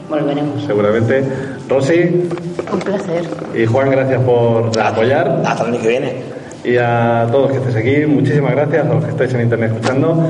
Volveremos. 0.10 0.64
seguramente. 0.66 1.22
Rosy 1.68 2.30
Un 2.72 2.80
placer. 2.80 3.24
y 3.54 3.66
Juan, 3.66 3.92
gracias 3.92 4.22
por 4.22 4.72
apoyar. 4.80 5.42
Hasta 5.46 5.64
el 5.66 5.74
año 5.74 5.82
que 5.82 5.88
viene. 5.88 6.14
Y 6.64 6.78
a 6.78 7.28
todos 7.30 7.52
que 7.52 7.58
estéis 7.58 7.76
aquí, 7.76 8.06
muchísimas 8.06 8.52
gracias 8.54 8.86
a 8.86 8.94
los 8.94 9.04
que 9.04 9.12
estáis 9.12 9.34
en 9.34 9.42
internet 9.42 9.72
escuchando. 9.74 10.30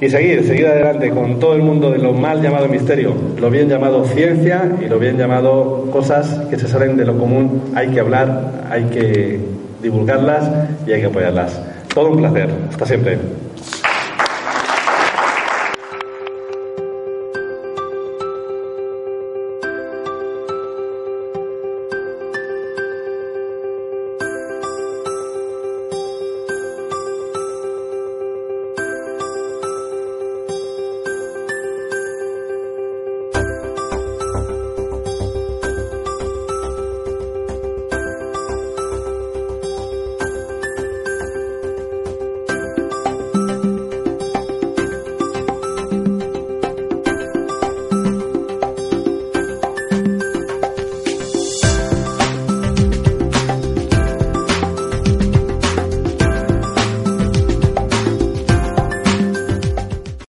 Y 0.00 0.08
seguir, 0.08 0.44
seguir 0.46 0.66
adelante 0.68 1.10
con 1.10 1.40
todo 1.40 1.54
el 1.54 1.62
mundo 1.62 1.90
de 1.90 1.98
lo 1.98 2.12
mal 2.12 2.40
llamado 2.40 2.68
misterio, 2.68 3.12
lo 3.40 3.50
bien 3.50 3.68
llamado 3.68 4.04
ciencia 4.04 4.70
y 4.84 4.86
lo 4.88 4.98
bien 5.00 5.16
llamado 5.16 5.88
cosas 5.90 6.42
que 6.50 6.58
se 6.58 6.68
salen 6.68 6.96
de 6.96 7.04
lo 7.06 7.16
común. 7.18 7.72
Hay 7.74 7.88
que 7.88 8.00
hablar, 8.00 8.52
hay 8.70 8.84
que 8.84 9.40
divulgarlas 9.82 10.48
y 10.86 10.92
hay 10.92 11.00
que 11.00 11.06
apoyarlas. 11.06 11.60
Todo 11.92 12.10
un 12.10 12.18
placer. 12.18 12.50
Hasta 12.70 12.86
siempre. 12.86 13.18